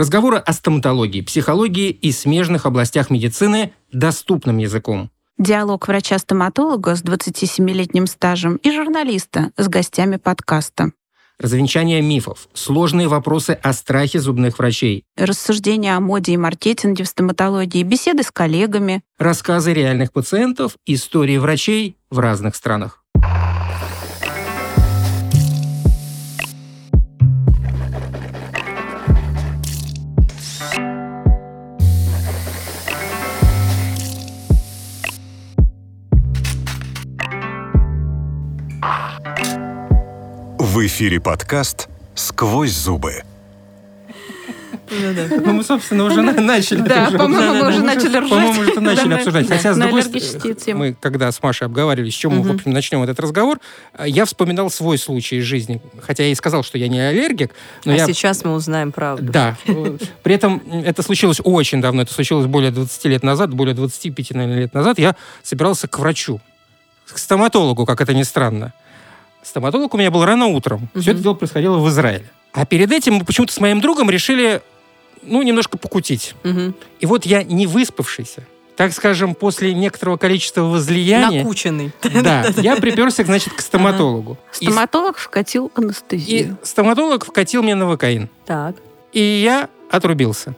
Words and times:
Разговоры 0.00 0.38
о 0.38 0.54
стоматологии, 0.54 1.20
психологии 1.20 1.90
и 1.90 2.10
смежных 2.10 2.64
областях 2.64 3.10
медицины 3.10 3.74
доступным 3.92 4.56
языком. 4.56 5.10
Диалог 5.36 5.86
врача-стоматолога 5.86 6.96
с 6.96 7.02
27-летним 7.02 8.06
стажем 8.06 8.56
и 8.56 8.70
журналиста 8.70 9.50
с 9.58 9.68
гостями 9.68 10.16
подкаста. 10.16 10.92
Развенчание 11.38 12.00
мифов, 12.00 12.48
сложные 12.54 13.08
вопросы 13.08 13.50
о 13.62 13.74
страхе 13.74 14.20
зубных 14.20 14.58
врачей, 14.58 15.04
Рассуждения 15.18 15.94
о 15.94 16.00
моде 16.00 16.32
и 16.32 16.38
маркетинге 16.38 17.04
в 17.04 17.08
стоматологии, 17.08 17.82
беседы 17.82 18.22
с 18.22 18.30
коллегами. 18.30 19.02
рассказы 19.18 19.74
реальных 19.74 20.12
пациентов, 20.12 20.76
истории 20.86 21.36
врачей 21.36 21.98
в 22.08 22.20
разных 22.20 22.56
странах. 22.56 22.99
В 40.80 40.86
эфире 40.86 41.20
подкаст 41.20 41.90
«Сквозь 42.14 42.70
зубы». 42.70 43.22
Ну, 44.90 45.52
мы, 45.52 45.62
собственно, 45.62 46.04
уже 46.04 46.22
на- 46.22 46.32
начали. 46.32 46.80
Да, 46.80 47.10
по-моему, 47.10 47.52
мы 47.52 47.68
уже 47.68 47.80
Да, 47.80 47.84
начали 47.84 48.16
ржать. 48.16 48.30
По-моему, 48.30 48.60
уже 48.62 48.80
начали 48.80 49.08
Да, 49.10 49.16
обсуждать. 49.16 49.48
Хотя, 49.48 49.74
с 49.74 49.76
другой 49.76 50.02
стороны, 50.02 50.78
мы 50.78 50.96
когда 50.98 51.30
с 51.30 51.42
Машей 51.42 51.66
обговаривали, 51.66 52.08
с 52.08 52.14
чем 52.14 52.38
мы, 52.38 52.48
в 52.48 52.54
общем, 52.54 52.70
начнем 52.72 53.02
этот 53.02 53.20
разговор, 53.20 53.60
я 54.02 54.24
вспоминал 54.24 54.70
свой 54.70 54.96
случай 54.96 55.36
из 55.36 55.44
жизни. 55.44 55.82
Хотя 56.00 56.22
я 56.22 56.30
и 56.30 56.34
сказал, 56.34 56.62
что 56.62 56.78
я 56.78 56.88
не 56.88 56.98
аллергик, 56.98 57.52
но 57.84 57.92
а 57.92 57.96
я... 57.96 58.06
сейчас 58.06 58.42
мы 58.42 58.54
узнаем 58.54 58.90
правду. 58.90 59.30
Да. 59.30 59.58
При 60.22 60.34
этом 60.34 60.62
это 60.72 61.02
случилось 61.02 61.42
очень 61.44 61.82
давно. 61.82 62.00
Это 62.00 62.14
случилось 62.14 62.46
более 62.46 62.70
20 62.70 63.04
лет 63.04 63.22
назад, 63.22 63.52
более 63.52 63.74
25, 63.74 64.30
наверное, 64.30 64.60
лет 64.60 64.72
назад. 64.72 64.98
Я 64.98 65.14
собирался 65.42 65.88
к 65.88 65.98
врачу, 65.98 66.40
к 67.06 67.18
стоматологу, 67.18 67.84
как 67.84 68.00
это 68.00 68.14
ни 68.14 68.22
странно. 68.22 68.72
Стоматолог 69.42 69.94
у 69.94 69.98
меня 69.98 70.10
был 70.10 70.24
рано 70.24 70.46
утром. 70.46 70.88
Все 70.94 71.12
это 71.12 71.20
дело 71.20 71.34
происходило 71.34 71.78
в 71.78 71.88
Израиле. 71.88 72.26
А 72.52 72.66
перед 72.66 72.90
этим 72.92 73.14
мы 73.14 73.24
почему-то 73.24 73.52
с 73.52 73.60
моим 73.60 73.80
другом 73.80 74.10
решили, 74.10 74.60
ну, 75.22 75.42
немножко 75.42 75.78
покутить. 75.78 76.34
Мгм. 76.42 76.74
И 76.98 77.06
вот 77.06 77.24
я 77.24 77.42
не 77.42 77.66
выспавшийся, 77.66 78.44
так 78.76 78.92
скажем, 78.92 79.34
после 79.34 79.72
некоторого 79.74 80.16
количества 80.16 80.62
возлияния, 80.62 81.42
Накученный. 81.42 81.92
да, 82.02 82.46
я 82.56 82.76
приперся, 82.76 83.24
значит, 83.24 83.52
к 83.52 83.60
стоматологу. 83.60 84.38
Стоматолог 84.52 85.18
вкатил 85.18 85.70
и 85.76 85.80
анестезию. 85.80 86.58
стоматолог 86.62 87.24
вкатил 87.24 87.62
мне 87.62 87.74
новокаин. 87.74 88.28
Так. 88.46 88.76
И 89.12 89.20
я 89.20 89.68
отрубился. 89.90 90.54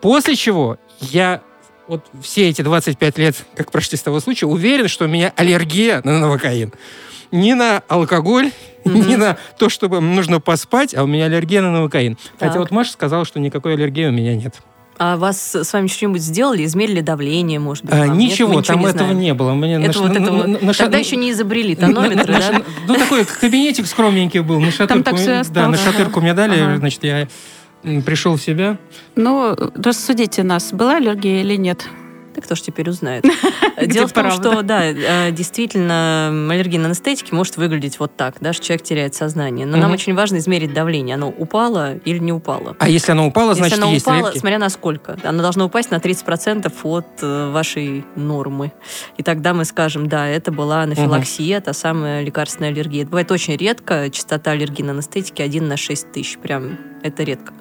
После 0.00 0.36
чего 0.36 0.78
я 1.00 1.42
вот 1.86 2.06
все 2.22 2.48
эти 2.48 2.62
25 2.62 3.18
лет, 3.18 3.36
как 3.56 3.72
прошли 3.72 3.98
с 3.98 4.02
того 4.02 4.20
случая, 4.20 4.46
уверен, 4.46 4.86
что 4.86 5.06
у 5.06 5.08
меня 5.08 5.32
аллергия 5.36 6.00
на 6.04 6.20
новокаин. 6.20 6.72
Не 7.32 7.54
на 7.54 7.82
алкоголь, 7.88 8.50
не 8.84 9.16
на 9.16 9.36
то, 9.58 9.68
чтобы 9.68 10.00
нужно 10.00 10.40
поспать, 10.40 10.94
а 10.94 11.04
у 11.04 11.06
меня 11.06 11.26
аллергия 11.26 11.62
на 11.62 11.70
новокаин. 11.70 12.18
Хотя 12.38 12.52
Так. 12.52 12.60
вот 12.60 12.70
Маша 12.70 12.92
сказала, 12.92 13.24
что 13.24 13.38
никакой 13.40 13.74
аллергии 13.74 14.06
у 14.06 14.12
меня 14.12 14.34
нет. 14.34 14.56
А 14.98 15.16
вас 15.16 15.54
с 15.54 15.72
вами 15.72 15.86
что-нибудь 15.86 16.20
сделали? 16.20 16.62
Измерили 16.64 17.00
давление, 17.00 17.58
может 17.58 17.84
быть? 17.86 17.94
А, 17.94 18.00
вам? 18.06 18.18
Нет, 18.18 18.32
ничего, 18.32 18.52
вы 18.52 18.62
там 18.62 18.80
не 18.80 18.84
этого 18.86 18.98
знаете? 19.06 19.14
не 19.20 19.32
было. 19.32 19.54
Мне 19.54 19.76
Это 19.76 19.86
наш- 19.86 19.96
вот 19.96 20.08
на- 20.08 20.22
это 20.22 20.30
на- 20.32 20.46
на- 20.66 20.74
Тогда 20.74 20.98
еще 20.98 21.16
не 21.16 21.30
изобрели 21.30 21.74
тонометры, 21.74 22.34
на- 22.34 22.38
да? 22.40 22.52
на- 22.52 22.62
Ну, 22.86 22.94
такой 22.96 23.24
кабинетик 23.24 23.86
скромненький 23.86 24.40
был. 24.40 24.60
На 24.60 24.70
шатырку, 24.70 25.04
так 25.04 25.14
всё 25.16 25.24
и 25.24 25.26
да, 25.26 25.34
на 25.36 25.40
осталось. 25.40 25.80
шатырку 25.80 26.20
мне 26.20 26.34
дали, 26.34 26.60
Ага. 26.60 26.76
значит, 26.78 27.02
я 27.04 27.28
пришел 28.04 28.36
в 28.36 28.42
себя. 28.42 28.76
Ну, 29.16 29.56
рассудите 29.82 30.42
нас, 30.42 30.70
была 30.72 30.96
аллергия 30.96 31.40
или 31.40 31.56
нет? 31.56 31.86
Так 32.34 32.44
кто 32.44 32.54
ж 32.54 32.60
теперь 32.60 32.88
узнает? 32.88 33.24
Дело 33.82 34.06
в 34.06 34.12
том, 34.12 34.30
что, 34.30 34.62
да, 34.62 34.84
э, 34.84 35.30
действительно, 35.32 36.28
аллергия 36.50 36.78
на 36.78 36.86
анестетики 36.86 37.32
может 37.34 37.56
выглядеть 37.56 37.98
вот 37.98 38.16
так, 38.16 38.36
да, 38.40 38.52
что 38.52 38.64
человек 38.64 38.84
теряет 38.84 39.14
сознание. 39.14 39.66
Но 39.66 39.76
нам 39.76 39.92
очень 39.92 40.14
важно 40.14 40.38
измерить 40.38 40.72
давление. 40.72 41.14
Оно 41.14 41.28
упало 41.28 41.96
или 41.96 42.18
не 42.18 42.32
упало. 42.32 42.76
А 42.78 42.88
если 42.88 43.12
оно 43.12 43.26
упало, 43.26 43.54
значит, 43.54 43.72
Если 43.72 43.82
оно 43.82 43.92
есть 43.92 44.06
упало, 44.06 44.32
смотря 44.32 44.58
на 44.58 44.68
сколько, 44.68 45.16
оно 45.22 45.42
должно 45.42 45.66
упасть 45.66 45.90
на 45.90 45.96
30% 45.96 46.72
от 46.82 47.06
э, 47.22 47.50
вашей 47.50 48.04
нормы. 48.16 48.72
И 49.16 49.22
тогда 49.22 49.54
мы 49.54 49.64
скажем, 49.64 50.08
да, 50.08 50.26
это 50.28 50.52
была 50.52 50.82
анафилаксия, 50.82 51.60
та 51.60 51.72
самая 51.72 52.22
лекарственная 52.22 52.70
аллергия. 52.70 53.02
Это 53.02 53.10
бывает 53.10 53.30
очень 53.30 53.56
редко, 53.56 54.10
частота 54.10 54.52
аллергии 54.52 54.82
на 54.82 54.92
анестетики 54.92 55.42
1 55.42 55.66
на 55.66 55.76
6 55.76 56.12
тысяч. 56.12 56.38
Прям 56.38 56.78
это 57.02 57.22
редко. 57.22 57.52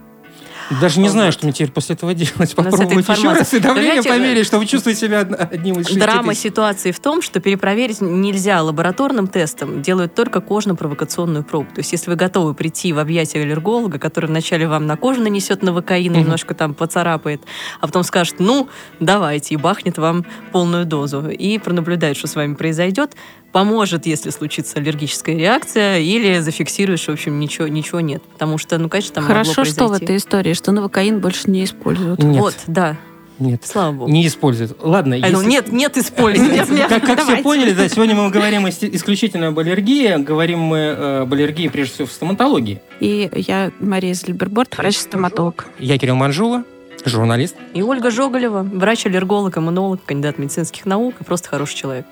Даже 0.82 1.00
не 1.00 1.10
знаю, 1.10 1.32
что 1.32 1.46
мне 1.46 1.54
теперь 1.54 1.72
после 1.72 1.96
этого 1.96 2.14
делать. 2.14 2.56
Попробовать 2.56 3.08
еще 3.10 3.32
раз 3.32 3.54
и 3.54 3.60
давление 3.60 4.02
Понимаете, 4.02 4.10
померить, 4.10 4.46
чтобы 4.46 4.66
чувствовать 4.66 4.98
себя 5.00 5.22
од- 5.22 5.34
одним 5.54 5.80
из 5.80 5.88
шести 5.88 6.00
Драма 6.00 6.34
ситуации 6.36 6.92
в 6.92 7.00
том, 7.00 7.22
что 7.22 7.40
перепроверить 7.40 8.02
нельзя 8.02 8.62
лабораторным 8.62 9.28
тестом, 9.28 9.82
делают 9.82 10.14
только 10.16 10.42
кожно-провокационную 10.42 11.44
пробу. 11.44 11.70
То 11.74 11.80
есть, 11.80 11.92
если 11.92 12.10
вы 12.12 12.16
готовы 12.16 12.54
прийти 12.54 12.94
в 12.94 13.00
объятия 13.00 13.42
аллерголога, 13.42 13.98
который 14.00 14.28
вначале 14.28 14.68
вам 14.68 14.86
на 14.86 14.96
кожу 14.96 15.22
нанесет 15.22 15.64
новокаин, 15.64 16.12
Мгм. 16.12 16.22
немножко 16.22 16.54
там 16.54 16.74
поцарапает, 16.74 17.42
а 17.80 17.88
потом 17.88 18.04
скажет, 18.04 18.36
ну, 18.40 18.70
давайте, 19.00 19.56
и 19.56 19.58
бахнет 19.58 19.98
вам 19.98 20.26
полную 20.52 20.86
дозу, 20.86 21.30
и 21.30 21.58
пронаблюдает, 21.58 22.18
что 22.18 22.28
с 22.28 22.36
вами 22.36 22.54
произойдет, 22.54 23.16
поможет, 23.52 24.06
если 24.06 24.30
случится 24.30 24.80
аллергическая 24.80 25.36
реакция, 25.36 26.00
или 26.00 26.40
зафиксирует, 26.40 27.00
что, 27.00 27.12
в 27.12 27.16
общем, 27.16 27.40
ничего, 27.40 27.68
ничего 27.68 28.00
нет. 28.00 28.22
Потому 28.24 28.58
что, 28.58 28.78
ну, 28.78 28.90
конечно, 28.90 29.16
там 29.16 29.24
могло 29.26 29.44
Хорошо, 29.44 29.66
что 29.66 29.88
в 29.88 29.94
этой 29.94 30.18
истории, 30.18 30.54
что 30.54 30.72
новокаин 30.72 31.20
больше 31.20 31.50
не 31.50 31.64
используют. 31.64 32.22
Нет, 32.24 32.42
Вот, 32.42 32.56
да, 32.68 32.98
нет, 33.40 33.66
слава 33.66 33.94
богу. 33.94 34.12
не 34.12 34.28
используют. 34.28 34.78
Ладно, 34.82 35.16
А, 35.16 35.30
ну, 35.30 35.40
если- 35.40 35.50
нет, 35.50 35.72
нет. 35.72 35.96
Нет, 35.96 36.70
нет. 36.70 36.90
Как, 36.90 37.06
как 37.06 37.24
все 37.24 37.38
поняли, 37.38 37.72
да, 37.72 37.88
сегодня 37.88 38.14
мы 38.16 38.30
говорим 38.30 38.68
ис- 38.68 38.90
исключительно 38.94 39.48
об 39.48 39.60
аллергии. 39.60 40.18
Говорим 40.18 40.60
мы 40.60 40.78
э, 40.78 41.20
об 41.22 41.34
аллергии, 41.34 41.70
прежде 41.70 41.94
всего, 41.94 42.08
в 42.08 42.12
стоматологии. 42.12 42.82
И 43.00 43.30
я 43.34 43.72
Мария 43.80 44.14
Зельберборд, 44.14 44.78
врач-стоматолог. 44.78 45.68
Я 45.80 45.98
Кирилл 45.98 46.16
Манжула, 46.16 46.64
журналист. 47.06 47.56
И 47.74 47.82
Ольга 47.82 48.12
Жоголева, 48.12 48.64
врач-аллерголог, 48.64 49.58
иммунолог, 49.58 50.04
кандидат 50.06 50.38
медицинских 50.38 50.86
наук 50.86 51.16
и 51.22 51.24
просто 51.24 51.48
хороший 51.48 51.76
человек. 51.76 52.06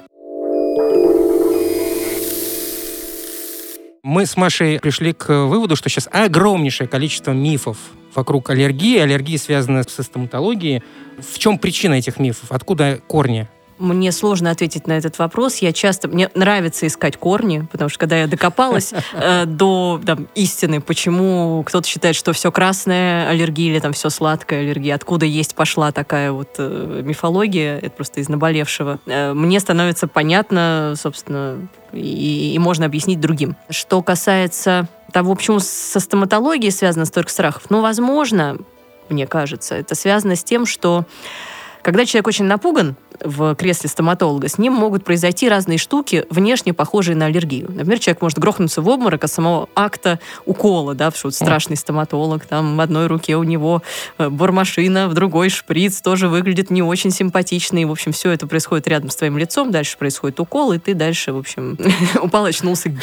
Мы 4.03 4.25
с 4.25 4.37
Машей 4.37 4.79
пришли 4.79 5.13
к 5.13 5.27
выводу, 5.45 5.75
что 5.75 5.89
сейчас 5.89 6.07
огромнейшее 6.11 6.87
количество 6.87 7.31
мифов 7.31 7.77
вокруг 8.15 8.49
аллергии. 8.49 8.99
Аллергии 8.99 9.37
связаны 9.37 9.83
со 9.83 10.03
стоматологией. 10.03 10.83
В 11.19 11.37
чем 11.39 11.57
причина 11.57 11.95
этих 11.95 12.19
мифов? 12.19 12.51
Откуда 12.51 12.99
корни? 13.07 13.47
Мне 13.79 14.11
сложно 14.11 14.49
ответить 14.51 14.87
на 14.87 14.93
этот 14.93 15.19
вопрос. 15.19 15.57
Я 15.57 15.71
часто... 15.71 16.07
Мне 16.07 16.29
нравится 16.33 16.87
искать 16.87 17.17
корни, 17.17 17.67
потому 17.71 17.89
что 17.89 17.99
когда 17.99 18.17
я 18.17 18.27
докопалась 18.27 18.93
э, 19.13 19.45
до 19.45 20.01
там, 20.05 20.27
истины, 20.35 20.81
почему 20.81 21.63
кто-то 21.63 21.87
считает, 21.87 22.15
что 22.15 22.33
все 22.33 22.51
красное 22.51 23.29
аллергия 23.29 23.71
или 23.71 23.79
там 23.79 23.93
все 23.93 24.09
сладкое 24.09 24.61
аллергия, 24.61 24.95
откуда 24.95 25.25
есть 25.25 25.55
пошла 25.55 25.91
такая 25.91 26.31
вот 26.31 26.55
э, 26.57 27.01
мифология, 27.03 27.77
это 27.77 27.91
просто 27.91 28.19
из 28.19 28.29
наболевшего, 28.29 28.99
э, 29.05 29.33
мне 29.33 29.59
становится 29.59 30.07
понятно, 30.07 30.93
собственно, 30.97 31.67
и, 31.93 32.53
и 32.55 32.59
можно 32.59 32.85
объяснить 32.85 33.19
другим. 33.19 33.55
Что 33.69 34.01
касается 34.01 34.87
того, 35.11 35.35
почему 35.35 35.59
со 35.59 35.99
стоматологией 35.99 36.71
связано 36.71 37.05
столько 37.05 37.29
страхов, 37.31 37.63
ну, 37.69 37.81
возможно, 37.81 38.57
мне 39.09 39.27
кажется, 39.27 39.75
это 39.75 39.95
связано 39.95 40.35
с 40.35 40.43
тем, 40.43 40.65
что 40.65 41.05
когда 41.87 42.05
человек 42.05 42.27
очень 42.27 42.43
напуган 42.43 42.97
в 43.23 43.55
кресле 43.55 43.89
стоматолога, 43.89 44.49
с 44.49 44.57
ним 44.57 44.73
могут 44.73 45.05
произойти 45.05 45.47
разные 45.47 45.77
штуки, 45.77 46.25
внешне 46.29 46.73
похожие 46.73 47.15
на 47.15 47.27
аллергию. 47.27 47.67
Например, 47.69 47.97
человек 47.97 48.21
может 48.21 48.39
грохнуться 48.39 48.81
в 48.81 48.89
обморок 48.89 49.23
от 49.23 49.31
самого 49.31 49.69
акта 49.73 50.19
укола, 50.45 50.95
да, 50.95 51.11
что 51.11 51.27
вот 51.27 51.35
страшный 51.35 51.77
стоматолог, 51.77 52.45
там 52.45 52.75
в 52.75 52.81
одной 52.81 53.07
руке 53.07 53.37
у 53.37 53.43
него 53.43 53.83
э, 54.17 54.27
бормашина, 54.27 55.07
в 55.07 55.13
другой 55.13 55.47
шприц, 55.47 56.01
тоже 56.01 56.27
выглядит 56.27 56.69
не 56.71 56.83
очень 56.83 57.09
симпатично, 57.09 57.77
и, 57.77 57.85
в 57.85 57.91
общем, 57.91 58.11
все 58.11 58.31
это 58.31 58.47
происходит 58.47 58.85
рядом 58.89 59.09
с 59.09 59.15
твоим 59.15 59.37
лицом, 59.37 59.71
дальше 59.71 59.97
происходит 59.97 60.41
укол, 60.41 60.73
и 60.73 60.79
ты 60.79 60.93
дальше, 60.93 61.31
в 61.31 61.37
общем, 61.37 61.77
упал, 62.21 62.43
очнулся. 62.43 62.93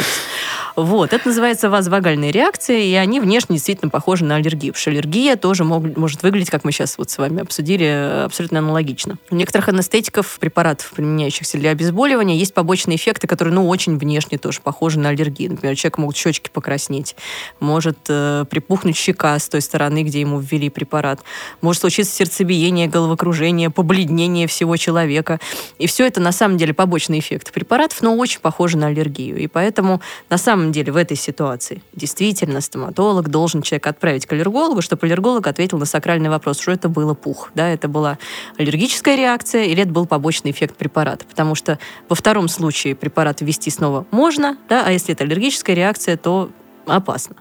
Вот, 0.76 1.14
это 1.14 1.28
называется 1.28 1.70
вазовагальная 1.70 2.30
реакция, 2.30 2.80
и 2.80 2.92
они 2.92 3.18
внешне 3.18 3.56
действительно 3.56 3.90
похожи 3.90 4.26
на 4.26 4.36
аллергию, 4.36 4.74
потому 4.74 4.82
что 4.82 4.90
аллергия 4.90 5.36
тоже 5.36 5.64
может 5.64 6.22
выглядеть, 6.22 6.50
как 6.50 6.64
мы 6.64 6.72
сейчас 6.72 6.98
вот 6.98 7.10
с 7.10 7.16
вами 7.16 7.40
обсудили, 7.40 8.24
абсолютно 8.24 8.60
аналогично. 8.74 9.18
У 9.30 9.36
некоторых 9.36 9.68
анестетиков, 9.68 10.38
препаратов, 10.40 10.90
применяющихся 10.90 11.58
для 11.58 11.70
обезболивания, 11.70 12.36
есть 12.36 12.54
побочные 12.54 12.96
эффекты, 12.96 13.26
которые, 13.26 13.54
ну, 13.54 13.68
очень 13.68 13.96
внешне 13.98 14.36
тоже 14.36 14.60
похожи 14.60 14.98
на 14.98 15.10
аллергии. 15.10 15.48
Например, 15.48 15.76
человек 15.76 15.98
могут 15.98 16.16
щечки 16.16 16.50
покраснеть, 16.52 17.14
может 17.60 17.98
э, 18.08 18.44
припухнуть 18.50 18.96
щека 18.96 19.38
с 19.38 19.48
той 19.48 19.60
стороны, 19.60 20.02
где 20.02 20.20
ему 20.20 20.40
ввели 20.40 20.70
препарат, 20.70 21.20
может 21.60 21.82
случиться 21.82 22.14
сердцебиение, 22.14 22.88
головокружение, 22.88 23.70
побледнение 23.70 24.46
всего 24.46 24.76
человека. 24.76 25.38
И 25.78 25.86
все 25.86 26.06
это 26.06 26.20
на 26.20 26.32
самом 26.32 26.56
деле 26.56 26.74
побочные 26.74 27.20
эффекты 27.20 27.52
препаратов, 27.52 28.02
но 28.02 28.16
очень 28.16 28.40
похожи 28.40 28.76
на 28.76 28.88
аллергию. 28.88 29.36
И 29.38 29.46
поэтому 29.46 30.00
на 30.30 30.38
самом 30.38 30.72
деле 30.72 30.92
в 30.92 30.96
этой 30.96 31.16
ситуации 31.16 31.82
действительно 31.92 32.60
стоматолог 32.60 33.28
должен 33.28 33.62
человека 33.62 33.90
отправить 33.90 34.26
к 34.26 34.32
аллергологу, 34.32 34.82
чтобы 34.82 35.06
аллерголог 35.06 35.46
ответил 35.46 35.78
на 35.78 35.84
сакральный 35.84 36.28
вопрос, 36.28 36.60
что 36.60 36.72
это 36.72 36.88
было 36.88 37.14
пух. 37.14 37.50
Да, 37.54 37.68
это 37.68 37.88
была 37.88 38.18
аллергическая 38.64 39.16
реакция 39.16 39.64
или 39.64 39.82
это 39.82 39.92
был 39.92 40.06
побочный 40.06 40.50
эффект 40.50 40.76
препарата. 40.76 41.24
Потому 41.24 41.54
что 41.54 41.78
во 42.08 42.16
втором 42.16 42.48
случае 42.48 42.94
препарат 42.94 43.40
ввести 43.40 43.70
снова 43.70 44.06
можно, 44.10 44.56
да, 44.68 44.82
а 44.86 44.90
если 44.90 45.14
это 45.14 45.24
аллергическая 45.24 45.76
реакция, 45.76 46.16
то 46.16 46.50
опасно. 46.86 47.36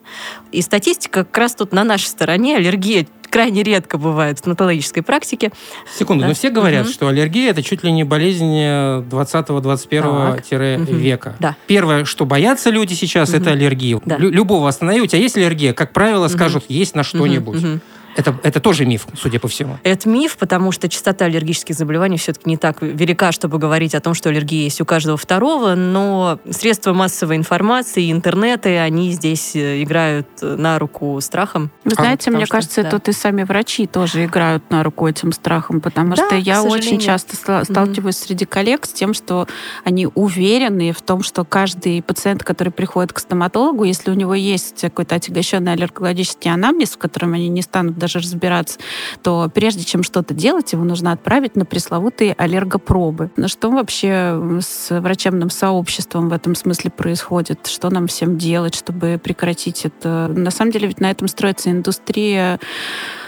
И 0.51 0.61
статистика 0.61 1.25
как 1.25 1.37
раз 1.37 1.55
тут 1.55 1.73
на 1.73 1.83
нашей 1.83 2.05
стороне. 2.05 2.55
Аллергия 2.57 3.05
крайне 3.29 3.63
редко 3.63 3.97
бывает 3.97 4.37
в 4.37 4.39
стоматологической 4.39 5.01
практике. 5.03 5.51
Секунду, 5.97 6.21
Да. 6.21 6.27
но 6.29 6.33
все 6.35 6.49
говорят, 6.51 6.83
Мгм. 6.85 6.93
что 6.93 7.07
аллергия 7.07 7.49
это 7.49 7.63
чуть 7.63 7.83
ли 7.83 7.91
не 7.91 8.03
болезнь 8.03 8.53
20-21 9.09 10.37
Мгм. 10.77 10.97
века. 10.97 11.35
Да. 11.39 11.55
Первое, 11.67 12.05
что 12.05 12.25
боятся 12.25 12.69
люди 12.69 12.93
сейчас, 12.93 13.29
Мгм. 13.29 13.41
это 13.41 13.51
аллергия. 13.51 13.99
Да. 14.05 14.17
Лю- 14.17 14.29
любого 14.29 14.69
останови, 14.69 15.01
у 15.01 15.07
тебя 15.07 15.19
есть 15.19 15.35
аллергия, 15.35 15.73
как 15.73 15.93
правило, 15.93 16.27
скажут, 16.27 16.65
есть 16.69 16.95
на 16.95 17.03
что-нибудь. 17.03 17.61
Мгм. 17.61 17.81
Это, 18.15 18.35
это 18.43 18.59
тоже 18.59 18.85
миф, 18.85 19.07
судя 19.19 19.39
по 19.39 19.47
всему. 19.47 19.77
Это 19.83 20.07
миф, 20.07 20.37
потому 20.37 20.71
что 20.71 20.87
частота 20.89 21.25
аллергических 21.25 21.75
заболеваний 21.75 22.17
все-таки 22.17 22.49
не 22.49 22.57
так 22.57 22.81
велика, 22.81 23.31
чтобы 23.31 23.57
говорить 23.57 23.95
о 23.95 23.99
том, 24.01 24.13
что 24.13 24.29
аллергия 24.29 24.63
есть 24.63 24.79
у 24.81 24.85
каждого 24.85 25.17
второго, 25.17 25.75
но 25.75 26.39
средства 26.49 26.93
массовой 26.93 27.37
информации, 27.37 28.11
интернеты, 28.11 28.77
они 28.77 29.11
здесь 29.11 29.55
э, 29.55 29.81
играют 29.83 30.27
э, 30.41 30.55
на 30.55 30.77
руку 30.79 31.19
страхом. 31.21 31.71
Вы 31.83 31.93
А, 31.93 31.95
знаете, 31.95 32.25
потому 32.25 32.37
мне 32.37 32.45
что, 32.45 32.51
кажется, 32.55 32.83
да. 32.83 32.89
тут 32.91 33.07
и 33.09 33.11
сами 33.11 33.43
врачи 33.43 33.87
тоже 33.87 34.25
играют 34.25 34.69
на 34.69 34.83
руку 34.83 35.07
этим 35.07 35.31
страхом, 35.31 35.81
потому 35.81 36.15
Да, 36.15 36.25
что 36.27 36.35
я 36.35 36.61
очень 36.63 36.99
часто 36.99 37.35
ста- 37.35 37.63
сталкиваюсь 37.65 38.17
среди 38.17 38.45
коллег 38.45 38.85
с 38.85 38.89
тем, 38.93 39.13
что 39.13 39.47
они 39.83 40.07
уверены 40.13 40.91
в 40.91 41.01
том, 41.01 41.23
что 41.23 41.43
каждый 41.45 42.01
пациент, 42.01 42.43
который 42.43 42.69
приходит 42.71 43.13
к 43.13 43.19
стоматологу, 43.19 43.83
если 43.83 44.11
у 44.11 44.13
него 44.13 44.35
есть 44.35 44.81
какой-то 44.81 45.15
отягощенный 45.15 45.73
аллергологический 45.73 46.51
анамнез, 46.51 46.91
в 46.91 46.97
котором 46.97 47.33
они 47.33 47.49
не 47.49 47.61
станут 47.61 47.97
даже 48.03 48.19
разбираться, 48.19 48.79
то 49.21 49.49
прежде 49.53 49.85
чем 49.85 50.03
что-то 50.03 50.33
делать, 50.33 50.73
его 50.73 50.83
нужно 50.83 51.13
отправить 51.13 51.55
на 51.55 51.63
пресловутые 51.63 52.33
аллергопробы. 52.37 53.31
Но 53.37 53.47
что 53.47 53.71
вообще 53.71 54.59
с 54.61 54.99
врачебным 54.99 55.49
сообществом 55.49 56.27
в 56.27 56.33
этом 56.33 56.53
смысле 56.53 56.91
происходит? 56.91 57.67
Что 57.67 57.89
нам 57.89 58.07
всем 58.07 58.37
делать, 58.37 58.75
чтобы 58.75 59.17
прекратить 59.23 59.85
это? 59.85 60.29
На 60.35 60.51
самом 60.51 60.71
деле 60.71 60.87
ведь 60.87 60.99
на 60.99 61.09
этом 61.09 61.29
строится 61.29 61.71
индустрия 61.71 62.59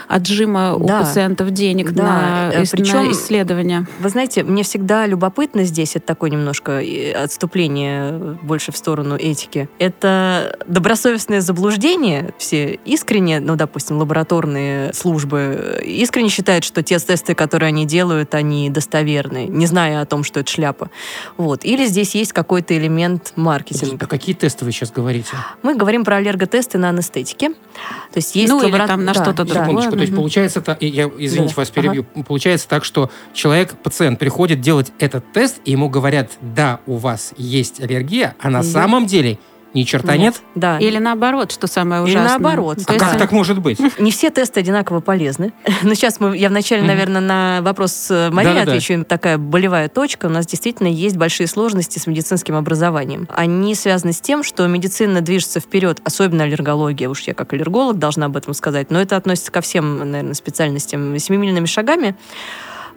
отжима 0.08 0.74
у 0.74 0.86
Да. 0.86 1.00
пациентов 1.00 1.50
денег 1.50 1.92
Да, 1.92 2.02
на, 2.02 2.50
э, 2.52 2.62
ис- 2.62 2.76
на 2.76 2.82
причем- 2.84 3.12
исследования. 3.12 3.86
Вы 4.00 4.08
знаете, 4.08 4.42
мне 4.42 4.62
всегда 4.62 5.06
любопытно 5.06 5.64
здесь, 5.64 5.96
это 5.96 6.06
такое 6.06 6.30
немножко 6.30 6.72
э, 6.82 7.12
отступление 7.12 8.10
э, 8.12 8.34
больше 8.42 8.72
в 8.72 8.76
сторону 8.76 9.16
этики. 9.16 9.68
Это 9.78 10.56
добросовестное 10.66 11.40
заблуждение. 11.40 12.30
Все 12.38 12.78
искренне, 12.84 13.40
ну, 13.40 13.56
допустим, 13.56 13.98
лабораторные 13.98 14.92
службы 14.92 15.78
э, 15.80 15.84
искренне 15.84 16.28
считают, 16.28 16.64
что 16.64 16.82
те 16.82 16.98
тесты, 16.98 17.34
которые 17.34 17.68
они 17.68 17.84
делают, 17.86 18.34
они 18.34 18.70
достоверны, 18.70 19.46
не 19.46 19.66
зная 19.66 20.00
о 20.02 20.06
том, 20.06 20.24
что 20.24 20.40
это 20.40 20.50
шляпа. 20.50 20.90
Вот. 21.36 21.64
Или 21.64 21.84
здесь 21.86 22.14
есть 22.14 22.32
какой-то 22.32 22.76
элемент 22.76 23.32
маркетинга. 23.36 23.98
Про 23.98 24.06
какие 24.06 24.34
тесты 24.34 24.64
вы 24.64 24.72
сейчас 24.72 24.90
говорите? 24.90 25.28
Мы 25.62 25.74
говорим 25.76 26.04
про 26.04 26.16
аллерготесты 26.16 26.78
на 26.78 26.88
анестетике. 26.88 27.50
То 27.50 28.16
есть 28.16 28.34
есть 28.34 28.48
Ну, 28.52 28.60
или 28.62 28.72
лабора- 28.72 28.86
там 28.86 29.04
на 29.04 29.12
да, 29.12 29.22
что-то 29.22 29.44
да. 29.44 29.64
другое. 29.64 29.90
То 29.96 30.02
есть 30.02 30.14
получается, 30.14 30.60
так, 30.60 30.82
я, 30.82 31.10
извините, 31.18 31.54
вас 31.54 31.70
перебью, 31.70 32.04
получается 32.04 32.68
так, 32.68 32.84
что 32.84 33.10
человек, 33.32 33.74
пациент, 33.82 34.18
приходит 34.18 34.60
делать 34.60 34.92
этот 34.98 35.32
тест, 35.32 35.60
и 35.64 35.72
ему 35.72 35.88
говорят, 35.88 36.32
да, 36.40 36.80
у 36.86 36.96
вас 36.96 37.32
есть 37.36 37.80
аллергия, 37.80 38.34
а 38.38 38.50
на 38.50 38.62
самом 38.62 39.06
деле 39.06 39.38
ни 39.76 39.84
черта 39.84 40.16
нет. 40.16 40.42
Да. 40.54 40.78
Или 40.78 40.98
наоборот, 40.98 41.52
что 41.52 41.66
самое 41.66 42.02
Или 42.02 42.10
ужасное. 42.10 42.30
наоборот. 42.30 42.78
То 42.78 42.84
А 42.88 42.92
есть, 42.94 43.04
как 43.04 43.14
э, 43.14 43.18
так 43.18 43.32
может 43.32 43.58
быть? 43.60 43.78
Не 43.98 44.10
все 44.10 44.30
тесты 44.30 44.60
одинаково 44.60 45.00
полезны. 45.00 45.52
Но 45.82 45.94
сейчас 45.94 46.18
мы, 46.18 46.36
я 46.36 46.48
вначале, 46.48 46.80
Мгм. 46.82 46.88
наверное, 46.88 47.20
на 47.20 47.58
вопрос 47.62 48.08
э, 48.10 48.30
Марии 48.30 48.48
Да-да-да. 48.48 48.72
отвечу. 48.72 49.04
Такая 49.04 49.38
болевая 49.38 49.88
точка. 49.88 50.26
У 50.26 50.30
нас 50.30 50.46
действительно 50.46 50.88
есть 50.88 51.16
большие 51.16 51.46
сложности 51.46 51.98
с 51.98 52.06
медицинским 52.06 52.56
образованием. 52.56 53.28
Они 53.32 53.74
связаны 53.74 54.12
с 54.12 54.20
тем, 54.20 54.42
что 54.42 54.66
медицина 54.66 55.20
движется 55.20 55.60
вперед, 55.60 56.00
особенно 56.04 56.44
аллергология. 56.44 57.08
Уж 57.08 57.20
я 57.22 57.34
как 57.34 57.52
аллерголог 57.52 57.98
должна 57.98 58.26
об 58.26 58.36
этом 58.36 58.54
сказать. 58.54 58.90
Но 58.90 59.00
это 59.00 59.16
относится 59.16 59.52
ко 59.52 59.60
всем, 59.60 60.10
наверное, 60.10 60.34
специальностям 60.34 61.18
семимильными 61.18 61.66
шагами. 61.66 62.16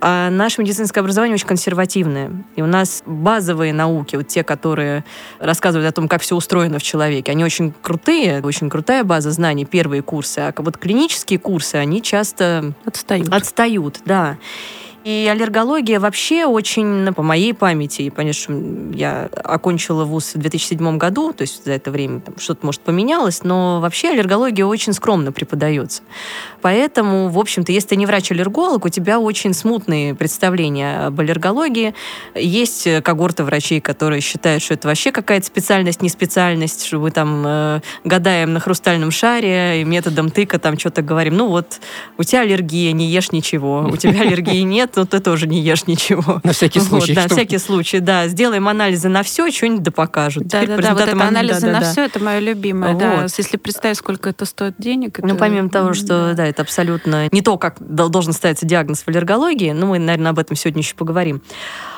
А 0.01 0.29
наше 0.29 0.61
медицинское 0.61 1.01
образование 1.01 1.35
очень 1.35 1.47
консервативное. 1.47 2.31
И 2.55 2.61
у 2.61 2.65
нас 2.65 3.03
базовые 3.05 3.73
науки, 3.73 4.15
вот 4.15 4.27
те, 4.27 4.43
которые 4.43 5.03
рассказывают 5.39 5.89
о 5.89 5.93
том, 5.93 6.07
как 6.07 6.21
все 6.21 6.35
устроено 6.35 6.79
в 6.79 6.83
человеке, 6.83 7.31
они 7.31 7.43
очень 7.43 7.73
крутые, 7.81 8.41
очень 8.41 8.69
крутая 8.69 9.03
база 9.03 9.31
знаний, 9.31 9.65
первые 9.65 10.01
курсы. 10.01 10.39
А 10.39 10.53
вот 10.55 10.77
клинические 10.77 11.39
курсы, 11.39 11.75
они 11.75 12.01
часто 12.01 12.73
Отстают. 12.85 13.33
отстают, 13.33 13.99
да. 14.05 14.37
И 15.03 15.29
аллергология 15.31 15.99
вообще 15.99 16.45
очень, 16.45 17.13
по 17.13 17.23
моей 17.23 17.53
памяти, 17.53 18.01
и, 18.01 18.31
что 18.33 18.53
я 18.93 19.29
окончила 19.43 20.03
вуз 20.03 20.33
в 20.33 20.37
2007 20.37 20.97
году, 20.97 21.31
то 21.31 21.43
есть 21.43 21.63
за 21.65 21.71
это 21.71 21.89
время 21.89 22.21
что-то, 22.37 22.65
может, 22.65 22.81
поменялось, 22.81 23.43
но 23.43 23.79
вообще 23.79 24.09
аллергология 24.09 24.65
очень 24.65 24.93
скромно 24.93 25.31
преподается. 25.31 26.03
Поэтому, 26.61 27.29
в 27.29 27.39
общем-то, 27.39 27.71
если 27.71 27.89
ты 27.89 27.95
не 27.95 28.05
врач-аллерголог, 28.05 28.85
у 28.85 28.89
тебя 28.89 29.19
очень 29.19 29.53
смутные 29.53 30.15
представления 30.15 31.07
об 31.07 31.19
аллергологии. 31.19 31.93
Есть 32.35 32.85
э, 32.85 33.01
когорта 33.01 33.45
врачей, 33.45 33.79
которые 33.79 34.21
считают, 34.21 34.61
что 34.61 34.73
это 34.73 34.87
вообще 34.87 35.11
какая-то 35.11 35.45
специальность, 35.45 36.01
не 36.01 36.09
специальность, 36.09 36.85
что 36.85 36.99
мы 36.99 37.11
там 37.11 37.43
э, 37.45 37.81
гадаем 38.03 38.53
на 38.53 38.59
хрустальном 38.59 39.11
шаре 39.11 39.81
и 39.81 39.83
методом 39.85 40.29
тыка 40.29 40.59
там 40.59 40.77
что-то 40.77 41.01
говорим. 41.01 41.37
Ну 41.37 41.47
вот, 41.47 41.79
у 42.17 42.23
тебя 42.23 42.41
аллергия, 42.41 42.91
не 42.91 43.07
ешь 43.07 43.31
ничего. 43.31 43.87
У 43.89 43.95
тебя 43.95 44.21
аллергии 44.23 44.61
нет, 44.61 44.88
но 44.95 45.05
ты 45.05 45.19
тоже 45.19 45.47
не 45.47 45.61
ешь 45.61 45.87
ничего. 45.87 46.41
На 46.43 46.53
всякий 46.53 46.79
Вот, 46.79 46.87
случай. 46.87 47.13
да, 47.13 47.21
чтобы- 47.21 47.35
всякий 47.35 47.57
случай, 47.57 47.99
да. 47.99 48.27
Сделаем 48.27 48.67
анализы 48.67 49.09
на 49.09 49.23
все, 49.23 49.49
что-нибудь 49.51 49.83
да 49.83 49.91
покажут. 49.91 50.47
Да, 50.47 50.61
Теперь 50.61 50.77
да, 50.77 50.81
да, 50.81 50.89
вот 50.93 51.01
это 51.01 51.11
результатам 51.11 51.21
ан- 51.21 51.27
анализы 51.27 51.65
на 51.67 51.73
да-да-да. 51.73 51.91
все, 51.91 52.05
это 52.05 52.23
мое 52.23 52.39
любимое. 52.39 52.93
Да. 52.95 53.21
Вот. 53.21 53.31
Если 53.37 53.57
представить, 53.57 53.97
сколько 53.97 54.29
это 54.29 54.45
стоит 54.45 54.75
денег. 54.77 55.19
Ну, 55.21 55.27
это- 55.29 55.35
помимо 55.35 55.69
того, 55.69 55.93
что, 55.93 56.33
да, 56.35 56.45
это 56.45 56.61
абсолютно 56.61 57.27
не 57.31 57.41
то, 57.41 57.57
как 57.57 57.75
дол- 57.79 58.09
должен 58.09 58.33
ставиться 58.33 58.65
диагноз 58.65 59.01
в 59.03 59.07
аллергологии, 59.07 59.71
ну, 59.71 59.87
мы, 59.87 59.99
наверное, 59.99 60.31
об 60.31 60.39
этом 60.39 60.55
сегодня 60.55 60.81
еще 60.81 60.95
поговорим. 60.95 61.41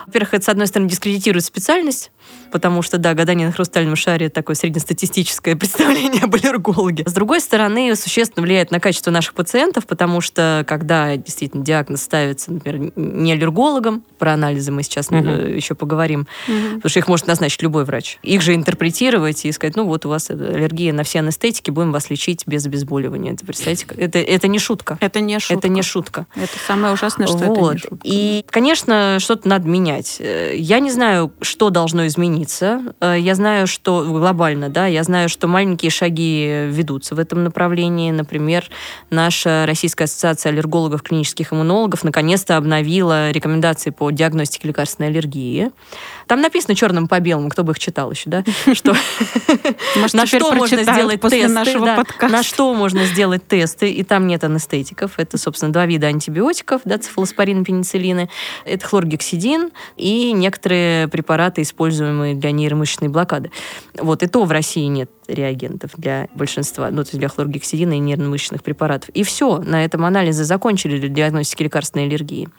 Во-первых, 0.07 0.33
это, 0.35 0.45
с 0.45 0.49
одной 0.49 0.67
стороны, 0.67 0.89
дискредитирует 0.89 1.45
специальность, 1.45 2.11
потому 2.51 2.81
что, 2.81 2.97
да, 2.97 3.13
гадание 3.13 3.47
на 3.47 3.53
хрустальном 3.53 3.95
шаре— 3.95 4.25
это 4.27 4.35
такое 4.35 4.55
среднестатистическое 4.55 5.55
представление 5.57 6.23
об 6.23 6.35
аллергологе. 6.35 7.03
С 7.07 7.13
другой 7.13 7.41
стороны, 7.41 7.95
существенно 7.95 8.43
влияет 8.43 8.71
на 8.71 8.79
качество 8.79 9.11
наших 9.11 9.33
пациентов, 9.33 9.85
потому 9.85 10.21
что, 10.21 10.63
когда 10.67 11.15
действительно 11.17 11.63
диагноз 11.63 12.01
ставится, 12.01 12.51
например, 12.51 12.91
не 12.95 13.33
аллергологом, 13.33 14.03
про 14.17 14.33
анализы 14.33 14.71
мы 14.71 14.83
сейчас 14.83 15.09
Мгм. 15.11 15.27
э, 15.27 15.55
еще 15.55 15.75
поговорим, 15.75 16.27
Мгм. 16.47 16.75
Потому 16.77 16.89
что 16.89 16.99
их 16.99 17.07
может 17.07 17.27
назначить 17.27 17.61
любой 17.61 17.85
врач. 17.85 18.17
Их 18.23 18.41
же 18.41 18.53
интерпретировать 18.55 19.45
и 19.45 19.51
сказать, 19.51 19.75
ну 19.75 19.85
вот 19.85 20.05
у 20.05 20.09
вас 20.09 20.29
аллергия 20.29 20.93
на 20.93 21.03
все 21.03 21.19
анестетики, 21.19 21.71
будем 21.71 21.91
вас 21.91 22.09
лечить 22.09 22.43
без 22.45 22.65
обезболивания. 22.65 23.33
Это, 23.33 23.45
представляете, 23.45 23.85
это, 23.97 24.19
это 24.19 24.47
не 24.47 24.59
шутка. 24.59 24.97
Это 25.01 25.19
не 25.19 25.39
шутка. 25.39 25.53
Это 25.53 25.69
не 25.69 25.81
шутка. 25.81 26.25
Это 26.35 26.51
самое 26.67 26.93
ужасное, 26.93 27.27
что 27.27 27.37
это 27.37 27.47
Вот. 27.53 27.73
не 27.73 27.79
шутка. 27.79 27.97
И, 28.03 28.45
конечно, 28.49 29.17
что-то 29.19 29.47
надо 29.47 29.67
менять. 29.67 29.90
Э, 30.19 30.53
Я 30.55 30.79
не 30.79 30.91
знаю, 30.91 31.31
что 31.41 31.69
должно 31.69 32.07
измениться. 32.07 32.81
Э, 32.99 33.15
Я 33.19 33.35
знаю, 33.35 33.67
что 33.67 34.03
глобально, 34.03 34.69
да, 34.69 34.87
я 34.87 35.03
знаю, 35.03 35.29
что 35.29 35.47
маленькие 35.47 35.91
шаги 35.91 36.67
ведутся 36.69 37.15
в 37.15 37.19
этом 37.19 37.43
направлении. 37.43 38.11
Например, 38.11 38.65
наша 39.09 39.65
Российская 39.67 40.05
ассоциация 40.05 40.51
аллергологов, 40.51 41.01
клинических 41.01 41.53
иммунологов 41.53 42.03
наконец-то 42.03 42.57
обновила 42.57 43.31
рекомендации 43.31 43.89
по 43.89 44.09
диагностике 44.11 44.67
лекарственной 44.67 45.09
аллергии. 45.09 45.71
Там 46.27 46.41
написано 46.41 46.75
черным 46.75 47.07
по 47.07 47.19
белому, 47.19 47.49
кто 47.49 47.63
бы 47.63 47.73
их 47.73 47.79
читал 47.79 48.11
еще, 48.11 48.29
да, 48.29 48.43
что 48.73 48.95
на 50.13 50.25
что 50.25 50.53
можно 50.53 50.83
сделать 50.83 51.21
тесты, 51.21 51.47
на 52.29 52.43
что 52.43 52.73
можно 52.73 53.05
сделать 53.05 53.47
тесты, 53.47 53.91
и 53.91 54.03
там 54.03 54.27
нет 54.27 54.43
анестетиков. 54.43 55.13
Это, 55.17 55.37
собственно, 55.37 55.71
два 55.71 55.85
вида 55.85 56.07
антибиотиков, 56.07 56.81
да, 56.85 56.97
цефалоспорин 56.97 57.61
и 57.61 57.65
пенициллины. 57.65 58.29
Это 58.65 58.85
хлоргексидин 58.85 59.71
и 59.97 60.31
некоторые 60.31 61.07
препараты, 61.07 61.61
используемые 61.61 62.35
для 62.35 62.51
нейромышечной 62.51 63.09
блокады. 63.09 63.51
Вот, 63.97 64.23
и 64.23 64.27
то 64.27 64.43
в 64.45 64.51
России 64.51 64.85
нет 64.85 65.09
реагентов 65.33 65.91
для 65.97 66.27
большинства, 66.35 66.89
ну, 66.91 67.03
то 67.03 67.09
есть 67.09 67.19
для 67.19 67.27
хлоргексидина 67.27 67.93
и 67.93 67.99
нервно-мышечных 67.99 68.63
препаратов. 68.63 69.09
И 69.09 69.23
все, 69.23 69.57
на 69.57 69.83
этом 69.85 70.05
анализы 70.05 70.43
закончили 70.43 70.99
для 70.99 71.09
диагностики 71.09 71.63
лекарственной 71.63 72.05
аллергии. 72.05 72.49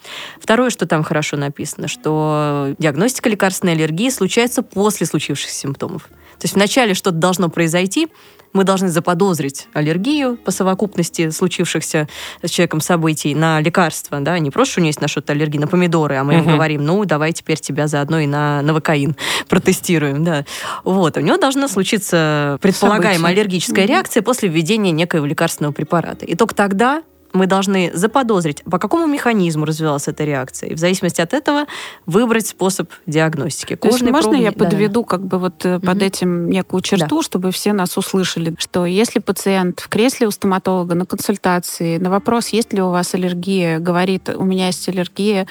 Второе, 0.41 0.71
что 0.71 0.87
там 0.87 1.03
хорошо 1.03 1.37
написано, 1.37 1.89
что 1.89 2.75
диагностика 2.79 3.29
лекарственной 3.29 3.75
аллергии 3.75 4.11
случается 4.11 4.63
после 4.63 5.07
случившихся 5.07 5.55
симптомов. 5.55 6.05
То 6.39 6.47
есть 6.47 6.55
вначале 6.55 6.95
что-то 6.95 7.17
должно 7.17 7.49
произойти, 7.49 8.09
мы 8.53 8.65
должны 8.65 8.89
заподозрить 8.89 9.69
аллергию 9.73 10.37
по 10.37 10.51
совокупности 10.51 11.31
случившихся 11.31 12.09
с 12.43 12.51
человеком 12.51 12.81
событий 12.81 13.35
на 13.35 13.61
лекарства, 13.61 14.21
да, 14.21 14.39
не 14.39 14.51
просто, 14.51 14.73
что 14.73 14.81
у 14.81 14.83
него 14.83 14.89
есть 14.89 15.01
на 15.01 15.09
что-то 15.09 15.33
аллергия, 15.33 15.61
на 15.61 15.69
помидоры, 15.69 16.17
а 16.17 16.25
мы 16.25 16.35
ему 16.35 16.51
говорим, 16.51 16.85
ну, 16.85 17.05
давай 17.05 17.33
теперь 17.33 17.59
тебя 17.59 17.87
заодно 17.87 18.21
и 18.21 18.27
на 18.27 18.61
новокаин 18.63 19.17
протестируем, 19.49 20.25
да. 20.25 20.45
Вот, 20.85 21.17
у 21.17 21.21
него 21.21 21.39
должна 21.39 21.69
случиться 21.69 22.59
предполагаемая 22.63 23.33
аллергическая 23.33 23.85
реакция 23.85 24.23
после 24.23 24.49
введения 24.49 24.93
некоего 24.93 25.27
лекарственного 25.27 25.73
препарата. 25.73 26.25
И 26.25 26.35
только 26.35 26.55
тогда 26.55 27.03
мы 27.33 27.47
должны 27.47 27.91
заподозрить, 27.95 28.63
по 28.65 28.79
какому 28.79 29.07
механизму 29.07 29.65
развивалась 29.65 30.09
эта 30.09 30.25
реакция, 30.25 30.71
и 30.71 30.75
в 30.75 30.79
зависимости 30.79 31.21
от 31.21 31.33
этого 31.33 31.67
выбрать 32.07 32.47
способ 32.47 32.91
диагностики. 33.07 33.77
То 33.77 33.89
есть 33.89 34.03
можно 34.03 34.37
пробы- 34.37 34.43
я 34.43 34.53
да. 34.53 34.65
подведу 34.65 35.05
как 35.05 35.25
бы 35.25 35.39
вот 35.39 35.65
э, 35.65 35.81
под 35.81 36.03
этим 36.03 36.49
некую 36.51 36.83
черту, 36.83 37.23
чтобы 37.23 37.51
все 37.53 37.73
нас 37.73 37.97
услышали, 37.97 38.55
что 38.59 38.87
если 38.87 39.19
пациент 39.19 39.81
в 39.81 39.89
кресле 39.89 40.27
у 40.27 40.31
стоматолога 40.31 40.95
на 40.95 41.07
консультации 41.07 41.99
на 41.99 42.11
вопрос, 42.11 42.49
есть 42.49 42.73
ли 42.73 42.83
у 42.83 42.91
вас 42.91 43.15
аллергия, 43.15 43.79
говорит, 43.79 44.29
у 44.35 44.45
меня 44.45 44.67
есть 44.67 44.89
аллергия 44.89 45.47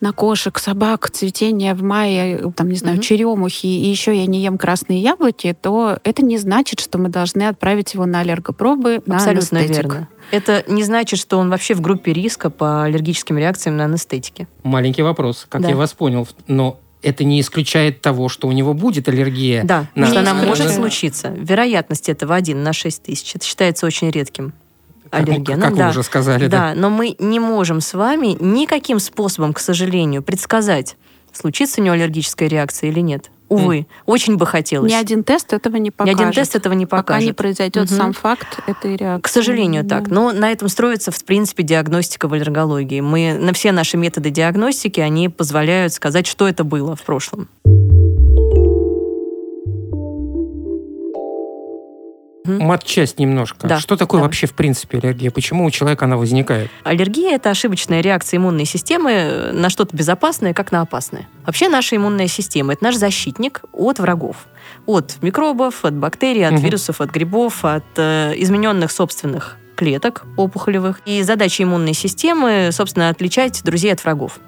на 0.00 0.12
кошек, 0.12 0.58
собак, 0.58 1.10
цветение 1.10 1.74
в 1.74 1.82
мае, 1.82 2.52
там, 2.56 2.68
не 2.68 2.76
знаю, 2.76 2.96
Мгм. 2.96 3.02
черемухи, 3.02 3.66
и 3.66 3.88
еще 3.90 4.16
я 4.16 4.26
не 4.26 4.42
ем 4.42 4.58
красные 4.58 5.00
яблоки, 5.00 5.56
то 5.60 5.98
это 6.04 6.24
не 6.24 6.38
значит, 6.38 6.80
что 6.80 6.98
мы 6.98 7.08
должны 7.08 7.42
отправить 7.44 7.94
его 7.94 8.06
на 8.06 8.20
аллергопробы, 8.20 9.02
на 9.06 9.16
Абсолютно 9.16 9.58
верно. 9.58 10.08
Это 10.30 10.64
не 10.66 10.82
значит, 10.82 11.18
что 11.18 11.38
он 11.38 11.50
вообще 11.50 11.74
в 11.74 11.80
группе 11.80 12.12
риска 12.12 12.50
по 12.50 12.84
аллергическим 12.84 13.38
реакциям 13.38 13.76
на 13.76 13.84
анестетики. 13.84 14.48
Маленький 14.62 15.02
вопрос, 15.02 15.46
как 15.48 15.62
Да. 15.62 15.68
я 15.68 15.76
вас 15.76 15.92
понял, 15.92 16.26
но 16.46 16.80
это 17.02 17.22
не 17.24 17.40
исключает 17.40 18.00
того, 18.00 18.28
что 18.28 18.48
у 18.48 18.52
него 18.52 18.74
будет 18.74 19.08
аллергия. 19.08 19.62
Да, 19.64 19.86
на- 19.94 20.06
что 20.06 20.20
она 20.20 20.34
может 20.34 20.70
случиться. 20.72 21.28
Вероятность 21.36 22.08
этого 22.08 22.34
1 22.34 22.62
на 22.62 22.72
6 22.72 23.02
тысяч. 23.02 23.36
Это 23.36 23.44
считается 23.44 23.84
очень 23.86 24.10
редким 24.10 24.52
Как, 25.10 25.20
аллергеном. 25.28 25.60
как 25.60 25.70
вы 25.72 25.76
да. 25.78 25.88
уже 25.90 26.02
сказали, 26.02 26.46
да. 26.46 26.70
Да, 26.70 26.74
но 26.80 26.88
мы 26.90 27.14
не 27.18 27.38
можем 27.40 27.80
с 27.80 27.92
вами 27.94 28.36
никаким 28.40 28.98
способом, 29.00 29.52
к 29.52 29.58
сожалению, 29.60 30.22
предсказать, 30.22 30.96
случится 31.32 31.80
у 31.80 31.84
него 31.84 31.94
аллергическая 31.94 32.48
реакция 32.48 32.90
или 32.90 33.00
нет. 33.00 33.30
Увы, 33.48 33.86
очень 34.06 34.36
бы 34.36 34.46
хотелось. 34.46 34.90
Ни 34.90 34.94
один 34.96 35.22
тест 35.22 35.52
этого 35.52 35.76
не 35.76 35.82
Ни 35.84 35.90
покажет. 35.90 36.20
один 36.20 36.32
тест 36.32 36.56
этого 36.56 36.72
не 36.72 36.86
Пока 36.86 37.02
покажет. 37.02 37.26
не 37.26 37.32
произойдет 37.32 37.90
Мгм. 37.90 37.96
сам 37.98 38.12
факт 38.12 38.58
этой 38.66 38.96
реакции. 38.96 39.22
К 39.22 39.28
сожалению, 39.28 39.84
Да. 39.84 40.00
так. 40.00 40.08
Но 40.08 40.32
на 40.32 40.50
этом 40.50 40.68
строится, 40.68 41.10
в 41.10 41.24
принципе, 41.24 41.62
диагностика 41.62 42.26
в 42.28 42.32
аллергологии. 42.32 43.00
Мы, 43.00 43.34
на 43.34 43.52
все 43.52 43.72
наши 43.72 43.96
методы 43.96 44.30
диагностики, 44.30 45.00
они 45.00 45.28
позволяют 45.28 45.92
сказать, 45.92 46.26
что 46.26 46.48
это 46.48 46.64
было 46.64 46.96
в 46.96 47.02
прошлом. 47.02 47.48
Матчасть 52.46 53.18
немножко. 53.18 53.66
Да, 53.66 53.78
Что 53.80 53.96
такое 53.96 54.18
давай. 54.18 54.28
вообще 54.28 54.46
в 54.46 54.52
принципе 54.52 54.98
аллергия? 54.98 55.30
Почему 55.30 55.64
у 55.64 55.70
человека 55.70 56.04
она 56.04 56.18
возникает? 56.18 56.70
Аллергия– 56.82 57.34
это 57.36 57.48
ошибочная 57.50 58.02
реакция 58.02 58.36
иммунной 58.36 58.66
системы 58.66 59.10
э, 59.12 59.52
на 59.52 59.70
что-то 59.70 59.96
безопасное, 59.96 60.52
как 60.52 60.70
на 60.70 60.82
опасное. 60.82 61.26
Вообще 61.46 61.70
наша 61.70 61.96
иммунная 61.96 62.28
система– 62.28 62.72
это 62.74 62.84
наш 62.84 62.96
защитник 62.96 63.62
от 63.72 63.98
врагов. 63.98 64.36
От 64.84 65.16
микробов, 65.22 65.86
от 65.86 65.94
бактерий, 65.94 66.46
от 66.46 66.52
Мгм. 66.54 66.62
вирусов, 66.62 67.00
от 67.00 67.10
грибов, 67.10 67.64
от 67.64 67.84
э, 67.96 68.34
измененных 68.36 68.92
собственных 68.92 69.56
клеток 69.74 70.24
опухолевых. 70.36 71.00
И 71.06 71.22
задача 71.22 71.62
иммунной 71.62 71.94
системы, 71.94 72.68
собственно, 72.72 73.08
отличать 73.08 73.62
друзей 73.64 73.92
от 73.94 74.04
врагов. 74.04 74.38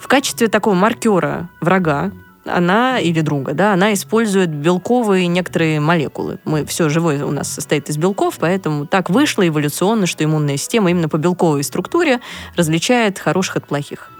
В 0.00 0.08
качестве 0.08 0.48
такого 0.48 0.74
маркера 0.74 1.48
врага 1.60 2.10
она 2.44 2.98
или 2.98 3.20
друга, 3.20 3.52
да, 3.54 3.72
она 3.72 3.92
использует 3.92 4.50
белковые 4.50 5.26
некоторые 5.26 5.80
молекулы. 5.80 6.38
Мы 6.44 6.64
все 6.64 6.88
живое 6.88 7.24
у 7.24 7.30
нас 7.30 7.48
состоит 7.48 7.88
из 7.88 7.96
белков, 7.96 8.36
поэтому 8.40 8.86
так 8.86 9.10
вышло 9.10 9.46
эволюционно, 9.46 10.06
что 10.06 10.24
иммунная 10.24 10.56
система 10.56 10.90
именно 10.90 11.08
по 11.08 11.18
белковой 11.18 11.62
структуре 11.62 12.20
различает 12.56 13.18
хороших 13.18 13.56
от 13.56 13.66
плохих. 13.66 14.10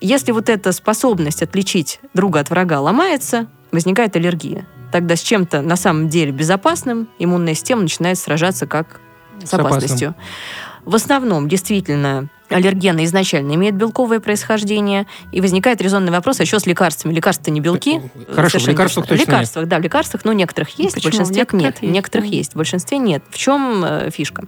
Если 0.00 0.32
вот 0.32 0.48
эта 0.48 0.72
способность 0.72 1.42
отличить 1.42 2.00
друга 2.14 2.40
от 2.40 2.48
врага 2.50 2.80
ломается, 2.80 3.46
возникает 3.70 4.16
аллергия. 4.16 4.66
Тогда 4.92 5.14
с 5.14 5.20
чем-то 5.20 5.60
на 5.62 5.76
самом 5.76 6.08
деле 6.08 6.32
безопасным 6.32 7.08
иммунная 7.18 7.54
система 7.54 7.82
начинает 7.82 8.18
сражаться 8.18 8.66
как 8.66 9.00
с, 9.42 9.48
С 9.50 9.54
опасным. 9.54 9.66
опасностью. 9.66 10.14
В 10.84 10.94
основном, 10.94 11.48
действительно, 11.48 12.28
аллергены 12.50 13.04
изначально 13.04 13.54
имеют 13.54 13.76
белковое 13.76 14.20
происхождение, 14.20 15.06
и 15.32 15.40
возникает 15.40 15.80
резонный 15.80 16.12
вопрос, 16.12 16.40
а 16.40 16.44
что 16.44 16.58
с 16.58 16.66
лекарствами? 16.66 17.14
Лекарства 17.14 17.50
не 17.50 17.60
белки? 17.60 18.00
Хорошо, 18.32 18.58
в 18.58 18.68
лекарствах 18.68 19.06
точно. 19.06 19.16
В 19.16 19.18
точно 19.18 19.20
нет. 19.20 19.28
лекарствах, 19.28 19.68
да, 19.68 19.78
в 19.78 19.82
лекарствах, 19.82 20.24
ну, 20.24 20.32
некоторых 20.32 20.70
есть, 20.78 20.92
в 20.92 20.94
Почему? 20.94 21.10
большинстве 21.10 21.34
В 21.34 21.38
некоторых 21.38 21.62
нет. 21.62 21.82
Есть, 21.82 21.94
некоторых 21.94 22.30
да. 22.30 22.36
есть, 22.36 22.52
в 22.52 22.56
большинстве 22.56 22.98
нет. 22.98 23.22
В 23.30 23.38
чем 23.38 23.84
э, 23.84 24.10
фишка? 24.10 24.44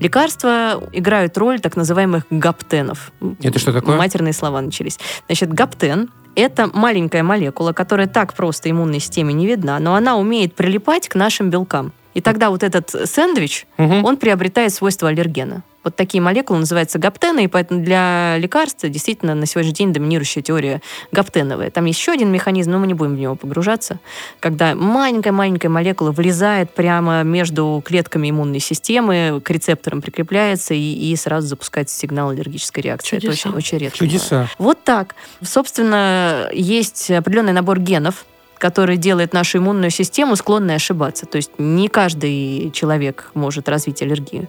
Лекарства 0.00 0.82
играют 0.92 1.36
роль 1.38 1.60
так 1.60 1.76
называемых 1.76 2.24
гаптенов. 2.30 3.12
Это 3.42 3.58
что 3.58 3.72
такое? 3.72 3.96
Матерные 3.96 4.32
слова 4.32 4.60
начались. 4.60 4.98
Значит, 5.26 5.52
гаптен 5.52 6.10
это 6.34 6.70
маленькая 6.72 7.22
молекула, 7.22 7.72
которая 7.72 8.06
так 8.06 8.34
просто 8.34 8.70
иммунной 8.70 9.00
системе 9.00 9.34
не 9.34 9.46
видна, 9.46 9.78
но 9.78 9.94
она 9.94 10.16
умеет 10.16 10.54
прилипать 10.54 11.08
к 11.08 11.14
нашим 11.14 11.50
белкам. 11.50 11.92
И 12.14 12.20
тогда 12.20 12.50
вот 12.50 12.62
этот 12.62 12.90
сэндвич, 12.90 13.66
Мгм. 13.78 14.04
он 14.04 14.16
приобретает 14.16 14.72
свойства 14.72 15.08
аллергена. 15.08 15.62
Вот 15.84 15.96
такие 15.96 16.20
молекулы 16.20 16.60
называются 16.60 16.98
гаптены, 16.98 17.44
и 17.44 17.46
поэтому 17.48 17.82
для 17.82 18.36
лекарств 18.38 18.84
действительно 18.84 19.34
на 19.34 19.46
сегодняшний 19.46 19.74
день 19.74 19.92
доминирующая 19.92 20.42
теория 20.42 20.80
гаптеновая. 21.10 21.70
Там 21.70 21.86
есть 21.86 21.98
еще 21.98 22.12
один 22.12 22.30
механизм, 22.30 22.70
но 22.70 22.78
мы 22.78 22.86
не 22.86 22.94
будем 22.94 23.16
в 23.16 23.18
него 23.18 23.34
погружаться, 23.34 23.98
когда 24.40 24.74
маленькая-маленькая 24.74 25.68
молекула 25.68 26.12
влезает 26.12 26.72
прямо 26.74 27.22
между 27.22 27.82
клетками 27.84 28.30
иммунной 28.30 28.60
системы, 28.60 29.40
к 29.44 29.50
рецепторам 29.50 30.02
прикрепляется 30.02 30.74
и, 30.74 30.78
и 30.78 31.16
сразу 31.16 31.48
запускается 31.48 31.98
сигнал 31.98 32.30
аллергической 32.30 32.82
реакции. 32.82 33.18
Чудеса. 33.18 33.32
Это 33.32 33.48
очень, 33.48 33.58
очень 33.58 33.78
редко. 33.78 33.98
Чудеса. 33.98 34.48
Вот 34.58 34.84
так. 34.84 35.14
Собственно, 35.42 36.48
есть 36.52 37.10
определенный 37.10 37.52
набор 37.52 37.80
генов, 37.80 38.24
который 38.58 38.96
делает 38.96 39.32
нашу 39.32 39.58
иммунную 39.58 39.90
систему 39.90 40.36
склонной 40.36 40.76
ошибаться. 40.76 41.26
То 41.26 41.36
есть 41.36 41.50
не 41.58 41.88
каждый 41.88 42.70
человек 42.70 43.32
может 43.34 43.68
развить 43.68 44.02
аллергию. 44.02 44.48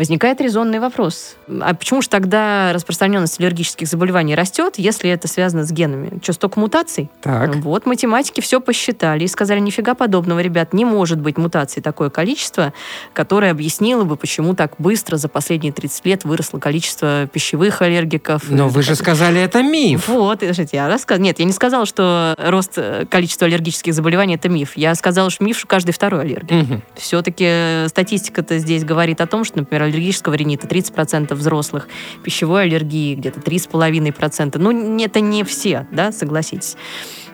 Возникает 0.00 0.40
резонный 0.40 0.78
вопрос. 0.78 1.36
А 1.60 1.74
почему 1.74 2.00
же 2.00 2.08
тогда 2.08 2.72
распространенность 2.72 3.38
аллергических 3.38 3.86
заболеваний 3.86 4.34
растет, 4.34 4.76
если 4.78 5.10
это 5.10 5.28
связано 5.28 5.66
с 5.66 5.70
генами? 5.70 6.18
Что, 6.22 6.32
столько 6.32 6.58
мутаций? 6.58 7.10
Так. 7.20 7.56
Вот 7.56 7.84
математики 7.84 8.40
все 8.40 8.62
посчитали 8.62 9.24
и 9.24 9.26
сказали, 9.26 9.60
нифига 9.60 9.92
подобного, 9.92 10.38
ребят, 10.38 10.72
не 10.72 10.86
может 10.86 11.20
быть 11.20 11.36
мутаций 11.36 11.82
такое 11.82 12.08
количество, 12.08 12.72
которое 13.12 13.50
объяснило 13.50 14.04
бы, 14.04 14.16
почему 14.16 14.54
так 14.54 14.72
быстро 14.78 15.18
за 15.18 15.28
последние 15.28 15.70
30 15.70 16.06
лет 16.06 16.24
выросло 16.24 16.58
количество 16.58 17.26
пищевых 17.26 17.82
аллергиков. 17.82 18.44
Но 18.48 18.70
вы 18.70 18.82
же 18.82 18.94
сказали, 18.94 19.38
это 19.42 19.62
миф. 19.62 20.08
Вот, 20.08 20.42
я 20.72 20.88
рассказ... 20.88 21.18
Нет, 21.18 21.40
я 21.40 21.44
не 21.44 21.52
сказала, 21.52 21.84
что 21.84 22.34
рост 22.38 22.72
э, 22.76 23.04
количества 23.04 23.46
аллергических 23.46 23.92
заболеваний 23.92 24.36
это 24.36 24.48
миф. 24.48 24.72
Я 24.76 24.94
сказала, 24.94 25.28
что 25.28 25.44
миф, 25.44 25.58
что 25.58 25.66
каждый 25.66 25.92
второй 25.92 26.22
аллергик. 26.22 26.50
Мгм. 26.50 26.82
Все-таки 26.94 27.86
статистика-то 27.88 28.56
здесь 28.56 28.82
говорит 28.82 29.20
о 29.20 29.26
том, 29.26 29.44
что, 29.44 29.58
например, 29.58 29.89
аллергического 29.90 30.34
ринита 30.34 30.66
30% 30.66 31.34
взрослых, 31.34 31.88
пищевой 32.22 32.64
аллергии 32.64 33.14
где-то 33.14 33.40
3,5%. 33.40 34.58
Ну, 34.58 34.98
это 35.02 35.20
не 35.20 35.44
все, 35.44 35.86
да, 35.92 36.12
согласитесь. 36.12 36.76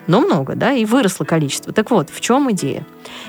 Но 0.07 0.21
много, 0.21 0.55
да, 0.55 0.73
и 0.73 0.85
выросло 0.85 1.25
количество. 1.25 1.73
Так 1.73 1.91
вот, 1.91 2.09
в 2.09 2.21
чем 2.21 2.51
идея? 2.51 2.85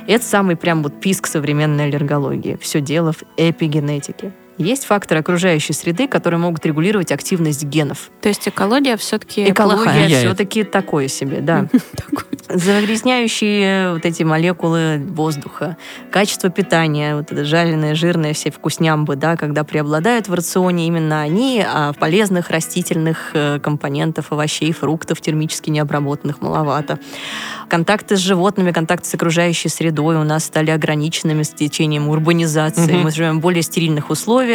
Это 0.07 0.25
самый 0.25 0.57
прям 0.57 0.83
вот 0.83 1.01
писк 1.01 1.27
современной 1.27 1.87
аллергологии. 1.87 2.57
Все 2.61 2.81
дело 2.81 3.13
в 3.13 3.25
эпигенетике. 3.37 4.33
Есть 4.59 4.87
факторы 4.87 5.21
окружающей 5.21 5.73
среды, 5.73 6.09
которые 6.09 6.41
могут 6.41 6.67
регулировать 6.67 7.13
активность 7.13 7.63
генов. 7.63 8.11
То 8.21 8.29
есть 8.29 8.49
экология 8.49 8.97
все-таки 8.97 9.49
Экология 9.49 10.09
все-таки 10.09 10.65
такое 10.65 11.07
себе, 11.07 11.41
да. 11.41 11.69
Загрязняющие 12.49 13.93
вот 13.93 14.05
эти 14.05 14.23
молекулы 14.23 14.99
воздуха, 15.11 15.77
качество 16.11 16.51
питания, 16.51 17.15
вот 17.15 17.31
это 17.31 17.45
жареное, 17.45 17.95
жирное, 17.95 18.33
все 18.33 18.51
вкуснямбы, 18.51 19.17
да, 19.17 19.37
когда 19.37 19.65
преобладают 19.65 20.29
в 20.29 20.35
рационе 20.35 20.87
именно 20.87 21.21
они, 21.21 21.65
а 21.65 21.93
полезных 21.93 22.51
растительных 22.51 23.31
э, 23.35 23.61
компонентов, 23.61 24.33
овощей, 24.33 24.73
фруктов, 24.73 25.21
термически 25.21 25.71
необработанных 25.71 26.41
маловато. 26.41 26.99
Контакты 27.69 28.17
с 28.17 28.21
животными, 28.21 28.73
контакты 28.73 29.07
с 29.09 29.15
окружающей 29.15 29.69
средой 29.69 30.17
у 30.17 30.25
нас 30.25 30.45
стали 30.45 30.71
ограниченными 30.71 31.43
с 31.43 31.51
течением 31.51 32.09
урбанизации. 32.09 32.97
Мы 32.97 33.11
живем 33.11 33.39
в 33.39 33.41
более 33.43 33.63
стерильных 33.63 34.09
условиях, 34.09 34.48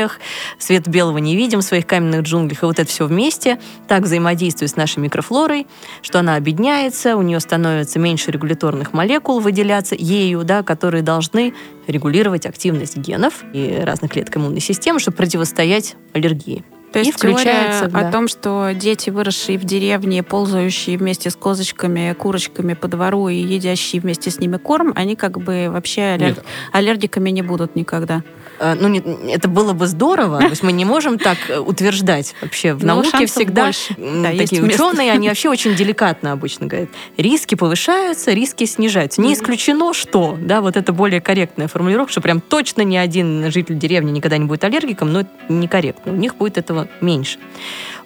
свет 0.57 0.88
белого 0.88 1.17
не 1.17 1.35
видим 1.35 1.59
в 1.59 1.63
своих 1.63 1.88
каменных 1.88 2.21
джунглях, 2.21 2.63
и 2.63 2.65
вот 2.65 2.79
это 2.79 2.89
все 2.89 3.05
вместе 3.05 3.59
так 3.88 4.03
взаимодействует 4.03 4.71
с 4.71 4.75
нашей 4.75 5.00
микрофлорой, 5.00 5.67
что 6.01 6.19
она 6.19 6.35
обедняется, 6.35 7.15
у 7.15 7.21
нее 7.21 7.39
становится 7.39 8.00
меньше 8.00 8.31
регуляторных 8.31 8.93
молекул 8.93 9.39
выделяться 9.39 9.95
ею, 9.95 10.43
да, 10.43 10.63
которые 10.63 11.03
должны 11.03 11.53
регулировать 11.88 12.45
активность 12.45 12.97
генов 12.97 13.43
и 13.53 13.81
разных 13.83 14.12
клеток 14.12 14.38
иммунной 14.38 14.62
системы, 14.62 15.00
чтобы 15.00 15.17
противостоять 15.17 15.95
аллергии. 16.13 16.63
То 16.93 17.00
есть 17.00 17.09
И 17.09 17.12
включается, 17.12 17.85
теория 17.88 17.91
да. 17.91 18.07
о 18.07 18.12
том, 18.12 18.27
что 18.27 18.69
дети, 18.75 19.09
выросшие 19.09 19.57
в 19.57 19.63
деревне, 19.63 20.21
ползающие 20.21 20.95
вместе 20.95 21.31
с 21.31 21.35
козочками, 21.35 22.13
курочками 22.13 22.75
по 22.75 22.88
двору 22.88 23.29
и 23.29 23.35
едящие 23.35 24.00
вместе 24.00 24.29
с 24.29 24.39
ними 24.39 24.57
корм, 24.57 24.93
они 24.95 25.15
как 25.15 25.39
бы 25.39 25.69
вообще 25.71 26.01
аллер- 26.01 26.43
аллергиками 26.71 27.31
не 27.31 27.41
будут 27.41 27.75
никогда. 27.75 28.21
Э, 28.60 28.75
Ну, 28.79 28.88
не- 28.88 29.31
это 29.33 29.48
было 29.48 29.74
бы 29.74 29.88
здорово, 29.88 30.39
то 30.39 30.48
есть 30.48 30.63
мы 30.63 30.72
не 30.72 30.86
можем 30.86 31.17
так 31.19 31.38
э, 31.50 31.60
утверждать 31.60 32.36
вообще. 32.41 32.74
В 32.74 32.81
Ну, 32.81 32.95
науке 32.95 33.25
всегда 33.25 33.65
больше. 33.65 33.95
Да, 33.98 34.29
такие 34.31 34.62
место. 34.62 34.86
ученые, 34.88 35.12
они 35.12 35.27
вообще 35.29 35.50
очень 35.50 35.75
деликатно 35.75 36.31
обычно 36.31 36.67
говорят. 36.67 36.89
Риски 37.17 37.55
повышаются, 37.55 38.31
риски 38.31 38.65
снижаются. 38.65 39.22
Не 39.22 39.33
исключено, 39.33 39.93
что, 39.93 40.38
да, 40.39 40.62
вот 40.62 40.77
это 40.77 40.93
более 40.93 41.22
корректная 41.22 41.67
формулировка, 41.67 42.12
что 42.12 42.22
прям 42.22 42.41
точно 42.41 42.81
ни 42.83 42.95
один 42.95 43.51
житель 43.51 43.77
деревни 43.77 44.12
никогда 44.12 44.38
не 44.38 44.45
будет 44.45 44.63
аллергиком, 44.63 45.12
но 45.12 45.22
это 45.22 45.29
некорректно. 45.50 46.12
У 46.12 46.15
них 46.15 46.36
будет 46.36 46.57
этого 46.57 46.88
меньше. 47.01 47.39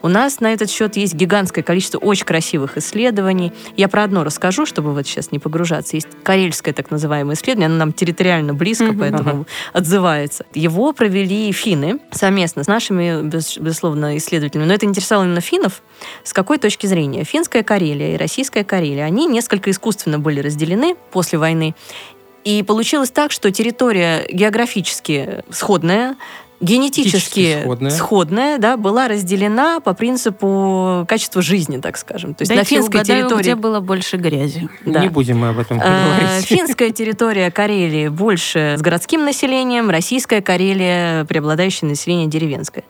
У 0.04 0.08
нас 0.10 0.40
на 0.40 0.54
этот 0.54 0.70
счет 0.70 0.96
есть 0.96 1.16
гигантское 1.16 1.64
количество 1.64 1.98
очень 1.98 2.26
красивых 2.26 2.78
исследований. 2.78 3.52
Я 3.76 3.88
про 3.88 4.04
одно 4.04 4.24
расскажу, 4.24 4.66
чтобы 4.66 4.94
вот 4.94 5.08
сейчас 5.08 5.32
не 5.32 5.40
погружаться. 5.40 5.96
Есть 5.98 6.08
карельское 6.24 6.74
так 6.74 6.92
называемое 6.92 7.36
исследование, 7.36 7.66
оно 7.66 7.78
нам 7.78 7.94
территориально 7.94 8.54
близко, 8.54 8.94
поэтому 8.98 9.48
отзывается. 9.74 10.37
Его 10.54 10.94
провели 10.94 11.52
финны 11.52 12.00
совместно 12.12 12.64
с 12.64 12.68
нашими, 12.68 13.22
без- 13.24 13.58
безусловно, 13.58 14.18
исследователями. 14.18 14.68
Но 14.68 14.74
это 14.74 14.86
интересовало 14.86 15.26
именно 15.26 15.42
финнов. 15.42 15.82
С 16.24 16.34
какой 16.34 16.58
точки 16.58 16.88
зрения? 16.88 17.24
Финская 17.24 17.64
Карелия 17.64 18.14
и 18.14 18.18
российская 18.18 18.64
Карелия, 18.64 19.06
они 19.06 19.28
несколько 19.28 19.72
искусственно 19.72 20.20
были 20.20 20.40
разделены 20.40 20.96
после 21.12 21.40
войны. 21.40 21.76
И 22.44 22.64
получилось 22.64 23.12
так, 23.12 23.32
что 23.32 23.52
территория 23.52 24.26
географически 24.32 25.44
сходная, 25.50 26.16
генетически 26.60 27.62
сходная. 27.62 27.92
сходная, 27.92 28.58
да, 28.58 28.78
была 28.78 29.08
разделена 29.08 29.80
по 29.80 29.94
принципу 29.94 31.06
качества 31.08 31.42
жизни, 31.42 31.78
так 31.78 31.98
скажем. 31.98 32.34
То 32.34 32.44
есть 32.44 32.50
Дайте 32.50 32.62
на 32.62 32.66
финской 32.82 33.00
угадаю, 33.02 33.22
территории... 33.24 33.42
где 33.42 33.56
было 33.56 33.80
больше 33.80 34.18
грязи. 34.18 34.68
Да. 34.86 35.02
Не 35.02 35.10
будем 35.10 35.40
мы 35.40 35.50
об 35.50 35.60
этом 35.60 35.80
Э, 35.80 36.06
говорить. 36.06 36.46
Финская 36.46 36.90
территория 36.92 37.52
Карелии 37.52 38.08
больше 38.08 38.76
с 38.78 38.82
городским 38.82 39.24
населением, 39.24 39.90
российская 39.90 40.42
Карелия 40.42 41.26
преобладающее 41.26 41.90
население 41.90 42.28
деревенское. 42.28 42.84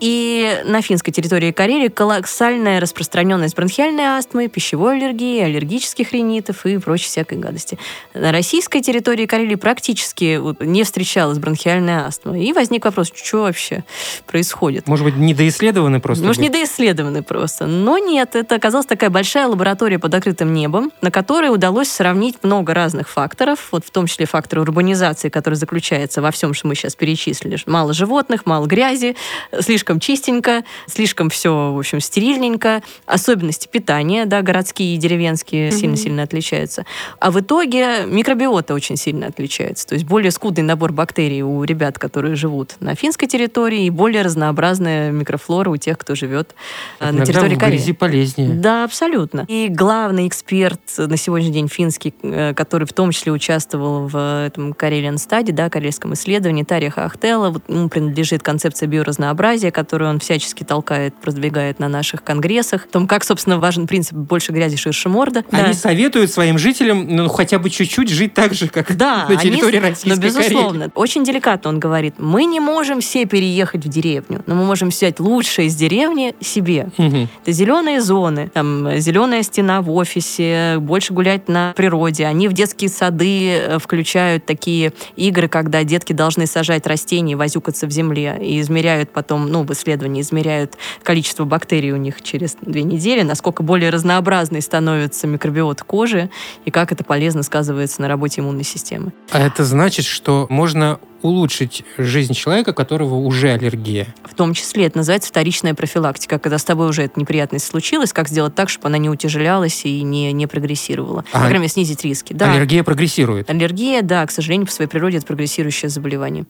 И 0.00 0.62
на 0.64 0.82
финской 0.82 1.12
территории 1.12 1.52
Карелии 1.52 1.88
колоссальная 1.88 2.80
распространенность 2.80 3.54
бронхиальной 3.54 4.04
астмы, 4.04 4.48
пищевой 4.48 4.96
аллергии, 4.96 5.40
аллергических 5.40 6.12
ринитов 6.12 6.66
и 6.66 6.78
прочей 6.78 7.06
всякой 7.06 7.38
гадости. 7.38 7.78
На 8.14 8.32
российской 8.32 8.80
территории 8.80 9.26
Карелии 9.26 9.54
практически 9.54 10.40
не 10.64 10.84
встречалась 10.84 11.38
бронхиальная 11.38 12.06
астма. 12.06 12.38
И 12.38 12.52
возник 12.52 12.84
вопрос, 12.84 13.01
что 13.04 13.42
вообще 13.42 13.84
происходит? 14.26 14.86
Может 14.86 15.04
быть, 15.04 15.16
недоисследованы 15.16 16.00
просто? 16.00 16.24
Может, 16.24 16.40
были? 16.40 16.48
недоисследованы 16.50 17.22
просто. 17.22 17.66
Но 17.66 17.98
нет, 17.98 18.34
это 18.34 18.54
оказалась 18.54 18.86
такая 18.86 19.10
большая 19.10 19.46
лаборатория 19.46 19.98
под 19.98 20.14
открытым 20.14 20.52
небом, 20.52 20.92
на 21.00 21.10
которой 21.10 21.52
удалось 21.52 21.88
сравнить 21.88 22.36
много 22.42 22.74
разных 22.74 23.08
факторов, 23.08 23.68
вот 23.72 23.84
в 23.84 23.90
том 23.90 24.06
числе 24.06 24.26
фактор 24.26 24.60
урбанизации, 24.60 25.28
который 25.28 25.54
заключается 25.54 26.22
во 26.22 26.30
всем, 26.30 26.54
что 26.54 26.66
мы 26.66 26.74
сейчас 26.74 26.94
перечислили. 26.94 27.58
Мало 27.66 27.92
животных, 27.92 28.46
мало 28.46 28.66
грязи, 28.66 29.16
слишком 29.60 30.00
чистенько, 30.00 30.64
слишком 30.86 31.30
все, 31.30 31.72
в 31.72 31.78
общем, 31.78 32.00
стерильненько. 32.00 32.82
Особенности 33.06 33.68
питания, 33.68 34.24
да, 34.24 34.42
городские 34.42 34.94
и 34.94 34.96
деревенские 34.96 35.70
сильно-сильно 35.70 36.22
отличаются. 36.22 36.84
А 37.18 37.30
в 37.30 37.40
итоге 37.40 38.04
микробиота 38.06 38.74
очень 38.74 38.96
сильно 38.96 39.26
отличается. 39.26 39.86
То 39.86 39.94
есть 39.94 40.06
более 40.06 40.30
скудный 40.30 40.62
набор 40.62 40.92
бактерий 40.92 41.42
у 41.42 41.62
ребят, 41.64 41.98
которые 41.98 42.34
живут 42.34 42.76
на 42.80 42.91
финской 42.94 43.28
территории, 43.28 43.84
и 43.86 43.90
более 43.90 44.22
разнообразная 44.22 45.10
микрофлора 45.10 45.70
у 45.70 45.76
тех, 45.76 45.98
кто 45.98 46.14
живет 46.14 46.54
э, 47.00 47.06
на 47.06 47.10
Иногда 47.10 47.24
территории 47.26 47.54
в 47.54 47.58
Кореи. 47.58 47.76
грязи 47.76 47.92
полезнее. 47.92 48.50
Да, 48.50 48.84
абсолютно. 48.84 49.44
И 49.48 49.68
главный 49.68 50.26
эксперт 50.28 50.80
на 50.98 51.16
сегодняшний 51.16 51.52
день 51.54 51.68
финский, 51.68 52.14
э, 52.22 52.54
который 52.54 52.86
в 52.86 52.92
том 52.92 53.10
числе 53.12 53.32
участвовал 53.32 54.06
в 54.08 54.44
этом 54.46 54.72
Karelian 54.72 55.14
Study, 55.16 55.52
да, 55.52 55.70
карельском 55.70 56.14
исследовании, 56.14 56.64
Тария 56.64 56.90
Хахтела, 56.90 57.50
вот 57.50 57.62
ему 57.68 57.88
принадлежит 57.88 58.42
концепция 58.42 58.86
биоразнообразия, 58.86 59.70
которую 59.70 60.10
он 60.10 60.18
всячески 60.20 60.64
толкает, 60.64 61.14
продвигает 61.14 61.78
на 61.78 61.88
наших 61.88 62.22
конгрессах. 62.24 62.84
О 62.84 62.88
том, 62.88 63.06
как, 63.06 63.24
собственно, 63.24 63.58
важен 63.58 63.86
принцип 63.86 64.14
«больше 64.14 64.52
грязи, 64.52 64.76
ширше 64.76 65.08
морда». 65.08 65.44
Они 65.50 65.68
Да. 65.68 65.74
советуют 65.74 66.30
своим 66.30 66.58
жителям 66.58 67.06
ну, 67.08 67.28
хотя 67.28 67.58
бы 67.58 67.70
чуть-чуть 67.70 68.08
жить 68.08 68.34
так 68.34 68.54
же, 68.54 68.68
как 68.68 68.96
Да, 68.96 69.26
на 69.28 69.38
они- 69.38 69.50
территории 69.50 69.78
но 69.80 69.88
Российской 69.88 70.18
безусловно. 70.20 70.68
Карелии. 70.80 70.92
Очень 70.94 71.24
деликатно 71.24 71.70
он 71.70 71.78
говорит, 71.80 72.14
мы 72.18 72.44
не 72.44 72.60
можем 72.60 72.81
все 73.00 73.26
переехать 73.26 73.84
в 73.84 73.88
деревню, 73.88 74.42
но 74.46 74.54
мы 74.54 74.64
можем 74.64 74.88
взять 74.88 75.20
лучшее 75.20 75.68
из 75.68 75.74
деревни 75.74 76.34
себе. 76.40 76.88
Мгм. 76.96 77.28
Это 77.42 77.52
зеленые 77.52 78.00
зоны, 78.00 78.50
там 78.52 78.98
зеленая 78.98 79.42
стена 79.42 79.82
в 79.82 79.90
офисе, 79.90 80.76
больше 80.78 81.12
гулять 81.12 81.48
на 81.48 81.72
природе. 81.76 82.26
Они 82.26 82.48
в 82.48 82.52
детские 82.52 82.90
сады 82.90 83.50
э, 83.50 83.78
включают 83.78 84.44
такие 84.46 84.92
игры, 85.16 85.48
когда 85.48 85.84
детки 85.84 86.12
должны 86.12 86.46
сажать 86.46 86.86
растения, 86.86 87.32
и 87.32 87.34
возюкаться 87.34 87.86
в 87.86 87.90
земле 87.90 88.38
и 88.40 88.60
измеряют 88.60 89.10
потом, 89.10 89.48
ну, 89.50 89.64
в 89.64 89.72
исследовании 89.72 90.22
измеряют 90.22 90.76
количество 91.02 91.44
бактерий 91.44 91.92
у 91.92 91.96
них 91.96 92.22
через 92.22 92.56
две 92.60 92.82
недели, 92.82 93.22
насколько 93.22 93.62
более 93.62 93.90
разнообразной 93.90 94.62
становится 94.62 95.26
микробиот 95.26 95.82
кожи 95.82 96.30
и 96.64 96.70
как 96.70 96.92
это 96.92 97.04
полезно 97.04 97.42
сказывается 97.42 98.02
на 98.02 98.08
работе 98.08 98.40
иммунной 98.40 98.64
системы. 98.64 99.12
А 99.30 99.40
это 99.40 99.64
значит, 99.64 100.04
что 100.04 100.46
можно 100.50 100.98
улучшить 101.22 101.84
жизнь 101.98 102.34
человека, 102.34 102.70
у 102.70 102.74
которого 102.74 103.14
уже 103.14 103.50
аллергия. 103.50 104.14
В 104.24 104.34
том 104.34 104.54
числе 104.54 104.86
это 104.86 104.98
называется 104.98 105.28
вторичная 105.28 105.74
профилактика, 105.74 106.38
когда 106.38 106.58
с 106.58 106.64
тобой 106.64 106.88
уже 106.88 107.02
эта 107.02 107.18
неприятность 107.18 107.66
случилась, 107.66 108.12
как 108.12 108.28
сделать 108.28 108.54
так, 108.54 108.68
чтобы 108.68 108.88
она 108.88 108.98
не 108.98 109.08
утяжелялась 109.08 109.84
и 109.84 110.02
не, 110.02 110.32
не 110.32 110.46
прогрессировала. 110.46 111.24
А 111.32 111.38
По 111.38 111.38
крайней 111.40 111.58
мере, 111.58 111.68
снизить 111.68 112.04
риски. 112.04 112.32
Да. 112.32 112.52
Аллергия 112.52 112.82
прогрессирует. 112.82 113.48
Аллергия, 113.50 114.02
да, 114.02 114.26
к 114.26 114.30
сожалению, 114.30 114.66
по 114.66 114.72
своей 114.72 114.90
природе 114.90 115.18
это 115.18 115.26
прогрессирующее 115.26 115.88
заболевание. 115.88 116.46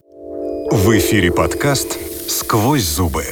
В 0.71 0.97
эфире 0.97 1.31
подкаст 1.31 1.97
«Сквозь 2.27 2.83
зубы». 2.83 3.25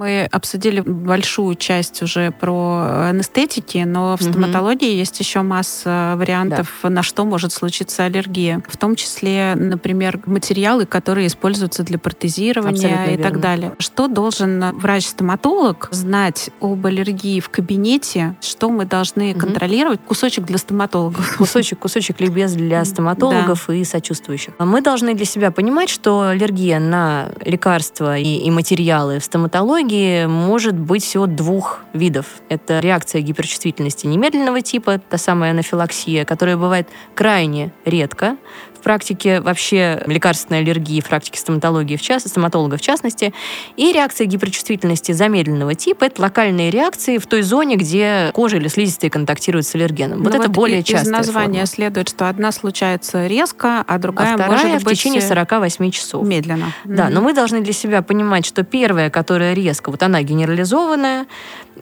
Мы 0.00 0.26
обсудили 0.32 0.80
большую 0.80 1.56
часть 1.56 2.00
уже 2.02 2.30
про 2.30 3.08
анестетики, 3.10 3.84
но 3.86 4.16
в 4.16 4.22
Мгм. 4.22 4.30
стоматологии 4.30 4.94
есть 4.94 5.20
еще 5.20 5.42
масса 5.42 6.14
вариантов, 6.16 6.72
на 6.84 7.02
что 7.02 7.26
может 7.26 7.52
случиться 7.52 8.04
аллергия. 8.06 8.62
В 8.66 8.78
том 8.78 8.96
числе, 8.96 9.52
например, 9.56 10.18
материалы, 10.24 10.86
которые 10.86 11.26
используются 11.26 11.82
для 11.82 11.98
протезирования 11.98 12.70
Абсолютно 12.76 13.04
и 13.04 13.16
верно. 13.18 13.22
так 13.24 13.40
далее. 13.40 13.72
Что 13.78 14.08
должен 14.08 14.74
врач-стоматолог 14.78 15.88
знать 15.90 16.48
об 16.62 16.86
аллергии 16.86 17.38
в 17.40 17.50
кабинете? 17.50 18.36
Что 18.40 18.70
мы 18.70 18.86
должны 18.86 19.32
Мгм. 19.32 19.38
контролировать? 19.40 20.00
Кусочек 20.06 20.46
для 20.46 20.56
стоматологов. 20.56 21.36
Кусочек, 21.36 21.78
кусочек 21.78 22.18
ликбез 22.22 22.54
для 22.54 22.82
стоматологов 22.86 23.68
и 23.68 23.84
сочувствующих. 23.84 24.54
Мы 24.58 24.80
должны 24.80 25.12
для 25.12 25.26
себя 25.26 25.50
понимать, 25.50 25.90
что 25.90 26.22
аллергия 26.22 26.78
на 26.80 27.28
лекарства 27.44 28.16
и, 28.16 28.36
и 28.36 28.50
материалы 28.50 29.18
в 29.18 29.24
стоматологии 29.26 29.89
может 30.28 30.78
быть 30.78 31.02
всего 31.02 31.26
двух 31.26 31.80
видов. 31.92 32.26
Это 32.48 32.80
реакция 32.80 33.22
гиперчувствительности 33.22 34.06
немедленного 34.06 34.60
типа, 34.62 34.98
та 34.98 35.18
самая 35.18 35.50
анафилаксия, 35.52 36.24
которая 36.24 36.56
бывает 36.56 36.88
крайне 37.14 37.72
редко 37.84 38.36
в 38.80 38.82
практике 38.82 39.40
вообще 39.40 40.02
лекарственной 40.06 40.60
аллергии, 40.60 41.00
в 41.00 41.06
практике 41.06 41.38
стоматологии 41.38 41.96
в 41.96 42.02
частности, 42.02 42.28
стоматолога 42.30 42.76
в 42.78 42.80
частности, 42.80 43.32
и 43.76 43.92
реакция 43.92 44.26
гиперчувствительности 44.26 45.12
замедленного 45.12 45.74
типа. 45.74 46.04
Это 46.04 46.22
локальные 46.22 46.70
реакции 46.70 47.18
в 47.18 47.26
той 47.26 47.42
зоне, 47.42 47.76
где 47.76 48.30
кожа 48.32 48.56
или 48.56 48.68
слизистые 48.68 49.10
контактируют 49.10 49.66
с 49.66 49.74
аллергеном. 49.74 50.22
Вот 50.22 50.32
Ну 50.32 50.40
это 50.40 50.48
более 50.50 50.80
и- 50.80 50.84
частая 50.84 51.04
Из 51.04 51.10
названия 51.26 51.52
форма. 51.60 51.66
следует, 51.66 52.08
что 52.08 52.28
одна 52.28 52.52
случается 52.52 53.26
резко, 53.26 53.84
а 53.86 53.98
другая 53.98 54.32
а 54.34 54.36
вторая 54.36 54.64
может 54.64 54.82
в 54.82 54.84
быть 54.84 54.98
течение 54.98 55.20
э, 55.20 55.28
48 55.28 55.90
часов. 55.90 56.26
медленно. 56.26 56.72
Да, 56.84 57.08
но 57.10 57.20
мы 57.20 57.34
должны 57.34 57.60
для 57.60 57.72
себя 57.72 58.02
понимать, 58.02 58.46
что 58.46 58.64
первая, 58.64 59.10
которая 59.10 59.52
резко, 59.54 59.90
вот 59.90 60.02
она 60.02 60.22
генерализованная, 60.22 61.26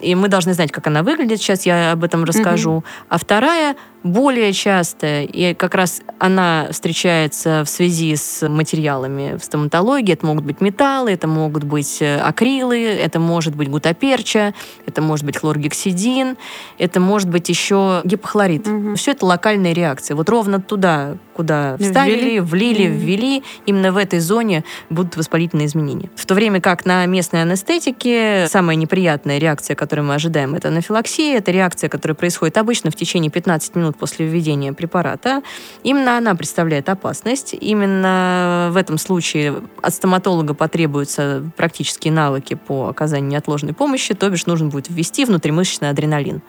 и 0.00 0.14
мы 0.14 0.28
должны 0.28 0.54
знать, 0.54 0.70
как 0.72 0.87
она 0.87 1.02
выглядит. 1.02 1.40
Сейчас 1.40 1.66
я 1.66 1.92
об 1.92 2.04
этом 2.04 2.24
расскажу. 2.24 2.84
А 3.08 3.18
вторая 3.18 3.76
более 4.09 4.53
частая, 4.53 5.25
и 5.25 5.55
как 5.55 5.75
раз 5.75 6.01
она 6.18 6.68
встречается 6.71 7.62
в 7.64 7.68
связи 7.68 8.16
с 8.16 8.49
материалами 8.49 9.37
в 9.37 9.44
стоматологии. 9.44 10.12
Это 10.14 10.27
могут 10.27 10.44
быть 10.44 10.61
металлы, 10.61 11.12
это 11.12 11.29
могут 11.29 11.64
быть 11.64 11.99
э, 12.01 12.18
акрилы, 12.18 12.83
это 12.85 13.21
может 13.21 13.55
быть 13.55 13.68
гутаперча, 13.68 14.55
это 14.87 15.03
может 15.03 15.25
быть 15.25 15.37
хлоргексидин, 15.37 16.37
это 16.79 17.01
может 17.01 17.29
быть 17.29 17.49
еще 17.49 18.01
гипохлорид. 18.05 18.66
Мгм. 18.66 18.97
Все 18.97 19.12
это 19.12 19.27
локальные 19.27 19.75
реакции. 19.75 20.14
Вот 20.14 20.29
ровно 20.29 20.61
туда, 20.61 21.16
куда 21.35 21.77
вставили, 21.77 22.25
Ввели. 22.25 22.40
влили, 22.40 22.88
Мгм. 22.88 22.99
ввели, 22.99 23.42
именно 23.66 23.92
в 23.92 23.97
этой 23.97 24.18
зоне 24.21 24.64
будут 24.90 25.16
воспалительные 25.16 25.66
изменения. 25.66 26.11
В 26.16 26.27
то 26.27 26.35
время 26.35 26.61
как 26.61 26.85
на 26.87 27.05
местной 27.07 27.42
анестетике 27.42 28.47
самая 28.49 28.77
неприятная 28.77 29.38
реакция, 29.38 29.75
которую 29.77 30.07
мы 30.07 30.14
ожидаем, 30.14 30.55
это 30.55 30.68
анафилаксия. 30.68 31.37
Это 31.37 31.51
реакция, 31.53 31.88
которая 31.88 32.14
происходит 32.14 32.57
обычно 32.59 32.90
в 32.90 32.97
течение 32.97 33.31
15 33.31 33.77
минут 33.77 33.97
после 33.98 34.26
введения 34.26 34.72
препарата. 34.72 35.42
Именно 35.82 36.16
она 36.16 36.34
представляет 36.34 36.88
опасность. 36.88 37.54
Именно 37.58 38.68
в 38.72 38.76
этом 38.76 38.98
случае 38.98 39.62
от 39.82 39.94
стоматолога 39.94 40.54
потребуются 40.54 41.42
практические 41.56 42.12
навыки 42.12 42.54
по 42.54 42.88
оказанию 42.88 43.30
неотложной 43.30 43.74
помощи, 43.74 44.14
то 44.14 44.30
бишь 44.30 44.46
нужно 44.46 44.68
будет 44.68 44.88
ввести 44.88 45.24
внутримышечный 45.24 45.90
адреналин. 45.90 46.42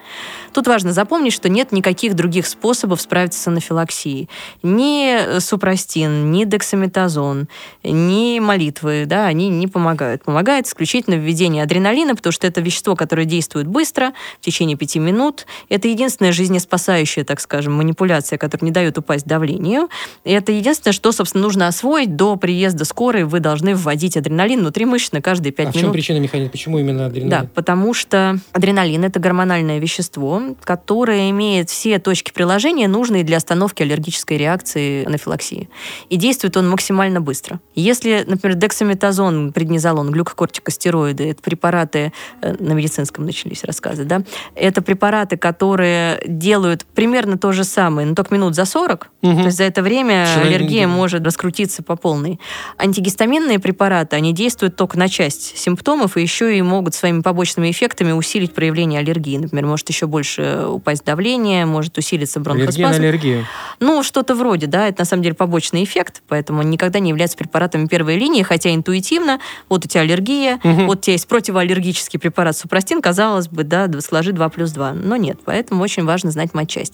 Тут 0.54 0.68
важно 0.68 0.94
запомнить, 0.94 1.34
что 1.34 1.50
нет 1.50 1.72
никаких 1.72 2.16
других 2.16 2.48
способов 2.48 3.02
справиться 3.02 3.40
с 3.40 3.48
анафилаксией. 3.48 4.30
Ни 4.64 5.40
супрастин, 5.40 6.32
ни 6.32 6.46
дексаметазон, 6.46 7.48
ни 7.84 8.40
молитвы, 8.40 9.04
да, 9.06 9.26
они 9.26 9.50
не 9.50 9.68
помогают. 9.68 10.24
Помогает 10.24 10.68
исключительно 10.68 11.16
введение 11.16 11.64
адреналина, 11.64 12.16
потому 12.16 12.32
что 12.32 12.48
это 12.48 12.62
вещество, 12.62 12.96
которое 12.96 13.26
действует 13.26 13.68
быстро, 13.68 14.14
в 14.40 14.46
течение 14.46 14.78
пяти 14.78 15.00
минут. 15.00 15.46
Это 15.70 15.88
единственная 15.88 16.32
жизнеспасающая, 16.32 17.24
так 17.30 17.40
скажем, 17.42 17.74
манипуляция, 17.74 18.40
которая 18.40 18.66
не 18.66 18.72
дает 18.72 18.98
упасть 18.98 19.28
давлению. 19.28 19.88
И 20.24 20.32
это 20.32 20.52
единственное, 20.52 20.94
что, 20.94 21.12
собственно, 21.12 21.44
нужно 21.44 21.68
освоить 21.68 22.16
до 22.16 22.38
приезда 22.38 22.86
скорой. 22.86 23.24
Вы 23.24 23.40
должны 23.40 23.76
вводить 23.76 24.18
адреналин 24.18 24.62
внутримышечно 24.62 25.22
каждые 25.22 25.54
пять 25.54 25.68
а 25.68 25.70
минут. 25.70 25.78
в 25.78 25.82
чем 25.82 25.92
причина 25.92 26.18
механизма? 26.18 26.50
Почему 26.50 26.80
именно 26.80 27.06
адреналин? 27.06 27.30
Да, 27.30 27.48
потому 27.54 27.94
что 27.94 28.40
адреналин– 28.52 29.04
это 29.06 29.20
гормональное 29.20 29.78
вещество, 29.78 30.42
которое 30.64 31.30
имеет 31.30 31.70
все 31.70 32.00
точки 32.00 32.32
приложения, 32.32 32.88
нужные 32.88 33.24
для 33.24 33.38
остановки 33.38 33.84
аллергической 33.84 34.38
реакции 34.38 35.06
анафилаксии. 35.06 35.70
И 36.10 36.16
действует 36.16 36.58
он 36.58 36.68
максимально 36.68 37.22
быстро. 37.22 37.60
Если, 37.76 38.24
например, 38.26 38.58
дексаметазон, 38.58 39.54
преднизолон, 39.54 40.10
глюкокортикостероиды– 40.10 41.30
это 41.30 41.44
препараты, 41.44 42.12
э, 42.42 42.56
на 42.58 42.74
медицинском 42.74 43.24
начались 43.24 43.64
рассказы, 43.64 44.04
да, 44.04 44.24
это 44.56 44.82
препараты, 44.82 45.38
которые 45.38 46.24
делают 46.26 46.88
примерно 46.96 47.19
то 47.38 47.52
же 47.52 47.64
самое, 47.64 48.08
но 48.08 48.16
только 48.16 48.34
минут 48.34 48.56
за 48.56 48.66
40. 48.66 49.10
Мгм. 49.22 49.38
То 49.38 49.46
есть 49.46 49.58
за 49.58 49.64
это 49.66 49.82
время 49.82 50.26
Человек 50.34 50.46
аллергия 50.56 50.88
может 50.88 51.26
раскрутиться 51.26 51.84
по 51.84 51.96
полной. 51.96 52.40
Антигистаминные 52.78 53.60
препараты, 53.60 54.16
они 54.16 54.34
действуют 54.34 54.76
только 54.76 54.98
на 54.98 55.08
часть 55.10 55.58
симптомов 55.58 56.18
и 56.18 56.22
еще 56.22 56.58
и 56.58 56.62
могут 56.62 56.96
своими 56.96 57.22
побочными 57.22 57.70
эффектами 57.72 58.12
усилить 58.12 58.54
проявление 58.54 59.00
аллергии. 59.00 59.38
Например, 59.38 59.66
может 59.66 59.90
еще 59.90 60.08
больше 60.08 60.66
упасть 60.68 61.04
давление, 61.06 61.66
может 61.66 61.98
усилиться 61.98 62.40
Аллергия 62.40 62.56
на 62.56 62.64
бронхоспазм. 62.66 63.02
аллергию. 63.02 63.46
Ну, 63.80 64.04
что-то 64.04 64.36
вроде, 64.36 64.68
да, 64.68 64.88
это 64.88 65.02
на 65.02 65.06
самом 65.06 65.24
деле 65.24 65.36
побочный 65.36 65.84
эффект, 65.84 66.22
поэтому 66.28 66.60
он 66.62 66.70
никогда 66.70 67.00
не 67.00 67.10
является 67.10 67.38
препаратами 67.38 67.88
первой 67.88 68.18
линии, 68.18 68.44
хотя 68.44 68.74
интуитивно, 68.74 69.40
вот 69.68 69.86
у 69.86 69.88
тебя 69.88 70.02
аллергия, 70.02 70.60
Мгм. 70.64 70.88
вот 70.88 71.00
у 71.00 71.02
тебя 71.02 71.14
есть 71.14 71.28
противоаллергический 71.28 72.20
препарат 72.20 72.58
супрастин, 72.58 73.02
казалось 73.02 73.48
бы, 73.48 73.64
да, 73.64 73.90
сложи 74.02 74.32
2 74.32 74.50
плюс 74.50 74.72
2, 74.72 74.94
но 74.94 75.16
нет, 75.16 75.40
поэтому 75.44 75.84
очень 75.84 76.06
важно 76.06 76.32
знать 76.32 76.54
матчасть. 76.54 76.94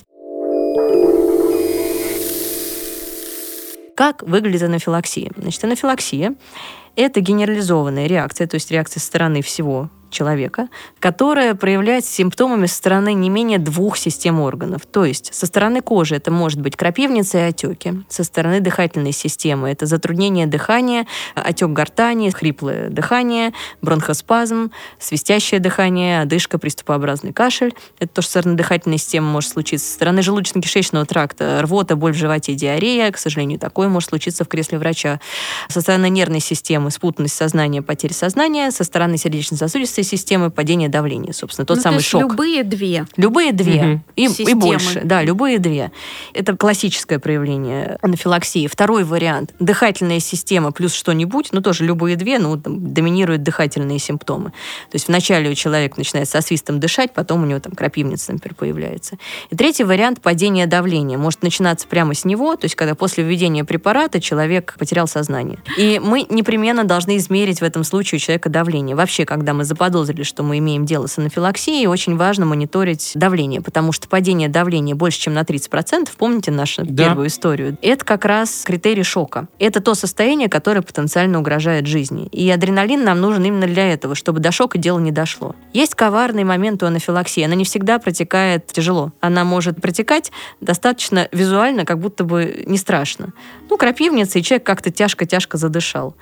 Как 3.95 4.21
выглядит 4.23 4.63
анафилаксия? 4.63 5.31
Значит, 5.37 5.63
анафилаксия– 5.63 6.35
это 6.97 7.21
генерализованная 7.21 8.07
реакция, 8.07 8.45
то 8.45 8.55
есть 8.55 8.69
реакция 8.69 8.99
со 8.99 9.07
стороны 9.07 9.41
всего 9.41 9.89
человека, 10.15 10.69
которая 10.99 11.53
проявляется 11.55 12.11
симптомами 12.11 12.65
со 12.65 12.75
стороны 12.75 13.13
не 13.13 13.29
менее 13.29 13.59
двух 13.59 13.97
систем 13.97 14.39
органов. 14.39 14.85
То 14.85 15.05
есть 15.05 15.33
со 15.33 15.45
стороны 15.45 15.81
кожи 15.81 16.15
это 16.15 16.31
может 16.31 16.61
быть 16.61 16.75
крапивница 16.75 17.37
и 17.39 17.41
отеки, 17.41 18.03
со 18.09 18.23
стороны 18.23 18.61
дыхательной 18.61 19.11
системы 19.11 19.69
это 19.69 19.85
затруднение 19.85 20.47
дыхания, 20.47 21.05
отек 21.35 21.69
гортани, 21.69 22.29
хриплое 22.29 22.89
дыхание, 22.89 23.51
бронхоспазм, 23.81 24.71
свистящее 24.99 25.59
дыхание, 25.59 26.21
одышка, 26.21 26.57
приступообразный 26.57 27.33
кашель. 27.33 27.73
Это 27.99 28.15
то, 28.15 28.21
что 28.21 28.31
со 28.31 28.39
стороны 28.39 28.57
дыхательной 28.57 28.97
системы 28.97 29.27
может 29.27 29.51
случиться. 29.51 29.87
Со 29.87 29.93
стороны 29.93 30.19
желудочно-кишечного 30.19 31.05
тракта 31.05 31.59
рвота, 31.61 31.95
боль 31.95 32.13
в 32.13 32.17
животе, 32.17 32.53
диарея. 32.53 33.11
К 33.11 33.17
сожалению, 33.17 33.59
такое 33.59 33.89
может 33.89 34.09
случиться 34.09 34.45
в 34.45 34.47
кресле 34.47 34.79
врача. 34.79 35.19
Со 35.67 35.81
стороны 35.81 36.09
нервной 36.09 36.39
системы 36.39 36.91
спутанность 36.91 37.35
сознания, 37.35 37.81
потеря 37.81 38.13
сознания. 38.13 38.71
Со 38.71 38.83
стороны 38.83 39.17
сердечно-сосудистой 39.17 40.04
системы 40.05 40.49
падение 40.49 40.87
давления. 40.87 41.33
Собственно, 41.33 41.65
тот 41.65 41.75
Ну, 41.77 41.81
то 41.81 41.83
самый 41.89 41.97
есть 41.97 42.07
шок. 42.07 42.21
любые 42.21 42.63
две. 42.63 43.05
Любые 43.17 43.51
две 43.51 43.83
Мгм. 43.83 44.03
и, 44.15 44.25
и 44.27 44.53
больше. 44.53 45.01
Да, 45.03 45.21
любые 45.21 45.59
две. 45.59 45.91
Это 46.33 46.55
классическое 46.55 47.19
проявление 47.19 47.97
анафилаксии. 48.01 48.67
Второй 48.67 49.03
вариант. 49.03 49.53
Дыхательная 49.59 50.19
система 50.21 50.71
плюс 50.71 50.93
что-нибудь, 50.93 51.49
ну 51.51 51.61
тоже 51.61 51.83
любые 51.83 52.15
две, 52.15 52.39
ну 52.39 52.57
там, 52.57 52.93
доминируют 52.93 53.43
дыхательные 53.43 53.99
симптомы. 53.99 54.51
То 54.91 54.95
есть 54.95 55.07
вначале 55.09 55.49
у 55.49 55.53
человека 55.55 55.95
начинает 55.97 56.29
со 56.29 56.39
свистом 56.41 56.79
дышать, 56.79 57.13
потом 57.13 57.43
у 57.43 57.45
него 57.45 57.59
там 57.59 57.73
крапивница, 57.73 58.31
например, 58.33 58.55
появляется. 58.55 59.17
И 59.49 59.55
третий 59.55 59.83
вариант 59.83 60.21
падение 60.21 60.67
давления. 60.67 61.17
Может 61.17 61.43
начинаться 61.43 61.87
прямо 61.87 62.13
с 62.13 62.23
него, 62.25 62.55
то 62.55 62.65
есть 62.65 62.75
когда 62.75 62.95
после 62.95 63.23
введения 63.23 63.63
препарата 63.65 64.21
человек 64.21 64.75
потерял 64.77 65.07
сознание. 65.07 65.57
И 65.77 65.99
мы 66.03 66.25
непременно 66.29 66.83
должны 66.83 67.17
измерить 67.17 67.59
в 67.59 67.63
этом 67.63 67.83
случае 67.83 68.17
у 68.17 68.19
человека 68.19 68.49
давление. 68.49 68.95
Вообще, 68.95 69.25
когда 69.25 69.53
мы 69.53 69.63
заподозрили, 69.85 70.23
что 70.23 70.43
мы 70.43 70.57
имеем 70.57 70.85
дело 70.85 71.07
с 71.07 71.17
анафилаксией, 71.17 71.87
очень 71.87 72.17
важно 72.17 72.45
мониторить 72.45 73.11
давление, 73.15 73.61
потому 73.61 73.91
что 73.91 74.07
падение 74.07 74.49
давления 74.49 74.95
больше, 74.95 75.19
чем 75.19 75.33
на 75.33 75.41
30%, 75.41 76.09
помните 76.17 76.51
нашу 76.51 76.83
Да. 76.85 77.05
первую 77.05 77.27
историю, 77.27 77.77
это 77.81 78.03
как 78.03 78.25
раз 78.25 78.63
критерий 78.65 79.03
шока. 79.03 79.47
Это 79.59 79.81
то 79.81 79.93
состояние, 79.93 80.49
которое 80.49 80.81
потенциально 80.81 81.39
угрожает 81.39 81.85
жизни. 81.85 82.27
И 82.31 82.49
адреналин 82.49 83.03
нам 83.03 83.21
нужен 83.21 83.43
именно 83.45 83.67
для 83.67 83.91
этого, 83.93 84.15
чтобы 84.15 84.39
до 84.39 84.51
шока 84.51 84.77
дело 84.77 84.99
не 84.99 85.11
дошло. 85.11 85.55
Есть 85.73 85.95
коварный 85.95 86.43
момент 86.43 86.81
у 86.83 86.87
анафилаксии. 86.87 87.43
Она 87.43 87.55
не 87.55 87.63
всегда 87.63 87.99
протекает 87.99 88.67
тяжело. 88.67 89.11
Она 89.19 89.43
может 89.43 89.81
протекать 89.81 90.31
достаточно 90.61 91.27
визуально, 91.31 91.85
как 91.85 91.99
будто 91.99 92.23
бы 92.23 92.63
не 92.65 92.77
страшно. 92.77 93.33
Ну, 93.69 93.77
крапивница, 93.77 94.39
и 94.39 94.43
человек 94.43 94.65
как-то 94.65 94.91
тяжко-тяжко 94.91 95.57
задышал. 95.57 96.15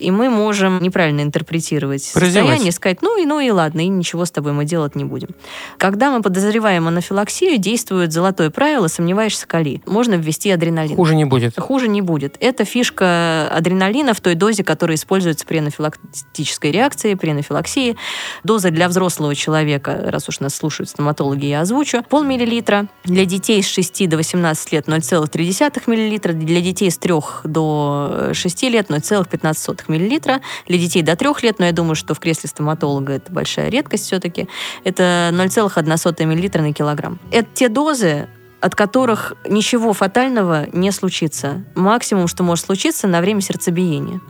И 0.00 0.10
мы 0.10 0.30
можем 0.30 0.82
неправильно 0.82 1.20
интерпретировать 1.20 2.02
состояние, 2.02 2.72
сказать, 2.72 3.02
ну 3.02 3.22
и 3.22 3.26
ну 3.26 3.38
и 3.38 3.50
ладно, 3.50 3.80
и 3.80 3.88
ничего 3.88 4.24
с 4.24 4.30
тобой 4.30 4.52
мы 4.52 4.64
делать 4.64 4.96
не 4.96 5.04
будем. 5.04 5.28
Когда 5.76 6.10
мы 6.10 6.22
подозреваем 6.22 6.88
анафилаксию, 6.88 7.58
действует 7.58 8.12
золотое 8.12 8.50
правило 8.50 8.88
«сомневаешься, 8.88 9.46
кали». 9.46 9.82
Можно 9.86 10.14
ввести 10.14 10.50
адреналин. 10.50 10.96
Хуже 10.96 11.14
не 11.14 11.26
будет. 11.26 11.58
Хуже 11.58 11.88
не 11.88 12.00
будет. 12.00 12.36
Это 12.40 12.64
фишка 12.64 13.48
адреналина 13.52 14.14
в 14.14 14.20
той 14.20 14.34
дозе, 14.34 14.64
которая 14.64 14.96
используется 14.96 15.46
при 15.46 15.58
анафилактической 15.58 16.70
реакции, 16.70 17.14
при 17.14 17.30
анафилаксии. 17.30 17.96
Доза 18.42 18.70
для 18.70 18.88
взрослого 18.88 19.34
человека, 19.34 20.06
раз 20.06 20.28
уж 20.28 20.40
нас 20.40 20.54
слушают 20.54 20.88
стоматологи, 20.88 21.46
я 21.46 21.60
озвучу, 21.60 22.02
полмиллилитра. 22.08 22.86
Для 23.04 23.26
детей 23.26 23.62
с 23.62 23.68
6 23.68 24.08
до 24.08 24.16
18 24.16 24.72
лет 24.72 24.88
0,3 24.88 25.82
миллилитра. 25.86 26.32
Для 26.32 26.60
детей 26.62 26.90
с 26.90 26.96
3 26.96 27.14
до 27.44 28.30
6 28.32 28.62
лет 28.62 28.88
0,15 28.88 29.89
миллилитра. 29.90 30.40
Для 30.66 30.78
детей 30.78 31.02
до 31.02 31.16
3 31.16 31.28
лет, 31.42 31.58
но 31.58 31.66
я 31.66 31.72
думаю, 31.72 31.94
что 31.94 32.14
в 32.14 32.20
кресле 32.20 32.48
стоматолога 32.48 33.14
это 33.14 33.32
большая 33.32 33.68
редкость 33.68 34.06
все-таки, 34.06 34.48
это 34.84 35.30
0,1 35.32 36.24
миллилитра 36.24 36.62
на 36.62 36.72
килограмм. 36.72 37.18
Это 37.30 37.48
те 37.52 37.68
дозы, 37.68 38.28
от 38.60 38.74
которых 38.74 39.34
ничего 39.48 39.92
фатального 39.92 40.66
не 40.72 40.90
случится. 40.92 41.64
Максимум, 41.74 42.28
что 42.28 42.42
может 42.42 42.66
случиться, 42.66 43.08
на 43.08 43.20
время 43.20 43.40
сердцебиения. 43.40 44.20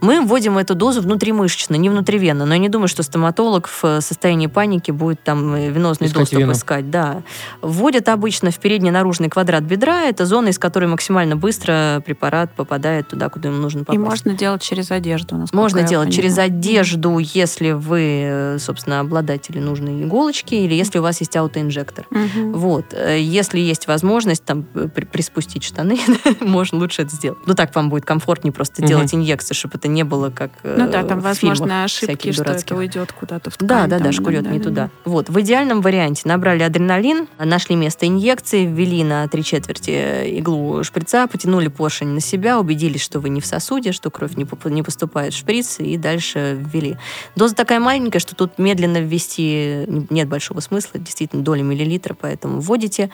Мы 0.00 0.20
вводим 0.22 0.56
эту 0.58 0.74
дозу 0.74 1.00
внутримышечно, 1.02 1.74
не 1.76 1.88
внутривенно. 1.90 2.46
Но 2.46 2.54
я 2.54 2.58
не 2.58 2.68
думаю, 2.68 2.88
что 2.88 3.02
стоматолог 3.02 3.68
в 3.68 4.00
состоянии 4.00 4.46
паники 4.46 4.90
будет 4.90 5.22
там 5.22 5.54
э, 5.54 5.70
венозный 5.70 6.06
Искать 6.06 6.20
доступ 6.20 6.38
вену. 6.38 6.52
искать. 6.52 6.90
Да. 6.90 7.22
Вводят 7.62 8.08
обычно 8.08 8.50
в 8.50 8.58
передний 8.58 8.90
наружный 8.90 9.28
квадрат 9.28 9.62
бедра. 9.62 10.02
Это 10.04 10.26
зона, 10.26 10.48
из 10.48 10.58
которой 10.58 10.86
максимально 10.86 11.36
быстро 11.36 12.02
препарат 12.04 12.52
попадает 12.54 13.08
туда, 13.08 13.28
куда 13.28 13.48
ему 13.50 13.58
нужно 13.58 13.80
И 13.80 13.84
попасть. 13.84 14.00
можно 14.04 14.32
делать 14.32 14.62
через 14.62 14.90
одежду. 14.90 15.44
Можно 15.52 15.80
я 15.80 15.84
делать 15.86 16.12
через 16.14 16.34
понимаю. 16.36 16.50
одежду, 16.58 17.18
если 17.18 17.72
вы, 17.72 18.00
э, 18.24 18.58
собственно, 18.58 19.00
обладатели 19.00 19.58
нужной 19.58 20.02
иголочки, 20.02 20.54
или 20.54 20.74
если 20.74 20.98
у 20.98 21.02
вас 21.02 21.20
есть 21.20 21.36
аутоинжектор. 21.36 22.06
Мгм. 22.10 22.52
Вот. 22.54 22.86
Э, 22.92 23.18
Если 23.20 23.60
есть 23.60 23.86
возможность 23.86 24.44
там 24.44 24.66
э, 24.74 24.88
при- 24.88 25.04
приспустить 25.04 25.62
штаны, 25.62 25.98
можно 26.40 26.78
лучше 26.78 27.02
это 27.02 27.14
сделать. 27.14 27.38
Ну, 27.46 27.54
так 27.54 27.74
вам 27.74 27.90
будет 27.90 28.04
комфортнее 28.04 28.52
просто 28.52 28.80
Мгм. 28.82 28.88
делать 28.88 29.14
инъекции, 29.14 29.54
чтобы 29.54 29.74
это 29.76 29.88
не 29.92 30.04
было 30.04 30.30
как 30.30 30.50
э, 30.62 30.76
Ну 30.78 30.90
да, 30.90 31.02
там 31.04 31.20
в 31.20 31.22
возможно 31.22 31.84
ошибки, 31.84 32.32
что 32.32 32.44
это 32.44 32.76
уйдет 32.76 33.12
куда-то 33.12 33.50
в 33.50 33.54
ткань. 33.54 33.68
Да, 33.68 33.86
да, 33.86 33.98
да, 33.98 34.04
там, 34.04 34.12
шкурет 34.12 34.50
не 34.50 34.58
да, 34.58 34.64
туда. 34.64 34.84
да. 34.84 34.90
Вот. 35.04 35.28
В 35.28 35.40
идеальном 35.40 35.80
варианте 35.80 36.22
набрали 36.24 36.62
адреналин, 36.62 37.28
нашли 37.38 37.76
место 37.76 38.06
инъекции, 38.06 38.66
ввели 38.66 39.04
на 39.04 39.28
три 39.28 39.44
четверти 39.44 40.38
иглу 40.38 40.82
шприца, 40.84 41.26
потянули 41.26 41.68
поршень 41.68 42.08
на 42.08 42.20
себя, 42.20 42.58
убедились, 42.58 43.02
что 43.02 43.20
вы 43.20 43.28
не 43.28 43.40
в 43.40 43.46
сосуде, 43.46 43.92
что 43.92 44.10
кровь 44.10 44.36
не, 44.36 44.46
не 44.70 44.82
поступает 44.82 45.34
в 45.34 45.36
шприц, 45.36 45.78
и 45.78 45.96
дальше 45.96 46.58
ввели. 46.58 46.96
Доза 47.36 47.54
такая 47.54 47.80
маленькая, 47.80 48.18
что 48.18 48.34
тут 48.34 48.58
медленно 48.58 49.00
ввести 49.00 49.84
нет 50.10 50.28
большого 50.28 50.60
смысла, 50.60 51.00
действительно, 51.00 51.42
доля 51.42 51.62
миллилитра, 51.62 52.14
поэтому 52.14 52.60
вводите, 52.60 53.10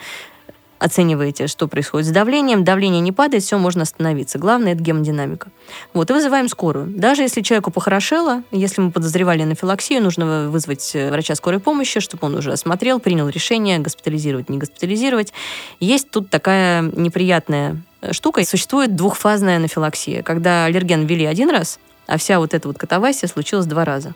оцениваете, 0.79 1.47
что 1.47 1.67
происходит 1.67 2.07
с 2.07 2.11
давлением. 2.11 2.63
Давление 2.63 3.01
не 3.01 3.11
падает, 3.11 3.43
все, 3.43 3.57
можно 3.57 3.83
остановиться. 3.83 4.37
Главное– 4.39 4.73
это 4.73 4.81
гемодинамика. 4.81 5.49
Вот, 5.93 6.09
и 6.09 6.13
вызываем 6.13 6.49
скорую. 6.49 6.87
Даже 6.87 7.23
если 7.23 7.41
человеку 7.41 7.71
похорошело, 7.71 8.43
если 8.51 8.81
мы 8.81 8.91
подозревали 8.91 9.41
анафилаксию, 9.41 10.01
нужно 10.01 10.49
вызвать 10.49 10.91
э, 10.93 11.09
врача 11.09 11.35
скорой 11.35 11.59
помощи, 11.59 11.99
чтобы 11.99 12.27
он 12.27 12.35
уже 12.35 12.51
осмотрел, 12.51 12.99
принял 12.99 13.27
решение, 13.29 13.79
госпитализировать, 13.79 14.49
не 14.49 14.57
госпитализировать. 14.57 15.33
Есть 15.79 16.09
тут 16.09 16.29
такая 16.29 16.81
неприятная 16.81 17.81
э, 18.01 18.13
штука. 18.13 18.43
Существует 18.45 18.95
двухфазная 18.95 19.57
анафилаксия, 19.57 20.23
когда 20.23 20.65
аллерген 20.65 21.05
ввели 21.05 21.25
один 21.25 21.49
раз, 21.49 21.79
а 22.05 22.17
вся 22.17 22.39
вот 22.39 22.53
эта 22.53 22.67
вот 22.67 22.77
катавасия 22.77 23.27
случилась 23.27 23.65
два 23.65 23.83
раза. 23.85 24.13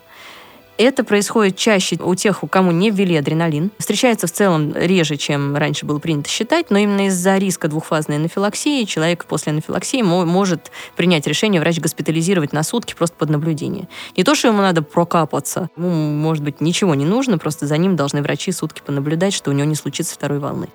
Это 0.83 1.03
происходит 1.03 1.57
чаще 1.57 1.95
у 2.01 2.15
тех, 2.15 2.43
у 2.43 2.47
кому 2.47 2.71
не 2.71 2.89
ввели 2.89 3.15
адреналин. 3.15 3.69
Встречается 3.77 4.25
в 4.25 4.31
целом 4.31 4.73
реже, 4.75 5.15
чем 5.15 5.55
раньше 5.55 5.85
было 5.85 5.99
принято 5.99 6.27
считать, 6.27 6.71
но 6.71 6.79
именно 6.79 7.05
из-за 7.05 7.37
риска 7.37 7.67
двухфазной 7.67 8.15
анафилаксии 8.15 8.85
человек 8.85 9.25
после 9.25 9.51
анафилаксии 9.51 10.01
может 10.01 10.71
принять 10.95 11.27
решение 11.27 11.61
врач 11.61 11.79
госпитализировать 11.79 12.51
на 12.51 12.63
сутки 12.63 12.95
просто 12.95 13.15
под 13.15 13.29
наблюдение. 13.29 13.89
Не 14.17 14.23
то, 14.23 14.33
что 14.33 14.47
ему 14.47 14.63
надо 14.63 14.81
прокапаться, 14.81 15.69
ему, 15.77 15.91
может 15.91 16.43
быть, 16.43 16.61
ничего 16.61 16.95
не 16.95 17.05
нужно, 17.05 17.37
просто 17.37 17.67
за 17.67 17.77
ним 17.77 17.95
должны 17.95 18.23
врачи 18.23 18.51
сутки 18.51 18.81
понаблюдать, 18.83 19.35
что 19.35 19.51
у 19.51 19.53
него 19.53 19.67
не 19.67 19.75
случится 19.75 20.15
второй 20.15 20.39
волны. 20.39 20.67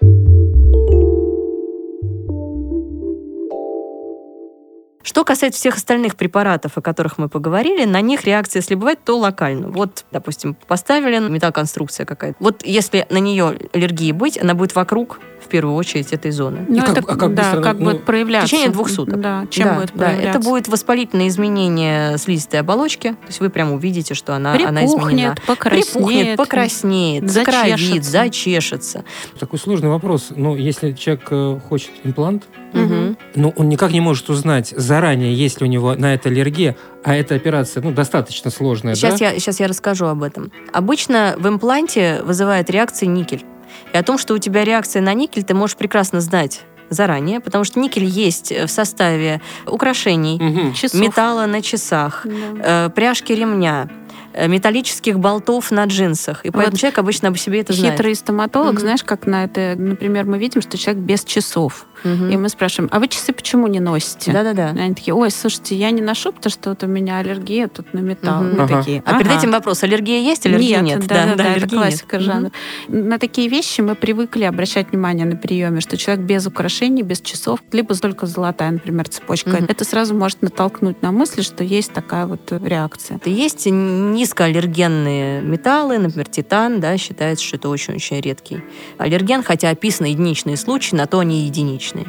Что 5.06 5.22
касается 5.22 5.60
всех 5.60 5.76
остальных 5.76 6.16
препаратов, 6.16 6.76
о 6.76 6.80
которых 6.80 7.16
мы 7.16 7.28
поговорили, 7.28 7.84
на 7.84 8.00
них 8.00 8.24
реакция, 8.24 8.58
если 8.58 8.74
бывает, 8.74 8.98
то 9.04 9.16
локально. 9.16 9.68
Вот, 9.68 10.04
допустим, 10.10 10.54
поставили 10.66 11.20
металлоконструкция 11.20 12.04
какая-то. 12.04 12.36
Вот 12.40 12.66
если 12.66 13.06
на 13.08 13.18
нее 13.18 13.56
аллергии 13.72 14.10
быть, 14.10 14.36
она 14.36 14.54
будет 14.54 14.74
вокруг 14.74 15.20
в 15.46 15.48
первую 15.48 15.74
очередь 15.76 16.12
этой 16.12 16.30
зоны. 16.30 16.66
Ну, 16.68 16.80
как- 16.80 16.98
это, 16.98 17.00
а 17.00 17.16
как 17.16 17.34
да, 17.34 17.42
быстро, 17.42 17.62
как 17.62 17.78
ну, 17.78 17.84
будет 17.92 18.04
проявляться? 18.04 18.48
в 18.48 18.50
течение 18.50 18.70
двух 18.70 18.88
суток. 18.90 19.20
Да, 19.20 19.46
чем 19.50 19.68
да, 19.68 19.74
будет 19.76 19.90
да, 19.94 20.04
проявляться? 20.06 20.38
это 20.38 20.40
будет 20.40 20.68
воспалительное 20.68 21.28
изменение 21.28 22.18
слизистой 22.18 22.60
оболочки. 22.60 23.12
То 23.12 23.26
есть 23.28 23.40
вы 23.40 23.48
прям 23.50 23.72
увидите, 23.72 24.14
что 24.14 24.34
она, 24.34 24.52
она 24.54 24.84
изменена. 24.84 25.34
Припухнет, 25.34 25.42
покраснеет. 25.46 25.92
Припухнет, 25.94 26.36
покраснеет, 26.36 27.30
зачешется. 27.30 27.68
закровит, 27.70 28.04
зачешется. 28.04 29.04
Такой 29.38 29.58
сложный 29.58 29.88
вопрос. 29.88 30.28
Ну, 30.34 30.56
если 30.56 30.92
человек 30.92 31.26
э, 31.30 31.60
хочет 31.68 31.90
имплант, 32.04 32.44
Мгм. 32.72 33.16
но 33.34 33.50
он 33.50 33.68
никак 33.68 33.92
не 33.92 34.00
может 34.00 34.28
узнать 34.28 34.74
заранее, 34.76 35.34
есть 35.34 35.60
ли 35.60 35.66
у 35.66 35.70
него 35.70 35.94
на 35.94 36.12
это 36.14 36.28
аллергия, 36.28 36.76
а 37.04 37.14
эта 37.14 37.34
операция, 37.34 37.82
ну, 37.82 37.92
достаточно 37.92 38.50
сложная, 38.50 38.94
Сейчас, 38.96 39.18
да? 39.20 39.30
я, 39.30 39.38
сейчас 39.38 39.60
я 39.60 39.68
расскажу 39.68 40.06
об 40.06 40.22
этом. 40.22 40.50
Обычно 40.72 41.36
в 41.38 41.48
импланте 41.48 42.20
вызывает 42.24 42.68
реакции 42.68 43.06
никель. 43.06 43.44
И 43.92 43.96
о 43.96 44.02
том, 44.02 44.18
что 44.18 44.34
у 44.34 44.38
тебя 44.38 44.64
реакция 44.64 45.02
на 45.02 45.14
никель, 45.14 45.42
ты 45.44 45.54
можешь 45.54 45.76
прекрасно 45.76 46.20
знать 46.20 46.62
заранее, 46.88 47.40
потому 47.40 47.64
что 47.64 47.80
никель 47.80 48.04
есть 48.04 48.52
в 48.52 48.68
составе 48.68 49.40
украшений. 49.66 50.72
Часов. 50.74 51.00
металла 51.00 51.46
на 51.46 51.60
часах, 51.62 52.24
Да. 52.24 52.86
э, 52.86 52.90
пряжки 52.90 53.34
ремня, 53.34 53.88
э, 54.32 54.46
металлических 54.48 55.18
болтов 55.18 55.70
на 55.72 55.84
джинсах. 55.86 56.44
И 56.44 56.50
поэтому 56.50 56.72
Вот 56.72 56.78
человек 56.80 56.98
обычно 56.98 57.28
об 57.28 57.36
себе 57.38 57.60
это 57.62 57.72
знает. 57.72 57.94
Хитрый 57.94 58.14
стоматолог, 58.14 58.72
Мгм. 58.74 58.80
знаешь, 58.80 59.02
как 59.02 59.26
на 59.26 59.44
это, 59.44 59.74
например, 59.76 60.26
мы 60.26 60.38
видим, 60.38 60.62
что 60.62 60.78
человек 60.78 61.02
без 61.02 61.24
часов. 61.24 61.86
Мгм. 62.04 62.30
И 62.30 62.36
мы 62.36 62.48
спрашиваем, 62.48 62.90
а 62.92 62.98
вы 63.00 63.08
часы 63.08 63.32
почему 63.32 63.66
не 63.66 63.80
носите? 63.80 64.32
Да-да-да. 64.32 64.68
Они 64.70 64.94
такие, 64.94 65.14
ой, 65.14 65.30
слушайте, 65.30 65.74
я 65.76 65.90
не 65.90 66.02
ношу, 66.02 66.32
потому 66.32 66.50
что 66.50 66.70
вот 66.70 66.82
у 66.84 66.86
меня 66.86 67.18
аллергия 67.18 67.68
тут 67.68 67.92
на 67.94 68.00
металл. 68.00 68.42
Мгм. 68.42 68.56
Мы 68.56 68.62
Ага. 68.64 68.78
такие, 68.78 69.02
А 69.06 69.18
перед 69.18 69.30
«Ага». 69.30 69.38
этим 69.38 69.50
вопрос, 69.52 69.82
аллергия 69.82 70.20
есть, 70.20 70.46
аллергии 70.46 70.76
нет? 70.80 71.06
да, 71.06 71.26
да, 71.26 71.34
да, 71.36 71.54
это 71.54 71.68
классика 71.68 72.16
нет. 72.18 72.26
жанра. 72.26 72.50
На 72.88 73.18
такие 73.18 73.48
вещи 73.48 73.80
мы 73.80 73.94
привыкли 73.94 74.44
обращать 74.44 74.90
внимание 74.90 75.26
на 75.26 75.36
приеме, 75.36 75.80
что 75.80 75.96
человек 75.96 76.24
без 76.24 76.46
украшений, 76.46 77.02
без 77.02 77.20
часов, 77.20 77.60
либо 77.72 77.94
только 77.94 78.26
золотая, 78.26 78.70
например, 78.72 79.08
цепочка. 79.08 79.50
Мгм. 79.50 79.66
Это 79.68 79.84
сразу 79.84 80.14
может 80.14 80.42
натолкнуть 80.42 81.02
на 81.02 81.12
мысль, 81.12 81.42
что 81.42 81.64
есть 81.64 81.92
такая 81.92 82.26
вот 82.26 82.40
э, 82.52 82.58
реакция. 82.62 83.20
Есть 83.24 83.66
низкоаллергенные 83.66 85.40
металлы, 85.42 85.98
например, 85.98 86.28
титан, 86.28 86.80
да, 86.80 86.96
считается, 86.98 87.44
что 87.44 87.56
это 87.56 87.68
очень-очень 87.68 88.20
редкий 88.20 88.62
аллерген, 88.98 89.42
хотя 89.42 89.70
описаны 89.70 90.06
единичные 90.06 90.56
случаи, 90.56 90.94
на 90.94 91.06
то 91.06 91.20
они 91.20 91.44
единичные 91.46 91.85
личные. 91.86 92.06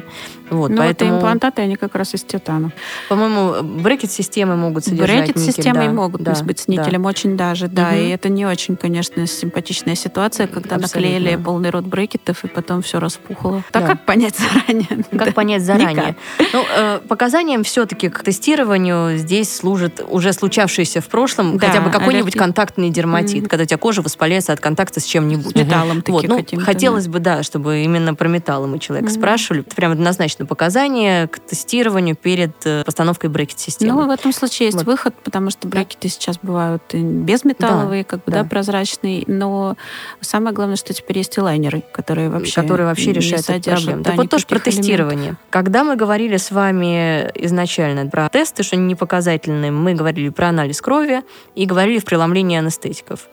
Вот, 0.50 0.70
Но 0.70 0.78
поэтому, 0.78 1.10
это 1.10 1.18
имплантаты, 1.18 1.62
они 1.62 1.76
как 1.76 1.94
раз 1.94 2.14
из 2.14 2.22
титана. 2.22 2.72
по-моему, 3.08 3.62
брекет-системы 3.62 4.56
могут 4.56 4.84
содержать 4.84 5.24
Брекет-системы 5.26 5.86
да, 5.86 5.92
могут 5.92 6.22
да, 6.22 6.34
быть 6.42 6.58
с 6.60 6.66
да. 6.66 6.72
никелем 6.72 7.04
очень 7.04 7.36
даже, 7.36 7.68
да. 7.68 7.90
Мгм. 7.90 7.96
И 8.00 8.08
это 8.08 8.28
не 8.28 8.46
очень, 8.46 8.76
конечно, 8.76 9.26
симпатичная 9.26 9.94
ситуация, 9.94 10.46
когда 10.46 10.76
Абсолютно. 10.76 11.00
наклеили 11.10 11.36
полный 11.36 11.70
рот 11.70 11.84
брекетов, 11.84 12.44
и 12.44 12.48
потом 12.48 12.82
все 12.82 12.98
распухло. 13.00 13.62
Так 13.72 13.82
Да. 13.82 13.88
как 13.88 14.04
понять 14.06 14.34
заранее? 14.38 15.04
Как 15.10 15.24
Да. 15.26 15.32
понять 15.32 15.62
заранее? 15.62 16.16
Никак. 16.38 16.52
Ну, 16.52 16.64
э, 16.76 17.00
показанием 17.08 17.64
все-таки 17.64 18.08
к 18.08 18.22
тестированию 18.22 19.16
здесь 19.18 19.54
служит 19.54 20.04
уже 20.08 20.32
случавшееся 20.32 21.00
в 21.00 21.08
прошлом 21.08 21.58
Да, 21.58 21.66
хотя 21.68 21.80
бы 21.80 21.90
какой-нибудь 21.90 22.34
аллергия. 22.34 22.40
контактный 22.42 22.90
дерматит, 22.90 23.42
Мгм. 23.42 23.46
когда 23.48 23.62
у 23.64 23.66
тебя 23.66 23.78
кожа 23.78 24.02
воспаляется 24.02 24.52
от 24.52 24.60
контакта 24.60 25.00
с 25.00 25.04
чем-нибудь. 25.04 25.52
С 25.52 25.54
металлом 25.54 26.02
Вот, 26.06 26.26
ну, 26.26 26.44
хотелось 26.60 27.08
бы, 27.08 27.18
да, 27.18 27.42
чтобы 27.42 27.80
именно 27.82 28.14
про 28.14 28.28
металлы 28.28 28.66
мы 28.66 28.78
человека 28.78 29.10
Мгм. 29.10 29.14
спрашивали. 29.18 29.60
Это 29.66 29.74
прям 29.76 29.92
однозначно 29.92 30.37
показания 30.46 31.26
к 31.28 31.38
тестированию 31.38 32.16
перед 32.16 32.52
э, 32.64 32.84
постановкой 32.84 33.30
брекет-системы. 33.30 34.02
Ну, 34.02 34.06
в 34.06 34.10
этом 34.10 34.32
случае 34.32 34.66
есть 34.66 34.78
Вот. 34.78 34.86
выход, 34.86 35.14
потому 35.24 35.50
что 35.50 35.68
брекеты 35.68 36.08
сейчас 36.08 36.38
бывают 36.42 36.82
безметалловые, 36.94 38.04
как 38.04 38.24
бы, 38.24 38.32
да, 38.32 38.42
да. 38.42 38.48
прозрачные. 38.48 39.24
Но 39.26 39.76
самое 40.20 40.54
главное, 40.54 40.76
что 40.76 40.92
теперь 40.94 41.18
есть 41.18 41.36
и 41.36 41.40
лайнеры, 41.40 41.82
которые 41.92 42.28
вообще 42.30 42.60
которые 42.62 42.86
вообще 42.86 43.12
решают 43.12 43.48
эту 43.48 43.70
проблему. 43.70 44.02
да, 44.02 44.10
Так 44.10 44.16
вот 44.18 44.30
тоже 44.30 44.46
про 44.46 44.56
никаких 44.56 44.74
элементов. 44.74 45.08
тестирование. 45.08 45.36
Когда 45.50 45.84
мы 45.84 45.96
говорили 45.96 46.36
с 46.36 46.50
вами 46.50 47.30
изначально 47.34 48.06
про 48.10 48.28
тесты, 48.28 48.62
что 48.62 48.76
они 48.76 48.86
не 48.86 48.94
показательные, 48.94 49.70
мы 49.70 49.94
говорили 49.94 50.28
про 50.28 50.48
анализ 50.48 50.80
крови 50.80 51.22
и 51.54 51.66
говорили 51.66 51.98
в 51.98 52.04
преломлении 52.04 52.58
анестетиков. 52.58 53.28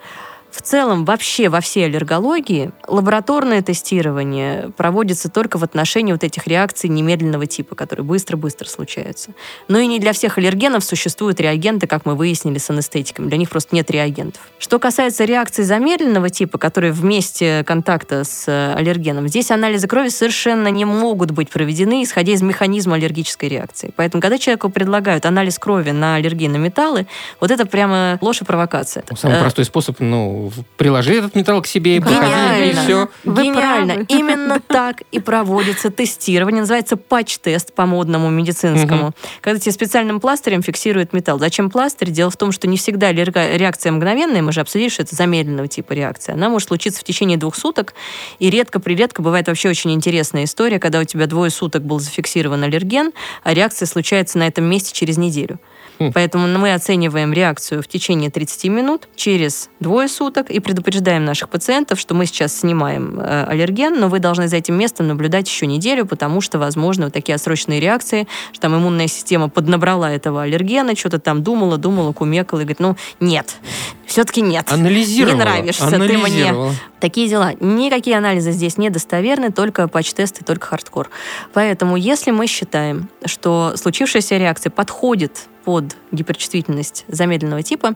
В 0.55 0.61
целом, 0.61 1.03
вообще 1.03 1.49
во 1.49 1.59
всей 1.59 1.85
аллергологии 1.85 2.71
лабораторное 2.87 3.61
тестирование 3.61 4.69
проводится 4.77 5.29
только 5.29 5.57
в 5.57 5.63
отношении 5.65 6.13
вот 6.13 6.23
этих 6.23 6.47
реакций 6.47 6.89
немедленного 6.89 7.45
типа, 7.45 7.75
которые 7.75 8.05
быстро-быстро 8.05 8.65
случаются. 8.67 9.31
Но 9.67 9.79
и 9.79 9.85
не 9.85 9.99
для 9.99 10.13
всех 10.13 10.37
аллергенов 10.37 10.83
существуют 10.85 11.41
реагенты, 11.41 11.87
как 11.87 12.05
мы 12.05 12.15
выяснили 12.15 12.57
с 12.57 12.69
анестетиками. 12.69 13.27
Для 13.27 13.37
них 13.37 13.49
просто 13.49 13.75
нет 13.75 13.91
реагентов. 13.91 14.41
Что 14.57 14.79
касается 14.79 15.25
реакций 15.25 15.65
замедленного 15.65 16.29
типа, 16.29 16.57
которые 16.57 16.93
вместе 16.93 17.63
контакта 17.65 18.23
с 18.23 18.45
э, 18.47 18.73
аллергеном, 18.75 19.27
здесь 19.27 19.51
анализы 19.51 19.87
крови 19.89 20.07
совершенно 20.07 20.69
не 20.69 20.85
могут 20.85 21.31
быть 21.31 21.49
проведены, 21.49 22.01
исходя 22.01 22.31
из 22.31 22.41
механизма 22.41 22.95
аллергической 22.95 23.49
реакции. 23.49 23.91
Поэтому, 23.97 24.21
когда 24.21 24.37
человеку 24.37 24.69
предлагают 24.69 25.25
анализ 25.25 25.59
крови 25.59 25.91
на 25.91 26.15
аллергии 26.15 26.47
на 26.47 26.57
металлы, 26.57 27.07
вот 27.41 27.51
это 27.51 27.65
прямо 27.65 28.17
ложь 28.21 28.41
и 28.41 28.45
провокация. 28.45 29.03
Самый 29.17 29.37
Э, 29.37 29.41
простой 29.41 29.65
способ, 29.65 29.99
ну, 29.99 30.43
в- 30.43 30.44
приложи 30.77 31.15
этот 31.15 31.35
металл 31.35 31.61
к 31.61 31.67
себе 31.67 31.97
и 31.97 31.99
походи, 31.99 32.69
и 32.69 32.73
все. 32.73 33.09
Вы 33.23 33.43
Гениально. 33.43 33.93
правы. 33.93 34.05
Именно 34.09 34.59
так 34.59 35.01
и 35.11 35.19
проводится 35.19 35.89
тестирование. 35.89 36.61
Называется 36.61 36.97
патч-тест 36.97 37.73
по 37.73 37.85
модному 37.85 38.29
медицинскому. 38.29 39.13
Когда 39.41 39.59
тебе 39.59 39.71
специальным 39.71 40.19
пластырем 40.19 40.61
фиксируют 40.61 41.13
металл. 41.13 41.39
Зачем 41.39 41.69
пластырь? 41.69 42.09
Дело 42.09 42.29
в 42.29 42.37
том, 42.37 42.51
что 42.51 42.67
не 42.67 42.77
всегда 42.77 43.11
реакция 43.11 43.91
мгновенная. 43.91 44.41
Мы 44.41 44.51
же 44.51 44.61
обсудили, 44.61 44.89
что 44.89 45.03
это 45.03 45.15
замедленного 45.15 45.67
типа 45.67 45.93
реакция. 45.93 46.35
Она 46.35 46.49
может 46.49 46.67
случиться 46.67 47.01
в 47.01 47.03
течение 47.03 47.37
двух 47.37 47.55
суток. 47.55 47.93
И 48.39 48.49
редко-приредко 48.49 49.21
бывает 49.21 49.47
вообще 49.47 49.69
очень 49.69 49.91
интересная 49.91 50.45
история, 50.45 50.79
когда 50.79 50.99
у 50.99 51.03
тебя 51.03 51.27
двое 51.27 51.51
суток 51.51 51.83
был 51.83 51.99
зафиксирован 51.99 52.63
аллерген, 52.63 53.11
а 53.43 53.53
реакция 53.53 53.85
случается 53.85 54.37
на 54.37 54.47
этом 54.47 54.65
месте 54.65 54.91
через 54.93 55.17
неделю. 55.17 55.59
Хм. 55.99 56.11
Поэтому 56.13 56.47
мы 56.47 56.73
оцениваем 56.73 57.33
реакцию 57.33 57.81
в 57.81 57.87
течение 57.87 58.29
30 58.29 58.65
минут, 58.65 59.07
через 59.15 59.69
двое 59.79 60.07
суток, 60.07 60.49
и 60.49 60.59
предупреждаем 60.59 61.25
наших 61.25 61.49
пациентов, 61.49 61.99
что 61.99 62.13
мы 62.13 62.25
сейчас 62.25 62.59
снимаем 62.59 63.19
э, 63.19 63.45
аллерген, 63.45 63.99
но 63.99 64.09
вы 64.09 64.19
должны 64.19 64.47
за 64.47 64.57
этим 64.57 64.75
местом 64.75 65.07
наблюдать 65.07 65.47
еще 65.47 65.67
неделю, 65.67 66.05
потому 66.05 66.41
что, 66.41 66.59
возможно, 66.59 67.05
вот 67.05 67.13
такие 67.13 67.35
отсроченные 67.35 67.79
реакции, 67.79 68.27
что 68.51 68.61
там 68.61 68.75
иммунная 68.75 69.07
система 69.07 69.49
поднабрала 69.49 70.11
этого 70.11 70.43
аллергена, 70.43 70.95
что-то 70.95 71.19
там 71.19 71.43
думала, 71.43 71.77
думала, 71.77 72.11
кумекала, 72.13 72.59
и 72.59 72.63
говорит, 72.63 72.79
ну, 72.79 72.95
нет, 73.19 73.55
все-таки 74.05 74.41
нет. 74.41 74.71
Анализировала. 74.71 75.33
Не 75.33 75.39
нравишься 75.39 75.89
ты 75.89 76.17
мне. 76.17 76.53
Такие 77.05 77.29
дела. 77.29 77.53
Никакие 77.59 78.17
анализы 78.17 78.51
здесь 78.51 78.79
не 78.79 78.89
достоверны, 78.89 79.51
только 79.51 79.87
патч-тесты, 79.87 80.43
только 80.43 80.65
хардкор. 80.65 81.11
Поэтому, 81.53 81.97
если 81.97 82.31
мы 82.31 82.47
считаем, 82.47 83.09
что 83.25 83.73
случившаяся 83.75 84.37
реакция 84.37 84.71
подходит 84.71 85.47
под 85.65 85.95
гиперчувствительность 86.11 87.05
замедленного 87.07 87.61
типа, 87.61 87.93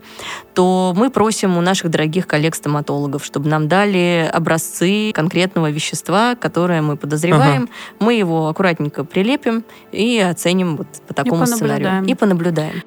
то 0.54 0.94
мы 0.96 1.10
просим 1.10 1.58
у 1.58 1.62
наших 1.62 1.90
дорогих 1.90 2.28
коллег-стоматологов, 2.28 3.26
чтобы 3.26 3.50
нам 3.50 3.68
дали 3.68 4.30
образцы 4.32 5.12
конкретного 5.12 5.72
вещества, 5.72 6.36
которое 6.36 6.84
мы 6.84 6.96
подозреваем. 6.96 7.68
Мы 8.00 8.14
его 8.14 8.48
аккуратненько 8.48 9.04
прилепим 9.04 9.64
и 9.92 10.20
оценим 10.20 10.78
вот 10.78 10.88
по 11.08 11.16
такому 11.16 11.48
сценарию. 11.48 11.88
понаблюдаем. 11.88 12.06
И 12.06 12.14
понаблюдаем. 12.14 12.84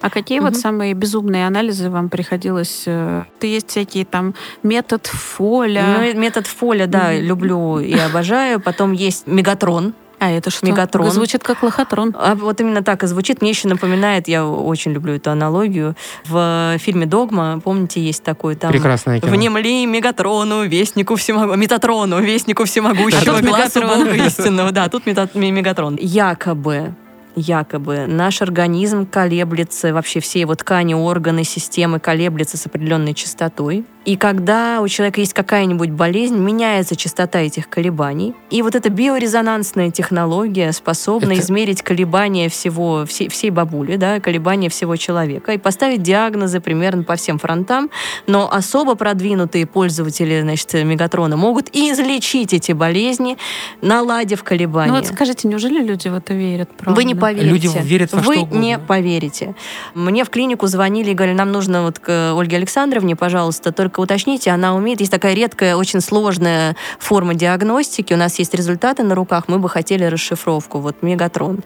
А 0.00 0.08
какие 0.10 0.40
вот 0.40 0.56
самые 0.56 0.94
безумные 0.94 1.46
анализы 1.46 1.90
вам 1.90 2.08
приходилось? 2.08 2.84
э, 2.86 3.24
То 3.38 3.46
есть 3.46 3.68
всякие 3.70 4.04
там 4.04 4.34
метод 4.62 5.06
Фоля. 5.06 5.98
Ну, 5.98 6.18
метод 6.20 6.46
Фоля, 6.46 6.86
да, 6.86 7.10
Мгм. 7.12 7.22
люблю 7.22 7.78
и 7.78 7.94
обожаю. 7.98 8.60
Потом 8.60 8.92
есть 8.92 9.26
Мегатрон. 9.26 9.92
а 10.22 10.30
это 10.30 10.50
что? 10.50 10.66
Мегатрон. 10.66 11.10
Звучит 11.10 11.42
как 11.42 11.62
лохотрон. 11.62 12.14
А 12.18 12.34
вот 12.34 12.60
именно 12.60 12.82
так 12.82 13.02
и 13.02 13.06
звучит. 13.06 13.40
Мне 13.40 13.50
еще 13.52 13.68
напоминает, 13.68 14.28
я 14.28 14.44
очень 14.46 14.92
люблю 14.92 15.14
эту 15.14 15.30
аналогию. 15.30 15.96
В 16.26 16.76
фильме 16.78 17.06
«Догма», 17.06 17.58
помните, 17.64 18.02
есть 18.02 18.22
такой 18.22 18.54
там... 18.54 18.70
Прекрасное 18.70 19.18
кино. 19.20 19.32
Внемли 19.32 19.86
Мегатрону, 19.86 20.64
вестнику 20.64 21.16
всемогущего, 21.16 21.56
Метатрону, 21.56 22.20
вестнику 22.20 22.64
всемогущего, 22.64 23.36
тут 23.36 23.44
глазу 23.46 23.80
Мегатрон. 23.80 23.98
Бога 24.04 24.26
истинного. 24.26 24.72
Да, 24.72 24.88
тут 24.90 25.06
Мегатрон. 25.06 25.96
Якобы 25.98 26.94
якобы 27.36 28.06
наш 28.06 28.42
организм 28.42 29.06
колеблется, 29.06 29.92
вообще 29.92 30.20
все 30.20 30.40
его 30.40 30.54
ткани, 30.54 30.94
органы, 30.94 31.44
системы 31.44 32.00
колеблются 32.00 32.56
с 32.56 32.66
определенной 32.66 33.14
частотой. 33.14 33.84
И 34.06 34.16
когда 34.16 34.80
у 34.80 34.88
человека 34.88 35.20
есть 35.20 35.34
какая-нибудь 35.34 35.90
болезнь, 35.90 36.36
меняется 36.38 36.96
частота 36.96 37.40
этих 37.40 37.68
колебаний. 37.68 38.34
И 38.48 38.62
вот 38.62 38.74
эта 38.74 38.88
биорезонансная 38.88 39.90
технология 39.90 40.72
способна 40.72 41.32
Это- 41.32 41.40
измерить 41.42 41.82
колебания 41.82 42.48
всего, 42.48 43.04
всей, 43.06 43.28
всей 43.28 43.50
бабули, 43.50 43.96
да, 43.96 44.18
колебания 44.18 44.70
всего 44.70 44.96
человека, 44.96 45.52
и 45.52 45.58
поставить 45.58 46.02
диагнозы 46.02 46.60
примерно 46.60 47.02
по 47.02 47.16
всем 47.16 47.38
фронтам. 47.38 47.90
Но 48.26 48.50
особо 48.50 48.94
продвинутые 48.94 49.66
пользователи 49.66 50.40
значит, 50.40 50.72
Мегатрона 50.72 51.36
могут 51.36 51.68
и 51.76 51.90
излечить 51.92 52.54
эти 52.54 52.72
болезни, 52.72 53.36
наладив 53.82 54.42
колебания. 54.44 54.92
Ну 54.92 54.98
вот 54.98 55.08
скажите, 55.08 55.46
неужели 55.46 55.84
люди 55.84 56.08
в 56.08 56.14
это 56.14 56.32
верят? 56.32 56.70
Правда? 56.70 56.96
Вы 56.96 57.04
не 57.04 57.14
поверите. 57.14 57.50
Люди 57.52 57.70
верят 57.86 58.12
во 58.12 58.20
Вы 58.20 58.34
что 58.34 58.42
угодно. 58.44 58.58
не 58.60 58.78
поверите. 58.78 59.54
Мне 59.94 60.24
в 60.24 60.30
клинику 60.30 60.66
звонили 60.68 61.10
и 61.10 61.14
говорили, 61.14 61.36
нам 61.36 61.52
нужно 61.52 61.82
вот 61.82 61.98
к 61.98 62.32
Ольге 62.34 62.56
Александровне, 62.56 63.14
пожалуйста, 63.14 63.72
только 63.72 63.89
уточните, 63.98 64.50
она 64.50 64.74
умеет, 64.74 65.00
есть 65.00 65.12
такая 65.12 65.34
редкая, 65.34 65.76
очень 65.76 66.00
сложная 66.00 66.76
форма 66.98 67.34
диагностики, 67.34 68.12
у 68.14 68.16
нас 68.16 68.38
есть 68.38 68.54
результаты 68.54 69.02
на 69.02 69.14
руках, 69.14 69.44
мы 69.48 69.58
бы 69.58 69.68
хотели 69.68 70.04
расшифровку, 70.04 70.78
вот 70.78 71.02
Мегатрон. 71.02 71.60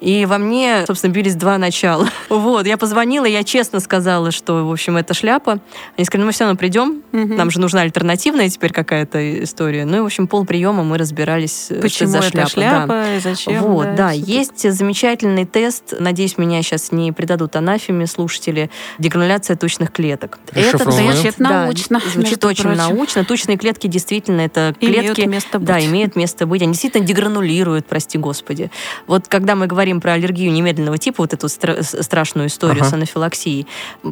И 0.00 0.26
во 0.26 0.38
мне, 0.38 0.84
собственно, 0.86 1.12
бились 1.12 1.34
два 1.34 1.58
начала. 1.58 2.08
Вот, 2.40 2.66
я 2.66 2.78
позвонила, 2.78 3.26
я 3.26 3.44
честно 3.44 3.80
сказала, 3.80 4.30
что, 4.30 4.66
в 4.66 4.72
общем, 4.72 4.96
это 4.96 5.14
шляпа. 5.14 5.58
Они 5.96 6.04
сказали, 6.04 6.22
ну 6.22 6.26
мы 6.26 6.32
все 6.32 6.44
равно 6.44 6.56
придем, 6.56 7.02
нам 7.12 7.50
же 7.50 7.60
нужна 7.60 7.82
альтернативная 7.82 8.48
теперь 8.48 8.72
какая-то 8.72 9.42
история. 9.44 9.84
Ну 9.84 9.98
и, 9.98 10.00
в 10.00 10.04
общем, 10.04 10.26
полприема 10.26 10.82
мы 10.82 10.96
разбирались, 10.96 11.66
что 11.66 11.80
Почему 11.80 12.10
за 12.10 12.18
это 12.18 12.30
шляпа. 12.30 12.50
шляпа, 12.50 12.86
да. 12.88 13.16
и 13.16 13.20
зачем? 13.20 13.62
Вот, 13.62 13.94
да, 13.94 14.10
всё 14.10 14.20
есть 14.20 14.70
замечательный 14.72 15.44
тест, 15.44 15.94
надеюсь, 15.98 16.38
меня 16.38 16.62
сейчас 16.62 16.92
не 16.92 17.12
предадут 17.12 17.56
анафеме 17.56 18.06
слушатели, 18.06 18.70
дегрануляция 18.98 19.56
тучных 19.56 19.92
клеток. 19.92 20.38
Расшифровываем. 20.52 21.12
Звучит 21.12 21.34
да, 21.38 21.66
научно, 21.70 22.00
звучит 22.00 22.30
между 22.32 22.48
очень 22.48 22.64
прочим. 22.64 22.78
научно. 22.78 23.24
Тучные 23.24 23.56
клетки 23.58 23.86
действительно 23.86 24.40
это 24.42 24.74
Имеют 24.80 25.14
клетки, 25.14 25.28
место 25.28 25.58
быть. 25.58 25.68
да, 25.68 25.80
имеют 25.84 26.16
место 26.16 26.46
быть. 26.46 26.62
Они 26.62 26.72
действительно 26.72 27.04
дегранулируют, 27.04 27.86
прости 27.86 28.18
господи. 28.18 28.70
Вот 29.06 29.28
когда 29.28 29.54
мы 29.54 29.66
говорим 29.66 30.00
про 30.00 30.12
аллергию 30.14 30.52
немедленного 30.52 30.98
типа, 30.98 31.22
вот 31.22 31.32
эту 31.32 31.46
стра- 31.46 31.82
страшную 31.82 32.48
историю 32.48 32.80
Ага. 32.82 32.90
с 32.90 32.92
анафилаксией, 32.92 33.66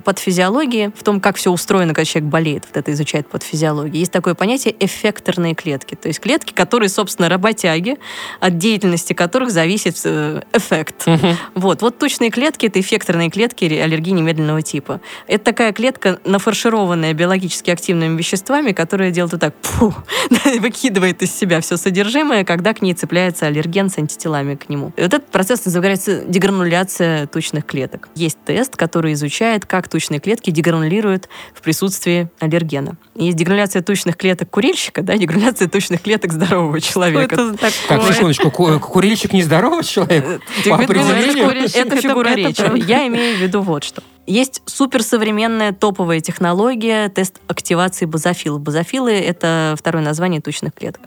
под 0.04 0.18
физиологией, 0.18 0.90
в 0.96 1.02
том, 1.02 1.20
как 1.20 1.36
все 1.36 1.50
устроено, 1.50 1.94
когда 1.94 2.04
человек 2.04 2.30
болеет, 2.30 2.64
вот 2.66 2.76
это 2.76 2.92
изучает 2.92 3.28
под 3.28 3.42
физиологией, 3.42 4.00
есть 4.00 4.12
такое 4.12 4.34
понятие 4.34 4.74
эффекторные 4.78 5.54
клетки. 5.54 5.94
То 5.94 6.08
есть 6.08 6.20
клетки, 6.20 6.52
которые, 6.52 6.88
собственно, 6.88 7.28
работяги, 7.28 7.96
от 8.40 8.58
деятельности 8.58 9.12
которых 9.12 9.50
зависит 9.50 9.96
э, 10.04 10.42
эффект. 10.52 11.06
Вот, 11.54 11.82
вот 11.82 11.98
тучные 11.98 12.30
клетки 12.30 12.66
это 12.66 12.80
эффекторные 12.80 13.30
клетки 13.30 13.64
аллергии 13.64 14.10
немедленного 14.12 14.62
типа. 14.62 15.00
Это 15.26 15.44
такая 15.44 15.72
клетка, 15.72 16.18
нафаршированная 16.24 17.12
биологически 17.14 17.47
активными 17.68 18.16
веществами, 18.18 18.72
которая 18.72 19.10
делает 19.10 19.32
вот 19.32 19.40
так, 19.40 19.54
пфу, 19.56 19.94
выкидывает 20.60 21.22
из 21.22 21.34
себя 21.34 21.60
все 21.60 21.76
содержимое, 21.76 22.44
когда 22.44 22.74
к 22.74 22.82
ней 22.82 22.94
цепляется 22.94 23.46
аллерген 23.46 23.90
с 23.90 23.98
антителами 23.98 24.54
к 24.54 24.68
нему. 24.68 24.92
И 24.96 25.02
вот 25.02 25.14
этот 25.14 25.28
процесс 25.30 25.64
называется 25.64 26.22
дегрануляция 26.24 27.26
тучных 27.26 27.64
клеток. 27.66 28.08
Есть 28.14 28.38
тест, 28.44 28.76
который 28.76 29.12
изучает, 29.14 29.66
как 29.66 29.88
тучные 29.88 30.20
клетки 30.20 30.50
дегранулируют 30.50 31.28
в 31.54 31.62
присутствии 31.62 32.28
аллергена. 32.40 32.96
Есть 33.14 33.36
дегрануляция 33.36 33.82
тучных 33.82 34.16
клеток 34.16 34.50
курильщика, 34.50 35.02
да, 35.02 35.16
дегрануляция 35.16 35.68
тучных 35.68 36.02
клеток 36.02 36.32
здорового 36.32 36.80
Что 36.80 36.92
человека. 36.94 37.34
это 37.34 37.56
Так, 37.56 37.72
такое? 37.88 38.12
секундочку, 38.12 38.50
ку- 38.50 38.78
курильщик 38.80 39.32
нездоровый 39.32 39.84
человек? 39.84 40.40
По 40.68 40.76
определению? 40.76 41.48
Это 41.50 41.78
Это- 41.80 41.96
фигура 42.00 42.28
это 42.28 42.36
речи. 42.38 42.86
Я 42.88 43.06
имею 43.08 43.36
в 43.36 43.40
виду 43.40 43.60
вот 43.62 43.84
что. 43.84 44.02
Есть 44.28 44.60
суперсовременная 44.66 45.72
топовая 45.72 46.20
технология 46.20 47.08
тест 47.08 47.40
активации 47.46 48.04
базофилов. 48.04 48.60
Базофилы— 48.60 49.10
это 49.12 49.74
второе 49.78 50.04
название 50.04 50.42
тучных 50.42 50.74
клеток. 50.74 51.00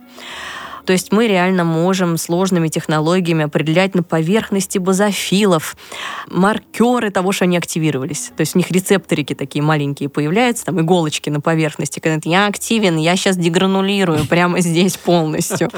То 0.86 0.94
есть 0.94 1.12
мы 1.12 1.28
реально 1.28 1.63
можем 1.63 2.17
сложными 2.17 2.67
технологиями 2.67 3.46
определять 3.46 3.96
на 3.96 4.04
поверхности 4.04 4.78
базофилов 4.78 5.78
маркеры 6.28 7.12
того, 7.12 7.32
что 7.32 7.46
они 7.46 7.58
активировались. 7.58 8.32
То 8.36 8.41
есть 8.41 8.56
у 8.56 8.60
них 8.60 8.72
рецепторики 8.72 9.34
такие 9.34 9.63
маленькие 9.63 10.10
появляются, 10.10 10.65
там 10.65 10.82
иголочки 10.82 11.30
на 11.30 11.41
поверхности. 11.41 12.00
Когда 12.00 12.20
я 12.30 12.48
активен, 12.48 12.98
я 12.98 13.15
сейчас 13.15 13.38
дегранулирую 13.38 14.26
прямо 14.28 14.60
здесь 14.60 14.98
полностью. 14.98 15.70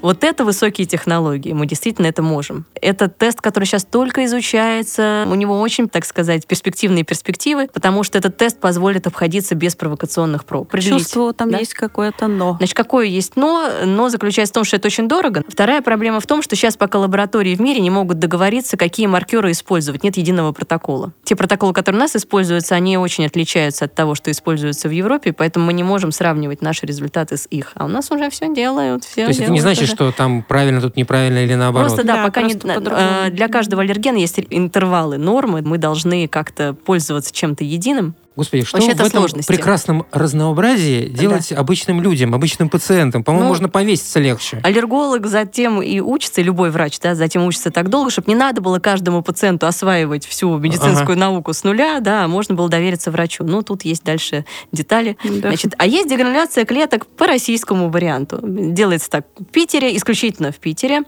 Вот 0.00 0.24
это 0.24 0.44
высокие 0.44 0.86
технологии. 0.86 1.52
Мы 1.52 1.66
действительно 1.66 2.06
это 2.06 2.22
можем. 2.22 2.64
Это 2.80 3.08
тест, 3.08 3.40
который 3.40 3.64
сейчас 3.64 3.84
только 3.84 4.24
изучается. 4.24 5.26
У 5.30 5.34
него 5.34 5.60
очень, 5.60 5.88
так 5.88 6.04
сказать, 6.04 6.46
перспективные 6.46 7.04
перспективы, 7.04 7.68
потому 7.72 8.02
что 8.04 8.18
этот 8.18 8.36
тест 8.36 8.60
позволит 8.60 9.06
обходиться 9.06 9.54
без 9.54 9.74
провокационных 9.76 10.44
проб. 10.44 10.72
Чувствую, 10.78 11.34
там 11.34 11.50
да? 11.50 11.58
есть 11.58 11.74
какое-то 11.74 12.28
но. 12.28 12.56
Значит, 12.58 12.76
какое 12.76 13.06
есть 13.06 13.36
но? 13.36 13.68
Но 13.84 14.08
заключается 14.08 14.27
в 14.50 14.52
том, 14.52 14.64
что 14.64 14.76
это 14.76 14.86
очень 14.88 15.08
дорого. 15.08 15.42
Вторая 15.48 15.82
проблема 15.82 16.20
в 16.20 16.26
том, 16.26 16.42
что 16.42 16.56
сейчас 16.56 16.76
пока 16.76 16.98
лаборатории 16.98 17.54
в 17.54 17.60
мире 17.60 17.80
не 17.80 17.90
могут 17.90 18.18
договориться, 18.18 18.76
какие 18.76 19.06
маркеры 19.06 19.50
использовать. 19.52 20.02
Нет 20.04 20.16
единого 20.16 20.52
протокола. 20.52 21.12
Те 21.24 21.36
протоколы, 21.36 21.72
которые 21.72 21.98
у 21.98 22.02
нас 22.02 22.16
используются, 22.16 22.74
они 22.74 22.96
очень 22.98 23.26
отличаются 23.26 23.86
от 23.86 23.94
того, 23.94 24.14
что 24.14 24.30
используется 24.30 24.88
в 24.88 24.92
Европе, 24.92 25.32
поэтому 25.32 25.66
мы 25.66 25.72
не 25.72 25.82
можем 25.82 26.12
сравнивать 26.12 26.62
наши 26.62 26.86
результаты 26.86 27.36
с 27.36 27.46
их. 27.50 27.72
А 27.74 27.84
у 27.84 27.88
нас 27.88 28.10
уже 28.10 28.30
все 28.30 28.52
делают. 28.54 29.04
Все 29.04 29.22
То 29.24 29.28
есть 29.28 29.40
это 29.40 29.50
не 29.52 29.60
значит, 29.60 29.84
уже. 29.84 29.92
что 29.92 30.12
там 30.12 30.42
правильно, 30.42 30.80
тут 30.80 30.96
неправильно 30.96 31.38
или 31.44 31.54
наоборот? 31.54 31.88
Просто 31.88 32.06
да, 32.06 32.16
Да, 32.16 32.24
пока 32.24 32.42
не, 32.42 32.54
просто 32.54 32.74
по-другому. 32.74 33.06
э, 33.26 33.30
для 33.30 33.48
каждого 33.48 33.82
аллергена 33.82 34.16
есть 34.16 34.38
интервалы, 34.50 35.18
нормы. 35.18 35.62
Мы 35.62 35.78
должны 35.78 36.28
как-то 36.28 36.74
пользоваться 36.74 37.32
чем-то 37.34 37.64
единым. 37.64 38.14
Господи, 38.38 38.64
что 38.64 38.76
Вообще 38.76 38.92
в 38.92 38.94
это 38.94 39.06
этом 39.06 39.18
сложности. 39.18 39.50
прекрасном 39.50 40.06
разнообразии 40.12 41.08
делать 41.08 41.50
обычным 41.50 42.00
людям, 42.00 42.36
обычным 42.36 42.68
пациентам? 42.68 43.24
По-моему, 43.24 43.46
Ну, 43.46 43.48
можно 43.48 43.68
повеситься 43.68 44.20
легче. 44.20 44.60
Аллерголог 44.62 45.26
затем 45.26 45.82
и 45.82 45.98
учится, 45.98 46.40
любой 46.40 46.70
врач, 46.70 47.00
да, 47.00 47.16
затем 47.16 47.44
учится 47.44 47.72
так 47.72 47.88
долго, 47.88 48.10
чтобы 48.12 48.28
не 48.28 48.36
надо 48.36 48.60
было 48.60 48.78
каждому 48.78 49.22
пациенту 49.22 49.66
осваивать 49.66 50.24
всю 50.24 50.56
медицинскую 50.56 51.18
науку 51.18 51.52
с 51.52 51.64
нуля, 51.64 51.98
да, 51.98 52.26
а 52.26 52.28
можно 52.28 52.54
было 52.54 52.68
довериться 52.68 53.10
врачу. 53.10 53.42
Ну, 53.42 53.62
тут 53.62 53.82
есть 53.82 54.04
дальше 54.04 54.44
детали. 54.70 55.16
Да. 55.24 55.48
Значит, 55.48 55.74
а 55.76 55.84
есть 55.86 56.08
дегрануляция 56.08 56.64
клеток 56.64 57.08
по 57.08 57.26
российскому 57.26 57.90
варианту. 57.90 58.38
Делается 58.40 59.10
так 59.10 59.26
в 59.36 59.46
Питере, 59.46 59.96
исключительно 59.96 60.52
в 60.52 60.58
Питере. 60.58 61.02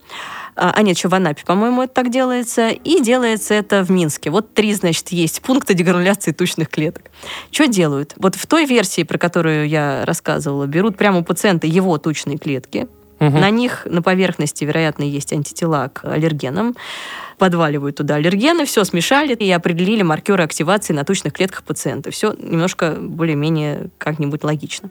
А, 0.61 0.73
а 0.77 0.83
нет, 0.83 0.94
еще 0.94 1.09
в 1.09 1.14
Анапе, 1.14 1.42
по-моему, 1.46 1.83
это 1.83 1.94
так 1.94 2.11
делается. 2.11 2.68
И 2.68 3.01
делается 3.01 3.55
это 3.55 3.83
в 3.83 3.90
Минске. 3.90 4.29
Вот 4.29 4.53
три, 4.53 4.75
значит, 4.75 5.09
есть 5.09 5.40
пункта 5.40 5.73
дегрануляции 5.73 6.33
тучных 6.33 6.68
клеток. 6.68 7.05
Что 7.51 7.66
делают? 7.66 8.12
Вот 8.18 8.35
в 8.35 8.46
той 8.46 8.66
версии, 8.66 9.03
про 9.03 9.16
которую 9.16 9.66
я 9.66 10.05
рассказывала, 10.05 10.66
берут 10.66 10.99
прямо 10.99 11.20
у 11.20 11.25
пациента 11.25 11.66
его 11.66 11.96
тучные 11.96 12.37
клетки, 12.37 12.88
Мгм. 13.20 13.40
на 13.40 13.49
них 13.51 13.87
на 13.87 14.03
поверхности, 14.03 14.64
вероятно, 14.64 15.03
есть 15.03 15.33
антитела 15.33 15.88
к 15.88 16.05
аллергенам. 16.05 16.75
Подваливают 17.38 17.96
туда 17.96 18.16
аллергены, 18.16 18.66
все 18.66 18.85
смешали 18.85 19.35
и 19.35 19.51
определили 19.51 20.03
маркеры 20.03 20.42
активации 20.42 20.92
на 20.92 21.05
тучных 21.05 21.33
клетках 21.33 21.62
пациента. 21.62 22.11
Все 22.11 22.35
немножко 22.38 22.96
более-менее 23.01 23.88
как-нибудь 23.96 24.44
логично. 24.44 24.90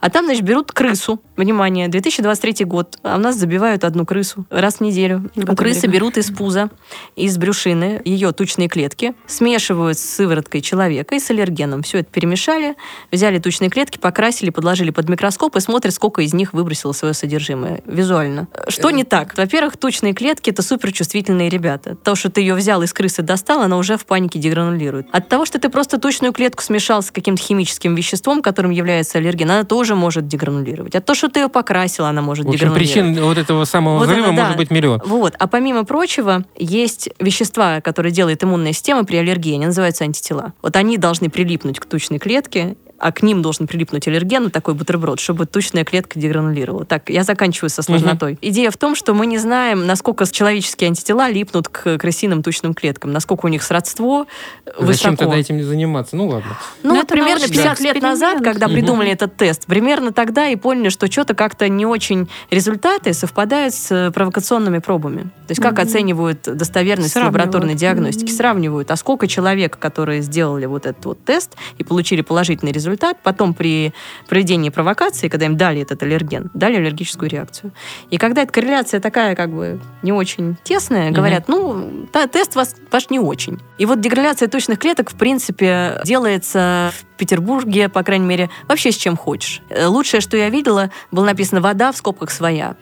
А 0.00 0.10
там, 0.10 0.26
значит, 0.26 0.44
берут 0.44 0.72
крысу. 0.72 1.20
Внимание, 1.36 1.88
2023 1.88 2.64
год. 2.64 2.98
А 3.02 3.16
у 3.16 3.18
нас 3.18 3.36
забивают 3.36 3.84
одну 3.84 4.06
крысу 4.06 4.46
раз 4.50 4.76
в 4.76 4.80
неделю. 4.80 5.30
В 5.34 5.52
У 5.52 5.56
крысы 5.56 5.80
время. 5.80 5.94
берут 5.94 6.16
из 6.16 6.30
пуза, 6.30 6.70
из 7.16 7.36
брюшины 7.38 8.00
ее 8.04 8.32
тучные 8.32 8.68
клетки, 8.68 9.14
смешивают 9.26 9.98
с 9.98 10.02
сывороткой 10.02 10.60
человека 10.60 11.14
и 11.14 11.20
с 11.20 11.30
аллергеном. 11.30 11.82
Все 11.82 11.98
это 11.98 12.10
перемешали, 12.10 12.76
взяли 13.10 13.38
тучные 13.38 13.70
клетки, 13.70 13.98
покрасили, 13.98 14.50
подложили 14.50 14.90
под 14.90 15.08
микроскоп 15.08 15.56
и 15.56 15.60
смотрят, 15.60 15.92
сколько 15.94 16.22
из 16.22 16.34
них 16.34 16.52
выбросило 16.52 16.92
свое 16.92 17.14
содержимое 17.14 17.82
визуально. 17.84 18.48
Что 18.68 18.90
не 18.90 19.04
так? 19.04 19.36
Во-первых, 19.36 19.76
тучные 19.76 20.14
клетки— 20.14 20.50
это 20.50 20.62
суперчувствительные 20.62 21.48
ребята. 21.48 21.96
То, 21.96 22.14
что 22.14 22.30
ты 22.30 22.40
ее 22.40 22.54
взял 22.54 22.82
из 22.82 22.92
крысы 22.92 23.22
достал, 23.22 23.62
она 23.62 23.76
уже 23.76 23.96
в 23.96 24.06
панике 24.06 24.38
дегранулирует. 24.38 25.08
От 25.12 25.28
того, 25.28 25.44
что 25.44 25.58
ты 25.58 25.68
просто 25.68 25.98
тучную 25.98 26.32
клетку 26.32 26.62
смешал 26.62 27.02
с 27.02 27.10
каким-то 27.10 27.42
химическим 27.42 27.94
веществом, 27.94 28.42
которым 28.42 28.70
является 28.70 29.18
аллерген, 29.18 29.50
она 29.50 29.64
тоже 29.64 29.93
тоже 29.94 30.00
может 30.00 30.28
дегранулировать. 30.28 30.94
А 30.94 31.00
то, 31.00 31.14
что 31.14 31.28
ты 31.28 31.40
ее 31.40 31.48
покрасила, 31.48 32.08
она 32.08 32.22
может 32.22 32.44
В 32.44 32.48
общем, 32.48 32.68
дегранулировать. 32.68 32.92
причин 33.14 33.24
вот 33.24 33.38
этого 33.38 33.64
самого 33.64 33.98
Вот 33.98 34.08
взрыва 34.08 34.28
она, 34.28 34.36
да. 34.36 34.42
может 34.42 34.56
быть 34.58 34.70
миллион. 34.70 35.00
Вот. 35.04 35.34
А 35.38 35.46
помимо 35.46 35.84
прочего, 35.84 36.44
есть 36.58 37.08
вещества, 37.18 37.80
которые 37.80 38.12
делает 38.12 38.42
иммунная 38.44 38.72
система 38.72 39.04
при 39.04 39.16
аллергии. 39.16 39.54
Они 39.54 39.66
называются 39.66 40.04
антитела. 40.04 40.52
Вот 40.62 40.76
они 40.76 40.98
должны 40.98 41.30
прилипнуть 41.30 41.78
к 41.80 41.86
тучной 41.86 42.18
клетке, 42.18 42.76
а 43.04 43.12
к 43.12 43.22
ним 43.22 43.42
должен 43.42 43.66
прилипнуть 43.66 44.08
аллерген, 44.08 44.44
вот 44.44 44.52
такой 44.54 44.72
бутерброд, 44.72 45.20
чтобы 45.20 45.44
тучная 45.44 45.84
клетка 45.84 46.18
дегранулировала. 46.18 46.86
Так, 46.86 47.10
я 47.10 47.22
заканчиваю 47.22 47.68
со 47.68 47.82
сложнотой. 47.82 48.38
Идея 48.40 48.70
в 48.70 48.78
том, 48.78 48.94
что 48.94 49.12
мы 49.12 49.26
не 49.26 49.36
знаем, 49.36 49.86
насколько 49.86 50.24
человеческие 50.26 50.88
антитела 50.88 51.28
липнут 51.28 51.68
к 51.68 51.98
крысиным 51.98 52.42
тучным 52.42 52.72
клеткам, 52.72 53.12
насколько 53.12 53.44
у 53.44 53.48
них 53.50 53.62
сродство 53.62 54.24
Зачем 54.64 54.86
высоко. 54.86 55.16
тогда 55.16 55.36
этим 55.36 55.58
не 55.58 55.64
заниматься? 55.64 56.16
Ну 56.16 56.28
ладно. 56.28 56.56
Ну, 56.82 56.90
Ну, 56.94 56.96
вот 56.96 57.08
примерно 57.08 57.40
научный 57.40 57.56
50 57.56 57.80
лет 57.80 58.00
назад, 58.00 58.42
когда 58.42 58.68
придумали 58.68 59.10
этот 59.10 59.36
тест, 59.36 59.66
примерно 59.66 60.10
тогда 60.10 60.48
и 60.48 60.56
поняли, 60.56 60.88
что 60.88 61.12
что-то 61.12 61.34
как-то 61.34 61.68
не 61.68 61.84
очень 61.84 62.26
результаты 62.50 63.12
совпадают 63.12 63.74
с 63.74 63.90
э, 63.92 64.12
провокационными 64.12 64.78
пробами. 64.78 65.24
То 65.46 65.50
есть 65.50 65.60
как 65.60 65.72
Мгм. 65.74 65.82
оценивают 65.82 66.40
достоверность 66.44 67.12
Сравнивают. 67.12 67.34
лабораторной 67.44 67.74
диагностики, 67.74 68.30
Мгм. 68.30 68.36
сравнивают, 68.38 68.90
а 68.90 68.96
сколько 68.96 69.28
человек, 69.28 69.78
которые 69.78 70.22
сделали 70.22 70.64
вот 70.64 70.86
этот 70.86 71.04
вот 71.04 71.22
тест 71.22 71.54
и 71.76 71.84
получили 71.84 72.22
положительный 72.22 72.72
результат, 72.72 72.93
потом 73.22 73.54
при 73.54 73.92
проведении 74.28 74.70
провокации, 74.70 75.28
когда 75.28 75.46
им 75.46 75.56
дали 75.56 75.82
этот 75.82 76.02
аллерген, 76.02 76.50
дали 76.54 76.76
аллергическую 76.76 77.30
реакцию. 77.30 77.72
И 78.10 78.18
когда 78.18 78.42
эта 78.42 78.52
корреляция 78.52 79.00
такая 79.00 79.34
как 79.34 79.50
бы 79.50 79.80
не 80.02 80.12
очень 80.12 80.56
тесная, 80.64 81.10
говорят, 81.10 81.48
ну, 81.48 82.06
та- 82.12 82.26
тест 82.26 82.54
вас, 82.56 82.76
ваш 82.90 83.10
не 83.10 83.18
очень. 83.18 83.60
И 83.78 83.86
вот 83.86 84.00
деградация 84.00 84.48
точных 84.48 84.78
клеток, 84.78 85.10
в 85.10 85.14
принципе, 85.16 86.00
делается 86.04 86.92
в 86.98 87.16
Петербурге, 87.18 87.88
по 87.88 88.02
крайней 88.02 88.26
мере, 88.26 88.50
вообще 88.68 88.92
с 88.92 88.96
чем 88.96 89.16
хочешь. 89.16 89.62
Э, 89.68 89.86
Лучшее, 89.86 90.20
что 90.20 90.36
я 90.36 90.48
видела, 90.50 90.90
было 91.10 91.24
написано 91.24 91.60
«вода» 91.60 91.92
в 91.92 91.96
скобках 91.96 92.30
«своя». 92.30 92.76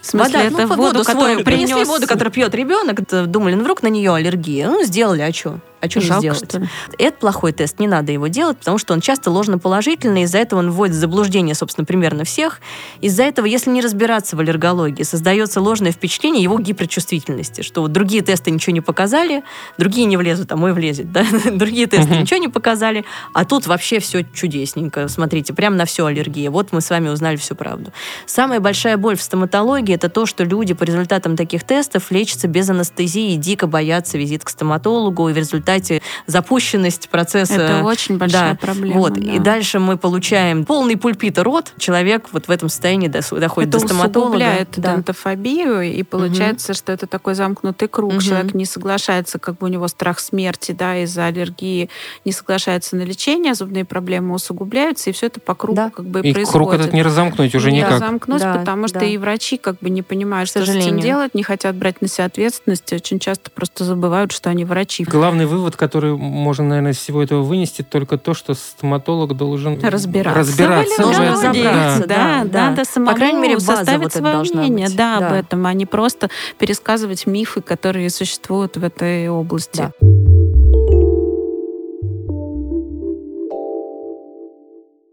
В 0.00 0.08
смысле, 0.08 0.38
Вода, 0.38 0.44
это 0.44 0.66
ну, 0.68 0.76
воду, 0.76 1.02
свою 1.02 1.04
которую 1.04 1.44
принесли, 1.44 1.74
принес... 1.74 1.88
воду, 1.88 2.06
которую 2.06 2.32
пьет 2.32 2.54
ребенок, 2.54 3.00
думали, 3.28 3.54
ну, 3.54 3.62
вдруг 3.62 3.82
на 3.82 3.88
нее 3.88 4.14
аллергия. 4.14 4.68
Ну, 4.68 4.84
сделали, 4.84 5.22
а 5.22 5.32
что? 5.32 5.58
А 5.80 5.90
что 5.90 6.00
Жалко, 6.00 6.20
сделать? 6.20 6.44
что 6.50 6.58
ли? 6.60 6.68
Это 6.98 7.18
плохой 7.18 7.52
тест, 7.52 7.78
не 7.78 7.86
надо 7.86 8.10
его 8.12 8.28
делать, 8.28 8.56
потому 8.58 8.78
что 8.78 8.94
он 8.94 9.00
часто 9.00 9.30
ложноположительный, 9.30 10.22
из-за 10.22 10.38
этого 10.38 10.60
он 10.60 10.70
вводит 10.70 10.94
в 10.96 10.98
заблуждение, 10.98 11.54
собственно, 11.54 11.84
примерно 11.84 12.24
всех. 12.24 12.60
Из-за 13.02 13.24
этого, 13.24 13.46
если 13.46 13.70
не 13.70 13.80
разбираться 13.82 14.36
в 14.36 14.40
аллергологии, 14.40 15.02
создается 15.02 15.60
ложное 15.60 15.92
впечатление 15.92 16.42
его 16.42 16.58
гиперчувствительности, 16.58 17.60
что 17.60 17.82
вот 17.82 17.92
другие 17.92 18.22
тесты 18.22 18.50
ничего 18.50 18.72
не 18.72 18.80
показали, 18.80 19.42
другие 19.78 20.06
не 20.06 20.16
влезут, 20.16 20.50
а 20.52 20.56
мой 20.56 20.72
влезет, 20.72 21.12
да? 21.12 21.24
Другие 21.50 21.86
тесты 21.86 22.10
Мгм. 22.12 22.20
ничего 22.22 22.40
не 22.40 22.48
показали, 22.48 23.04
а 23.34 23.44
тут 23.44 23.66
вообще 23.66 23.98
все 24.00 24.22
чудесненько. 24.22 25.08
Смотрите, 25.08 25.52
прям 25.52 25.76
на 25.76 25.84
все 25.84 26.06
аллергия. 26.06 26.50
Вот 26.50 26.72
мы 26.72 26.80
с 26.80 26.88
вами 26.90 27.08
узнали 27.10 27.36
всю 27.36 27.54
правду. 27.54 27.92
Самая 28.26 28.60
большая 28.60 28.96
боль 28.96 29.16
в 29.16 29.22
стоматологии 29.22 29.94
это 29.94 30.08
то, 30.08 30.24
что 30.26 30.42
люди 30.44 30.72
по 30.74 30.84
результатам 30.84 31.36
таких 31.36 31.64
тестов 31.64 32.10
лечатся 32.10 32.48
без 32.48 32.68
анестезии 32.70 33.34
и 33.34 33.36
дико 33.36 33.66
боятся 33.66 34.16
визит 34.18 34.42
к 34.44 34.48
стоматологу, 34.48 35.28
и 35.28 35.32
в 35.32 35.36
результате 35.36 35.66
запущенность 36.26 37.08
процесса 37.08 37.54
Это 37.54 37.84
очень 37.84 38.18
большая 38.18 38.52
да, 38.52 38.58
проблема. 38.60 38.96
вот. 39.00 39.14
да. 39.14 39.32
И 39.32 39.38
дальше 39.38 39.78
мы 39.78 39.96
получаем 39.96 40.64
полный 40.64 40.96
пульпит 40.96 41.38
и 41.38 41.40
рот. 41.40 41.72
Человек 41.78 42.26
вот 42.32 42.48
в 42.48 42.50
этом 42.50 42.68
состоянии 42.68 43.08
доходит 43.08 43.68
это 43.70 43.78
до 43.80 43.86
стоматолога. 43.86 44.18
усугубляет 44.28 44.68
Да. 44.76 44.96
дентофобию, 44.96 45.82
и 45.82 46.02
получается, 46.02 46.74
что 46.74 46.92
это 46.92 47.06
такой 47.06 47.34
замкнутый 47.34 47.88
круг. 47.88 48.12
Мгм. 48.12 48.20
Человек 48.20 48.54
не 48.54 48.64
соглашается, 48.64 49.38
как 49.38 49.58
бы 49.58 49.66
у 49.66 49.70
него 49.70 49.88
страх 49.88 50.18
смерти, 50.20 50.72
да, 50.72 50.96
из-за 51.02 51.26
аллергии, 51.26 51.88
не 52.24 52.32
соглашается 52.32 52.96
на 52.96 53.02
лечение, 53.02 53.54
зубные 53.54 53.84
проблемы 53.84 54.34
усугубляются, 54.34 55.10
и 55.10 55.12
все 55.12 55.26
это 55.26 55.40
по 55.40 55.54
кругу 55.54 55.76
Да. 55.76 55.90
как 55.90 56.06
бы 56.06 56.20
И 56.20 56.32
происходит. 56.32 56.52
круг 56.52 56.74
этот 56.74 56.92
не 56.92 57.02
разомкнуть 57.02 57.54
уже 57.54 57.70
не 57.72 57.78
никак. 57.78 57.98
замкнуть, 57.98 58.40
Да, 58.42 58.54
потому 58.54 58.88
что 58.88 59.00
да. 59.00 59.06
и 59.06 59.16
врачи 59.16 59.56
как 59.56 59.78
бы 59.80 59.90
не 59.90 60.02
понимают, 60.02 60.48
что 60.48 60.64
с 60.64 60.68
этим 60.68 60.98
делать, 61.00 61.34
не 61.34 61.42
хотят 61.42 61.74
брать 61.76 62.00
на 62.02 62.08
себя 62.08 62.24
ответственность, 62.26 62.92
и 62.92 62.96
очень 62.96 63.18
часто 63.18 63.50
просто 63.50 63.84
забывают, 63.84 64.32
что 64.32 64.50
они 64.50 64.64
врачи. 64.64 65.04
Главный 65.04 65.46
вывод, 65.56 65.76
который 65.76 66.16
можно, 66.16 66.64
наверное, 66.64 66.92
из 66.92 66.98
всего 66.98 67.22
этого 67.22 67.42
вынести, 67.42 67.82
только 67.82 68.18
то, 68.18 68.34
что 68.34 68.54
стоматолог 68.54 69.36
должен 69.36 69.80
Разбираться. 69.82 70.38
разбираться 70.40 71.02
в 71.02 71.10
этом. 71.10 71.32
разобраться, 71.32 72.06
да, 72.06 72.06
да, 72.06 72.44
да. 72.44 72.70
надо 72.70 72.84
самому 72.84 73.10
По 73.12 73.16
крайней 73.16 73.40
мере, 73.40 73.60
составить 73.60 74.02
вот 74.02 74.12
свое 74.12 74.36
мнение, 74.54 74.86
быть. 74.86 74.96
да, 74.96 75.16
об 75.16 75.20
Да. 75.22 75.38
этом, 75.38 75.66
а 75.66 75.72
не 75.72 75.86
просто 75.86 76.28
пересказывать 76.58 77.26
мифы, 77.26 77.60
которые 77.60 78.10
существуют 78.10 78.76
в 78.76 78.84
этой 78.84 79.28
области. 79.28 79.76
Да. 80.00 80.25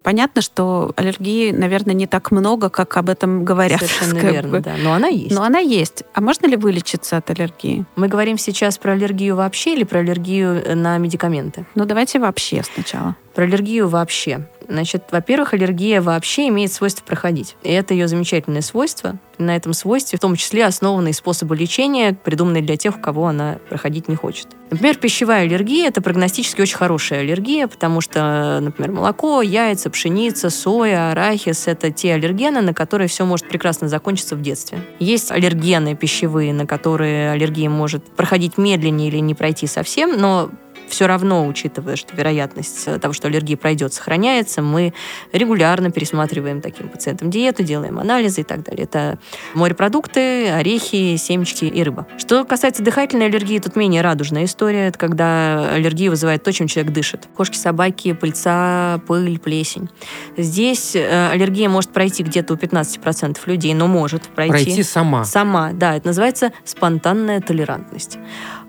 Понятно, 0.03 0.41
что 0.41 0.91
аллергии, 0.97 1.51
наверное, 1.51 1.93
не 1.95 2.07
так 2.07 2.31
много, 2.31 2.69
как 2.69 2.97
об 2.97 3.09
этом 3.09 3.45
говорят. 3.45 3.79
Совершенно 3.79 4.19
верно, 4.19 4.51
бы. 4.51 4.59
да. 4.59 4.73
Но 4.77 4.93
она 4.93 5.07
есть. 5.07 5.33
Но 5.33 5.43
она 5.43 5.59
есть. 5.59 6.03
А 6.13 6.21
можно 6.21 6.45
ли 6.45 6.57
вылечиться 6.57 7.17
от 7.17 7.29
аллергии? 7.29 7.85
Мы 7.95 8.09
говорим 8.09 8.37
сейчас 8.37 8.77
про 8.77 8.91
аллергию 8.91 9.37
вообще 9.37 9.73
или 9.73 9.85
про 9.85 9.99
аллергию 9.99 10.61
э, 10.63 10.75
на 10.75 10.97
медикаменты? 10.97 11.65
Ну, 11.75 11.85
давайте 11.85 12.19
вообще 12.19 12.63
сначала. 12.63 13.15
Про 13.33 13.45
аллергию 13.45 13.87
вообще. 13.87 14.45
Значит, 14.67 15.05
во-первых, 15.11 15.53
аллергия 15.53 16.01
вообще 16.01 16.47
имеет 16.47 16.71
свойство 16.71 17.03
проходить. 17.03 17.55
И 17.63 17.71
это 17.71 17.93
ее 17.93 18.07
замечательное 18.07 18.61
свойство. 18.61 19.17
На 19.37 19.55
этом 19.55 19.73
свойстве 19.73 20.17
в 20.17 20.21
том 20.21 20.35
числе 20.35 20.65
основаны 20.65 21.11
способы 21.11 21.55
лечения, 21.55 22.13
придуманные 22.13 22.63
для 22.63 22.77
тех, 22.77 22.97
у 22.97 22.99
кого 22.99 23.27
она 23.27 23.57
проходить 23.69 24.07
не 24.07 24.15
хочет. 24.15 24.47
Например, 24.69 24.95
пищевая 24.95 25.43
аллергия– 25.43 25.87
это 25.89 26.01
прогностически 26.01 26.61
очень 26.61 26.77
хорошая 26.77 27.21
аллергия, 27.21 27.67
потому 27.67 28.01
что, 28.01 28.59
например, 28.61 28.91
молоко, 28.91 29.41
яйца, 29.41 29.89
пшеница, 29.89 30.49
соя, 30.49 31.11
арахис– 31.11 31.63
это 31.67 31.91
те 31.91 32.13
аллергены, 32.13 32.61
на 32.61 32.73
которые 32.73 33.07
все 33.07 33.25
может 33.25 33.47
прекрасно 33.47 33.87
закончиться 33.89 34.35
в 34.35 34.41
детстве. 34.41 34.79
Есть 34.99 35.31
аллергены 35.31 35.95
пищевые, 35.95 36.53
на 36.53 36.65
которые 36.65 37.31
аллергия 37.31 37.69
может 37.69 38.03
проходить 38.03 38.57
медленнее 38.57 39.09
или 39.09 39.17
не 39.17 39.35
пройти 39.35 39.67
совсем, 39.67 40.19
но 40.19 40.49
все 40.87 41.07
равно, 41.07 41.47
учитывая, 41.47 41.95
что 41.95 42.15
вероятность 42.15 42.83
э, 42.87 42.99
того, 42.99 43.13
что 43.13 43.27
аллергия 43.27 43.57
пройдет, 43.57 43.93
сохраняется, 43.93 44.61
мы 44.61 44.93
регулярно 45.31 45.91
пересматриваем 45.91 46.61
таким 46.61 46.89
пациентам 46.89 47.29
диету, 47.29 47.63
делаем 47.63 47.99
анализы 47.99 48.41
и 48.41 48.43
так 48.43 48.63
далее. 48.63 48.83
Это 48.83 49.19
морепродукты, 49.53 50.49
орехи, 50.49 51.15
семечки 51.17 51.65
и 51.65 51.83
рыба. 51.83 52.07
Что 52.17 52.45
касается 52.45 52.83
дыхательной 52.83 53.27
аллергии, 53.27 53.59
тут 53.59 53.75
менее 53.75 54.01
радужная 54.01 54.45
история. 54.45 54.87
Это 54.87 54.99
когда 54.99 55.73
аллергия 55.73 56.09
вызывает 56.09 56.43
то, 56.43 56.51
чем 56.51 56.67
человек 56.67 56.93
дышит. 56.93 57.27
Кошки, 57.35 57.57
собаки, 57.57 58.13
пыльца, 58.13 59.01
пыль, 59.07 59.39
плесень. 59.39 59.89
Здесь 60.37 60.95
э, 60.95 61.29
аллергия 61.31 61.69
может 61.69 61.91
пройти 61.91 62.23
где-то 62.23 62.53
у 62.53 62.57
15% 62.57 63.37
людей, 63.45 63.73
но 63.73 63.87
может 63.87 64.23
пройти. 64.23 64.51
Пройти 64.51 64.83
сама. 64.83 65.25
Сама, 65.25 65.71
да, 65.73 65.95
это 65.95 66.07
называется 66.07 66.51
спонтанная 66.65 67.41
толерантность. 67.41 68.17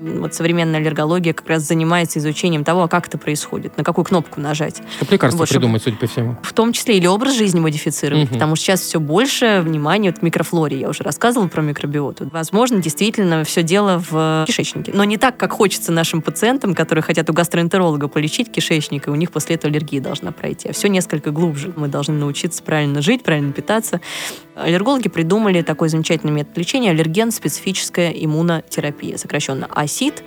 Вот 0.01 0.35
современная 0.35 0.81
аллергология 0.81 1.33
как 1.33 1.49
раз 1.49 1.63
занимается 1.63 2.19
изучением 2.19 2.65
того, 2.65 2.83
а 2.85 2.89
как 2.89 3.07
это 3.09 3.19
происходит, 3.19 3.77
на 3.79 3.85
какую 3.85 4.05
кнопку 4.05 4.41
нажать. 4.41 4.83
Чтоб 4.97 5.11
лекарство 5.11 5.39
Вот, 5.41 5.49
чтобы- 5.49 5.61
придумать, 5.61 5.83
судя 5.83 5.97
по 5.97 6.07
всему. 6.07 6.37
В 6.43 6.53
том 6.53 6.73
числе 6.73 6.97
или 6.97 7.07
образ 7.07 7.35
жизни 7.37 7.61
модифицировать, 7.61 8.25
Мгм. 8.25 8.35
потому 8.35 8.57
что 8.57 8.65
сейчас 8.67 8.81
все 8.81 9.01
больше 9.01 9.61
внимания 9.65 10.11
вот 10.11 10.23
микрофлоре. 10.23 10.79
Я 10.81 10.89
уже 10.89 11.03
рассказывала 11.03 11.49
про 11.49 11.63
микробиоту. 11.63 12.29
Возможно, 12.33 12.81
действительно, 12.83 13.45
все 13.45 13.63
дело 13.63 14.03
в 14.11 14.45
кишечнике. 14.47 14.93
Но 14.95 15.05
не 15.05 15.17
так, 15.17 15.37
как 15.37 15.53
хочется 15.53 15.93
нашим 15.93 16.23
пациентам, 16.23 16.75
которые 16.75 17.03
хотят 17.03 17.29
у 17.31 17.33
гастроэнтеролога 17.33 18.09
полечить 18.09 18.51
кишечник, 18.53 19.07
и 19.09 19.11
у 19.11 19.15
них 19.15 19.31
после 19.31 19.57
этого 19.57 19.71
аллергия 19.71 20.01
должна 20.01 20.33
пройти. 20.33 20.69
А 20.69 20.73
все 20.73 20.89
несколько 20.89 21.31
глубже. 21.31 21.73
Мы 21.77 21.89
должны 21.89 22.15
научиться 22.15 22.63
правильно 22.63 23.01
жить, 23.03 23.23
правильно 23.23 23.53
питаться. 23.53 24.01
Аллергологи 24.55 25.09
придумали 25.09 25.63
такой 25.63 25.89
замечательный 25.89 26.31
метод 26.31 26.57
лечения 26.59 26.91
аллерген-специфическая 26.91 28.11
иммунотерапия, 28.11 29.17
сокращенно 29.17 29.67
АСИД. 29.95 30.23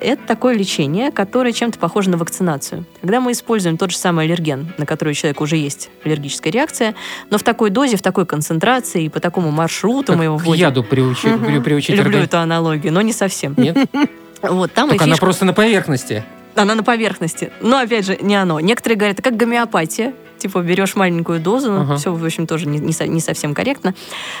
Это 0.00 0.20
такое 0.26 0.54
лечение, 0.56 1.12
которое 1.12 1.52
чем-то 1.52 1.78
похоже 1.78 2.10
на 2.10 2.16
вакцинацию. 2.16 2.84
Когда 3.00 3.20
мы 3.20 3.30
используем 3.30 3.76
тот 3.78 3.92
же 3.92 3.96
самый 3.96 4.24
аллерген, 4.24 4.72
на 4.76 4.84
который 4.84 5.10
у 5.10 5.14
человека 5.14 5.42
уже 5.42 5.56
есть 5.56 5.90
аллергическая 6.04 6.52
реакция, 6.52 6.96
но 7.30 7.38
в 7.38 7.44
такой 7.44 7.70
дозе, 7.70 7.96
в 7.96 8.02
такой 8.02 8.26
концентрации 8.26 9.04
и 9.04 9.08
по 9.08 9.20
такому 9.20 9.52
маршруту 9.52 10.16
мы 10.16 10.24
его 10.24 10.36
Как 10.38 10.44
к 10.44 10.46
вводим. 10.48 10.60
яду 10.62 10.82
приучи- 10.82 11.38
при- 11.46 11.60
приучить 11.60 11.90
Люблю 11.90 12.04
организм. 12.06 12.24
эту 12.24 12.38
аналогию, 12.38 12.92
но 12.92 13.00
не 13.00 13.12
совсем. 13.12 13.54
Нет? 13.56 13.76
Вот, 14.42 14.72
там 14.72 14.88
и 14.88 14.90
Только 14.90 15.04
она 15.04 15.14
фишка- 15.14 15.20
просто 15.20 15.44
на 15.44 15.52
поверхности. 15.52 16.24
Она 16.54 16.74
на 16.74 16.82
поверхности. 16.82 17.52
Но, 17.60 17.78
опять 17.78 18.04
же, 18.06 18.18
не 18.20 18.34
оно. 18.36 18.60
Некоторые 18.60 18.96
говорят, 18.98 19.18
это 19.18 19.22
как 19.30 19.36
гомеопатия. 19.36 20.14
Типа 20.38 20.60
берешь 20.60 20.96
маленькую 20.96 21.38
дозу, 21.38 21.70
ну, 21.70 21.80
Ага. 21.82 21.96
все, 21.96 22.12
в 22.12 22.24
общем, 22.24 22.48
тоже 22.48 22.66
не, 22.66 22.78
не 22.80 22.92
со- 22.92 23.06
не 23.06 23.20
совсем 23.20 23.54
корректно, 23.54 23.94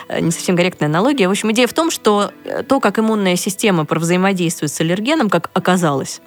э, 0.08 0.18
не 0.20 0.32
совсем 0.32 0.56
корректная 0.56 0.88
аналогия. 0.88 1.28
В 1.28 1.30
общем, 1.30 1.52
идея 1.52 1.68
в 1.68 1.72
том, 1.74 1.92
что 1.92 2.32
э, 2.44 2.64
то, 2.64 2.80
как 2.80 2.98
иммунная 2.98 3.36
система 3.36 3.86
взаимодействует 3.88 4.72
с 4.72 4.80
аллергеном, 4.80 5.30
как 5.30 5.50
оказалось, 5.54 6.20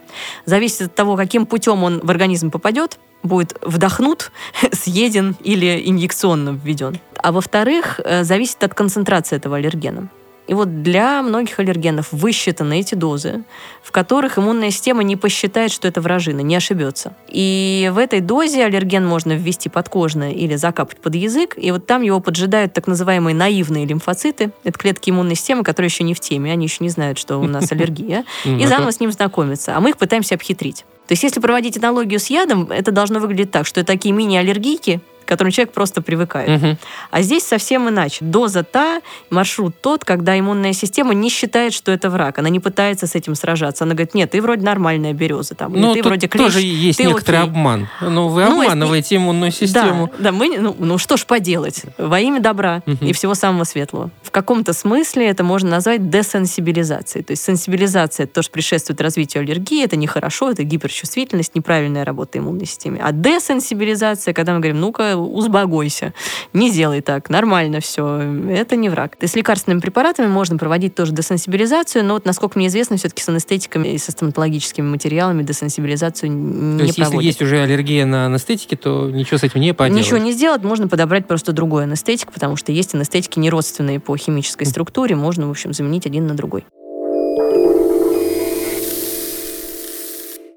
зависит 0.45 0.83
от 0.83 0.95
того, 0.95 1.17
каким 1.17 1.45
путем 1.45 1.83
он 1.83 1.99
в 1.99 2.09
организм 2.09 2.51
попадет, 2.51 2.99
будет 3.21 3.57
вдохнут, 3.61 4.31
съеден 4.71 5.35
или 5.43 5.81
инъекционно 5.85 6.51
введен. 6.63 6.97
А 7.21 7.33
во-вторых, 7.33 7.99
э, 8.05 8.23
зависит 8.23 8.63
от 8.63 8.73
концентрации 8.73 9.35
этого 9.35 9.57
аллергена. 9.57 10.07
И 10.47 10.53
вот 10.53 10.83
для 10.83 11.21
многих 11.23 11.59
аллергенов 11.59 12.11
высчитаны 12.11 12.79
эти 12.79 12.95
дозы, 12.95 13.43
в 13.81 13.91
которых 13.91 14.37
иммунная 14.37 14.71
система 14.71 15.03
не 15.03 15.15
посчитает, 15.15 15.71
что 15.71 15.87
это 15.87 16.01
вражина, 16.01 16.41
не 16.41 16.55
ошибется. 16.55 17.13
И 17.27 17.91
в 17.93 17.97
этой 17.97 18.21
дозе 18.21 18.63
аллерген 18.65 19.05
можно 19.05 19.33
ввести 19.33 19.69
подкожно 19.69 20.31
или 20.31 20.55
закапать 20.55 20.99
под 20.99 21.15
язык, 21.15 21.55
и 21.57 21.71
вот 21.71 21.87
там 21.87 22.01
его 22.01 22.19
поджидают 22.19 22.73
так 22.73 22.87
называемые 22.87 23.35
наивные 23.35 23.85
лимфоциты. 23.85 24.51
Это 24.63 24.77
клетки 24.77 25.09
иммунной 25.09 25.35
системы, 25.35 25.63
которые 25.63 25.87
еще 25.87 26.03
не 26.03 26.13
в 26.13 26.19
теме, 26.19 26.51
они 26.51 26.65
еще 26.65 26.83
не 26.83 26.89
знают, 26.89 27.17
что 27.17 27.37
у 27.37 27.47
нас 27.47 27.71
аллергия, 27.71 28.25
и 28.43 28.65
заново 28.65 28.91
с 28.91 28.99
ним 28.99 29.11
знакомятся. 29.11 29.75
А 29.75 29.79
мы 29.79 29.89
их 29.89 29.97
пытаемся 29.97 30.35
обхитрить. 30.35 30.85
То 31.07 31.11
есть, 31.11 31.23
если 31.23 31.39
проводить 31.39 31.77
аналогию 31.77 32.19
с 32.19 32.27
ядом, 32.27 32.71
это 32.71 32.91
должно 32.91 33.19
выглядеть 33.19 33.51
так, 33.51 33.65
что 33.67 33.79
это 33.81 33.93
такие 33.93 34.13
мини-аллергийки, 34.13 35.01
к 35.23 35.27
которым 35.27 35.51
человек 35.51 35.73
просто 35.73 36.03
привыкает. 36.03 36.61
Мгм. 36.61 36.77
А 37.09 37.21
здесь 37.23 37.41
совсем 37.43 37.89
иначе. 37.89 38.17
Доза 38.23 38.61
та, 38.61 39.01
маршрут 39.31 39.73
тот, 39.81 40.05
когда 40.05 40.37
иммунная 40.37 40.73
система 40.73 41.15
не 41.15 41.29
считает, 41.31 41.73
что 41.73 41.91
это 41.91 42.11
враг. 42.11 42.37
Она 42.37 42.49
не 42.49 42.59
пытается 42.59 43.07
с 43.07 43.15
этим 43.15 43.33
сражаться. 43.33 43.85
Она 43.85 43.95
говорит, 43.95 44.13
нет, 44.13 44.29
ты 44.29 44.39
вроде 44.39 44.63
нормальная 44.63 45.13
береза. 45.13 45.55
Там, 45.55 45.73
Ну, 45.73 45.95
ты 45.95 46.03
вроде 46.03 46.27
клещ, 46.27 46.43
тоже 46.43 46.61
есть 46.61 46.99
ты 46.99 47.05
некоторый 47.05 47.37
окей». 47.39 47.49
обман. 47.49 47.87
Ну, 48.01 48.27
вы 48.27 48.45
Ну, 48.45 48.61
обманываете 48.61 49.15
иммунную 49.15 49.51
систему. 49.51 50.11
Да, 50.19 50.25
да 50.25 50.31
мы, 50.31 50.59
ну, 50.59 50.75
ну 50.77 50.99
что 50.99 51.17
ж 51.17 51.25
поделать, 51.25 51.81
во 51.97 52.19
имя 52.19 52.39
добра 52.39 52.83
Мгм. 52.85 53.07
и 53.07 53.11
всего 53.11 53.33
самого 53.33 53.63
светлого. 53.63 54.11
В 54.21 54.29
каком-то 54.29 54.73
смысле 54.73 55.25
это 55.27 55.43
можно 55.43 55.71
назвать 55.71 56.07
десенсибилизацией. 56.07 57.23
То 57.25 57.31
есть 57.31 57.43
сенсибилизация, 57.43 58.25
это 58.25 58.35
то, 58.35 58.41
что 58.43 58.51
предшествует 58.51 59.01
развитию 59.01 59.41
аллергии, 59.41 59.83
это 59.83 59.95
нехорошо, 59.95 60.51
это 60.51 60.63
гиперчувствительность, 60.95 61.55
неправильная 61.55 62.05
работа 62.05 62.39
иммунной 62.39 62.65
системы. 62.65 62.99
А 63.01 63.11
десенсибилизация, 63.11 64.33
когда 64.33 64.53
мы 64.53 64.59
говорим, 64.59 64.79
ну-ка, 64.79 65.17
узбогойся, 65.17 66.13
не 66.53 66.71
делай 66.71 67.01
так, 67.01 67.29
нормально 67.29 67.79
все, 67.81 68.19
это 68.49 68.75
не 68.75 68.89
враг. 68.89 69.15
И 69.19 69.27
с 69.27 69.35
лекарственными 69.35 69.81
препаратами 69.81 70.27
можно 70.27 70.57
проводить 70.57 70.95
тоже 70.95 71.11
десенсибилизацию, 71.11 72.03
но 72.05 72.13
вот, 72.13 72.25
насколько 72.25 72.57
мне 72.57 72.67
известно, 72.67 72.97
все-таки 72.97 73.21
с 73.21 73.29
анестетиками 73.29 73.89
и 73.89 73.97
со 73.97 74.11
стоматологическими 74.11 74.87
материалами 74.87 75.43
десенсибилизацию 75.43 76.31
не 76.31 76.77
То 76.77 76.83
есть, 76.83 76.97
если 76.97 77.09
проводят. 77.09 77.25
есть 77.25 77.41
уже 77.41 77.61
аллергия 77.61 78.05
на 78.05 78.27
анестетики, 78.27 78.75
то 78.75 79.09
ничего 79.09 79.37
с 79.37 79.43
этим 79.43 79.59
не 79.59 79.73
поделать. 79.73 80.01
Ничего 80.01 80.17
не 80.17 80.31
сделать, 80.31 80.63
можно 80.63 80.87
подобрать 80.87 81.27
просто 81.27 81.51
другой 81.51 81.83
анестетик, 81.83 82.31
потому 82.31 82.55
что 82.55 82.71
есть 82.71 82.95
анестетики 82.95 83.39
не 83.39 83.49
родственные 83.49 83.99
по 83.99 84.15
химической 84.17 84.65
структуре, 84.65 85.15
можно, 85.15 85.47
в 85.47 85.51
общем, 85.51 85.73
заменить 85.73 86.05
один 86.05 86.27
на 86.27 86.35
другой. 86.35 86.65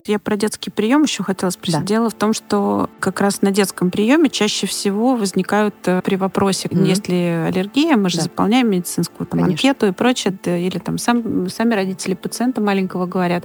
Я 0.07 0.19
про 0.19 0.37
детский 0.37 0.71
прием 0.71 1.03
еще 1.03 1.23
хотела 1.23 1.51
спросить. 1.51 1.81
Да. 1.81 1.85
Дело 1.87 2.09
в 2.09 2.15
том, 2.15 2.33
что 2.33 2.89
как 2.99 3.21
раз 3.21 3.43
на 3.43 3.51
детском 3.51 3.91
приеме 3.91 4.31
чаще 4.31 4.67
всего 4.67 5.15
возникают 5.17 5.75
э, 5.87 6.01
при 6.03 6.17
вопросе, 6.17 6.69
Мгм. 6.71 6.85
есть 6.85 7.09
ли 7.09 7.17
аллергия, 7.27 7.97
мы 7.97 8.09
же 8.09 8.17
Да. 8.19 8.23
заполняем 8.25 8.71
медицинскую 8.71 9.27
там, 9.27 9.41
Конечно. 9.41 9.53
анкету 9.69 9.87
и 9.87 9.93
прочее, 9.93 10.37
или 10.45 10.79
там 10.79 10.97
сам, 10.99 11.49
сами 11.51 11.75
родители 11.75 12.15
пациента 12.15 12.61
маленького 12.63 13.07
говорят, 13.07 13.45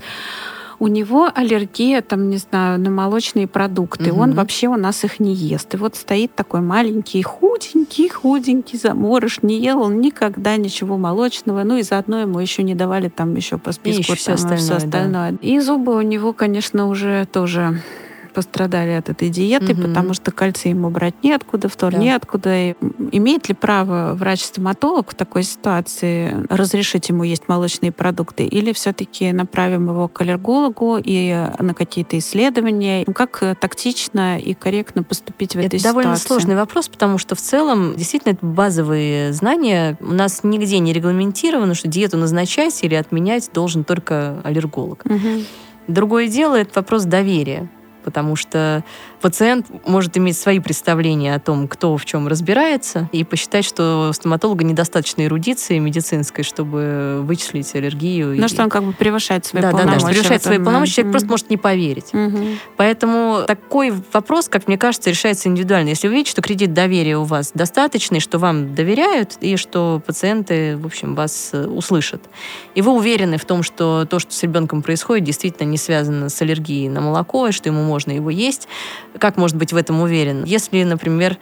у 0.84 0.88
него 0.88 1.31
аллергия, 1.34 2.01
там, 2.01 2.29
не 2.29 2.36
знаю, 2.36 2.77
на 2.77 2.89
молочные 2.89 3.47
продукты. 3.47 4.11
Мгм. 4.11 4.19
Он 4.19 4.34
вообще 4.34 4.67
у 4.67 4.75
нас 4.75 5.05
их 5.05 5.21
не 5.21 5.34
ест. 5.34 5.73
И 5.73 5.77
вот 5.77 5.95
стоит 5.95 6.36
такой 6.36 6.59
маленький, 6.59 7.23
худенький, 7.23 8.09
худенький 8.09 8.77
заморыш, 8.77 9.41
не 9.43 9.61
ел 9.61 9.81
он 9.81 10.01
никогда 10.01 10.57
ничего 10.57 10.97
молочного. 10.97 11.63
Ну 11.63 11.77
и 11.77 11.84
заодно 11.84 12.19
ему 12.19 12.38
еще 12.38 12.63
не 12.63 12.75
давали 12.75 13.07
там 13.07 13.34
еще 13.34 13.57
по 13.57 13.71
списку 13.71 14.11
еще 14.11 14.15
всё 14.15 14.36
там, 14.36 14.36
всё 14.36 14.53
остальное, 14.55 14.67
да. 14.67 14.75
остальное. 14.75 15.38
И 15.41 15.59
зубы 15.61 15.95
у 15.95 16.01
него, 16.01 16.34
конечно, 16.34 16.89
уже 16.89 17.25
тоже 17.31 17.81
пострадали 18.34 18.91
от 18.91 19.09
этой 19.09 19.29
диеты, 19.29 19.73
Мгм. 19.73 19.84
потому 19.84 20.13
что 20.13 20.31
кальций 20.31 20.71
ему 20.71 20.89
брать 20.89 21.15
неоткуда, 21.23 21.69
фтор 21.69 21.91
Да. 21.93 21.97
неоткуда. 21.99 22.55
И 22.55 22.75
имеет 23.11 23.47
ли 23.49 23.55
право 23.55 24.13
врач-стоматолог 24.15 25.11
в 25.11 25.15
такой 25.15 25.43
ситуации 25.43 26.36
разрешить 26.49 27.09
ему 27.09 27.23
есть 27.23 27.47
молочные 27.47 27.91
продукты? 27.91 28.45
Или 28.45 28.73
все-таки 28.73 29.31
направим 29.31 29.89
его 29.89 30.07
к 30.07 30.21
аллергологу 30.21 30.97
и 31.03 31.47
на 31.59 31.73
какие-то 31.73 32.17
исследования? 32.17 33.03
Ну, 33.07 33.13
Как 33.13 33.39
тактично 33.59 34.38
и 34.39 34.53
корректно 34.53 35.03
поступить 35.03 35.53
в 35.55 35.59
этой 35.59 35.75
Это 35.77 35.84
довольно 35.84 36.15
ситуации? 36.15 36.27
сложный 36.27 36.55
вопрос, 36.55 36.89
потому 36.89 37.17
что 37.17 37.36
в 37.36 37.39
целом 37.41 37.95
действительно 37.95 38.34
это 38.34 38.45
базовые 38.45 39.34
знания. 39.34 39.97
У 40.01 40.11
нас 40.13 40.41
нигде 40.43 40.79
не 40.79 40.93
регламентировано, 40.93 41.75
что 41.75 41.88
диету 41.88 42.17
назначать 42.17 42.84
или 42.84 42.95
отменять 42.95 43.49
должен 43.53 43.84
только 43.84 44.41
аллерголог. 44.43 45.05
Мгм. 45.05 45.45
Другое 45.88 46.27
дело 46.27 46.55
это 46.55 46.71
вопрос 46.79 47.03
доверия. 47.03 47.69
Потому 48.04 48.36
что 48.36 48.84
пациент 49.22 49.68
может 49.88 50.18
иметь 50.18 50.38
свои 50.38 50.60
представления 50.60 51.36
о 51.36 51.39
том, 51.39 51.68
кто 51.68 51.95
в 51.97 52.06
чем 52.06 52.28
разбирается, 52.28 53.10
и 53.12 53.24
посчитать, 53.24 53.66
что 53.66 54.08
у 54.10 54.14
стоматолога 54.14 54.64
недостаточно 54.64 55.24
эрудиции 55.26 55.78
медицинской, 55.80 56.43
чтобы 56.43 57.20
вычислить 57.24 57.74
аллергию. 57.76 58.36
Ну, 58.38 58.45
и- 58.45 58.47
что 58.47 58.64
он 58.64 58.70
как 58.70 58.84
бы 58.84 58.93
превышает 58.93 59.45
свои 59.45 59.62
да, 59.62 59.72
да, 59.72 59.78
да, 59.78 59.84
полномочия. 59.84 60.06
в 60.06 60.10
превышает 60.12 60.43
свои 60.43 60.58
полномочия, 60.58 60.93
человек 60.95 61.06
Мгм. 61.08 61.12
просто 61.14 61.30
может 61.30 61.49
не 61.49 61.58
поверить. 61.58 62.14
Мгм. 62.14 62.60
Поэтому 62.78 63.43
такой 63.47 63.93
вопрос, 64.12 64.49
как 64.49 64.68
мне 64.68 64.78
кажется, 64.78 65.10
решается 65.10 65.47
индивидуально. 65.49 65.89
Если 65.89 66.08
вы 66.08 66.16
видите, 66.16 66.32
что 66.32 66.41
кредит 66.41 66.74
доверия 66.74 67.18
у 67.18 67.24
вас 67.24 67.51
достаточный, 67.54 68.20
что 68.20 68.38
вам 68.39 68.76
доверяют, 68.76 69.38
и 69.39 69.56
что 69.58 70.01
пациенты, 70.06 70.78
в 70.78 70.86
общем, 70.86 71.16
вас 71.16 71.51
э, 71.54 71.66
услышат. 71.66 72.22
И 72.76 72.82
вы 72.82 72.91
уверены 72.91 73.38
в 73.38 73.45
том, 73.45 73.64
что 73.64 74.06
то, 74.06 74.20
что 74.20 74.34
с 74.34 74.43
ребенком 74.43 74.82
происходит, 74.82 75.24
действительно 75.26 75.68
не 75.68 75.78
связано 75.78 76.30
с 76.30 76.41
аллергией 76.41 76.89
на 76.89 77.01
молоко, 77.01 77.47
и 77.47 77.51
что 77.51 77.70
ему 77.70 77.84
можно 77.94 78.12
его 78.12 78.32
есть. 78.32 78.68
Как 79.20 79.38
может 79.38 79.56
быть 79.56 79.72
в 79.72 79.78
этом 79.78 80.02
уверен? 80.02 80.44
Если, 80.46 80.82
например, 80.84 81.38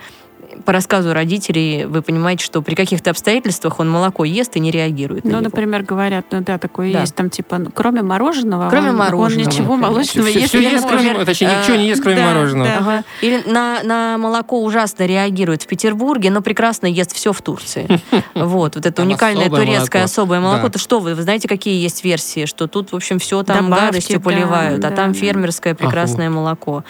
по 0.65 0.71
рассказу 0.73 1.13
родителей 1.13 1.85
вы 1.85 2.01
понимаете, 2.01 2.43
что 2.45 2.61
при 2.61 2.75
каких-то 2.75 3.09
обстоятельствах 3.11 3.79
он 3.79 3.89
молоко 3.89 4.25
ест 4.25 4.55
и 4.55 4.59
не 4.59 4.71
реагирует. 4.71 5.23
на 5.23 5.31
Ну, 5.31 5.37
него. 5.37 5.45
например, 5.45 5.83
говорят, 5.83 6.25
ну 6.31 6.41
да, 6.41 6.57
такое 6.57 6.91
Да. 6.93 7.01
есть, 7.01 7.15
там 7.15 7.29
типа, 7.29 7.57
ну, 7.57 7.69
кроме 7.73 8.01
мороженого, 8.01 8.69
Кроме 8.69 8.89
он, 8.89 8.97
мороженого, 8.97 9.25
он 9.43 9.51
ничего 9.51 9.75
например. 9.75 9.89
молочного 9.91 10.27
есть 10.27 10.47
всё 10.49 10.59
не 10.59 10.71
ест, 10.71 10.87
кроме- 10.87 11.25
точнее, 11.25 11.49
ничего 11.61 11.77
не 11.77 11.87
ест, 11.87 12.01
кроме 12.01 12.17
да, 12.17 12.25
мороженого. 12.25 12.67
да. 12.67 12.77
Ага. 12.79 13.03
Или 13.21 13.43
на, 13.49 13.83
на 13.83 14.17
молоко 14.17 14.61
ужасно 14.63 15.05
реагирует 15.05 15.63
в 15.63 15.67
Петербурге, 15.67 16.29
но 16.31 16.41
прекрасно 16.41 16.87
ест 16.87 17.13
все 17.13 17.33
в 17.33 17.41
Турции. 17.41 17.87
Вот, 18.35 18.75
вот 18.75 18.85
это 18.85 18.91
Там 18.91 19.07
уникальное 19.07 19.43
особое 19.45 19.61
турецкое 19.65 20.01
молоко. 20.01 20.11
особое 20.11 20.39
молоко. 20.39 20.63
Да. 20.67 20.69
То 20.73 20.79
что 20.79 20.99
вы, 20.99 21.15
вы 21.15 21.21
знаете, 21.21 21.47
какие 21.47 21.81
есть 21.81 22.03
версии, 22.03 22.45
что 22.45 22.67
тут, 22.67 22.91
в 22.91 22.95
общем, 22.95 23.19
все 23.19 23.43
там 23.43 23.65
Добавки, 23.65 23.85
гадостью 23.85 24.19
да, 24.19 24.23
поливают, 24.25 24.79
а 24.83 24.89
да, 24.89 24.95
там 24.95 25.13
да. 25.13 25.19
фермерское 25.19 25.75
прекрасное 25.75 26.29
молоко. 26.29 26.83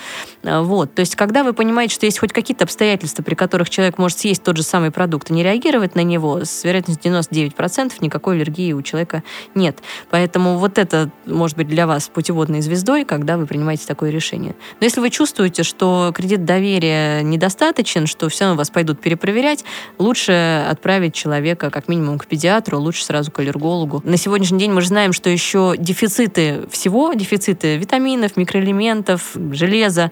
А, 0.43 0.61
Вот, 0.61 0.93
то 0.95 1.01
есть, 1.01 1.15
когда 1.15 1.43
вы 1.43 1.53
понимаете, 1.53 1.93
что 1.93 2.05
есть 2.05 2.19
хоть 2.19 2.31
какие-то 2.33 2.63
обстоятельства, 2.63 3.21
при 3.23 3.35
которых 3.35 3.50
человек 3.69 3.97
может 3.97 4.19
съесть 4.19 4.43
тот 4.43 4.57
же 4.57 4.63
самый 4.63 4.91
продукт 4.91 5.29
и 5.29 5.33
не 5.33 5.43
реагировать 5.43 5.95
на 5.95 6.01
него, 6.01 6.43
с 6.43 6.63
вероятностью 6.63 7.11
99% 7.11 7.93
никакой 7.99 8.35
аллергии 8.35 8.73
у 8.73 8.81
человека 8.81 9.23
нет. 9.55 9.79
Поэтому 10.09 10.57
вот 10.57 10.77
это 10.77 11.09
может 11.25 11.57
быть 11.57 11.67
для 11.67 11.87
вас 11.87 12.09
путеводной 12.09 12.61
звездой, 12.61 13.05
когда 13.05 13.37
вы 13.37 13.45
принимаете 13.45 13.85
такое 13.87 14.11
решение. 14.11 14.55
Но 14.79 14.85
если 14.85 14.99
вы 14.99 15.09
чувствуете, 15.09 15.63
что 15.63 16.11
кредит 16.15 16.45
доверия 16.45 17.21
недостаточен, 17.21 18.07
что 18.07 18.29
все 18.29 18.45
равно 18.45 18.57
вас 18.57 18.69
пойдут 18.69 18.99
перепроверять, 18.99 19.63
лучше 19.97 20.65
отправить 20.69 21.13
человека 21.13 21.69
как 21.69 21.87
минимум 21.87 22.17
к 22.17 22.25
педиатру, 22.25 22.79
лучше 22.79 23.05
сразу 23.05 23.31
к 23.31 23.39
аллергологу. 23.39 24.01
На 24.03 24.17
сегодняшний 24.17 24.59
день 24.59 24.71
мы 24.71 24.81
же 24.81 24.87
знаем, 24.87 25.13
что 25.13 25.29
еще 25.29 25.75
дефициты 25.77 26.67
всего, 26.69 27.13
дефициты 27.13 27.77
витаминов, 27.77 28.37
микроэлементов, 28.37 29.35
железа, 29.51 30.11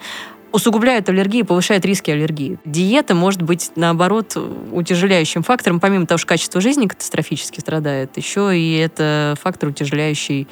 усугубляют 0.51 1.09
аллергии, 1.09 1.41
повышают 1.43 1.85
риски 1.85 2.11
аллергии. 2.11 2.57
Диета 2.65 3.15
может 3.15 3.41
быть, 3.41 3.71
наоборот, 3.75 4.37
утяжеляющим 4.71 5.43
фактором, 5.43 5.79
помимо 5.79 6.05
того, 6.05 6.17
что 6.17 6.27
качество 6.27 6.61
жизни 6.61 6.87
катастрофически 6.87 7.59
страдает, 7.59 8.17
еще 8.17 8.57
и 8.57 8.77
это 8.77 9.35
фактор 9.41 9.69
утяжеляющий 9.69 10.47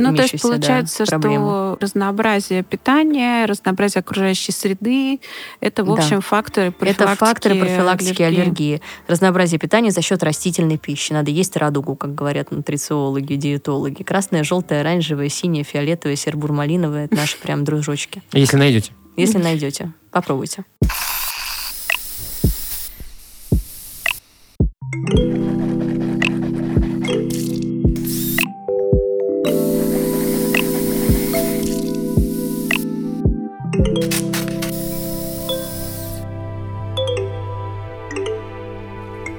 Ну, 0.00 0.14
то 0.14 0.22
есть 0.22 0.34
да, 0.34 0.48
получается, 0.48 1.04
проблему. 1.06 1.46
что 1.48 1.78
разнообразие 1.80 2.62
питания, 2.62 3.46
разнообразие 3.46 3.98
окружающей 4.00 4.52
среды— 4.52 5.18
это, 5.60 5.82
в 5.82 5.86
Да. 5.88 5.94
общем, 5.94 6.20
факторы 6.20 6.70
профилактики 6.70 7.02
Это 7.02 7.16
факторы 7.16 7.54
профилактики 7.56 8.22
аллергии. 8.22 8.80
Разнообразие 9.08 9.58
питания 9.58 9.90
за 9.90 10.00
счет 10.02 10.22
растительной 10.22 10.78
пищи. 10.78 11.12
Надо 11.12 11.32
есть 11.32 11.56
радугу, 11.56 11.96
как 11.96 12.14
говорят 12.14 12.52
нутрициологи, 12.52 13.34
диетологи. 13.34 14.04
Красная, 14.04 14.44
желтая, 14.44 14.82
оранжевая, 14.82 15.28
синяя, 15.30 15.64
фиолетовая, 15.64 16.14
сербурмалиновая. 16.16 17.06
Это 17.06 17.16
наши 17.16 17.36
прям 17.36 17.64
дружочки. 17.64 18.22
Если 18.32 18.56
найдете. 18.56 18.92
Если 19.18 19.38
найдете, 19.38 19.92
попробуйте. 20.12 20.64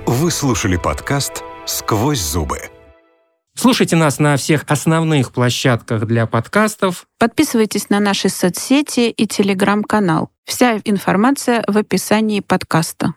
Вы 0.06 0.30
слушали 0.30 0.76
подкаст 0.76 1.42
«Сквозь 1.66 2.20
зубы». 2.20 2.60
Слушайте 3.60 3.98
нас 3.98 4.20
на 4.20 4.38
всех 4.38 4.64
основных 4.70 5.34
площадках 5.34 6.06
для 6.06 6.26
подкастов. 6.28 7.08
Подписывайтесь 7.18 7.90
на 7.90 8.00
наши 8.00 8.30
соцсети 8.30 9.10
и 9.10 9.28
телеграм-канал. 9.28 10.30
Вся 10.46 10.80
информация 10.86 11.66
в 11.68 11.78
описании 11.78 12.40
подкаста. 12.40 13.16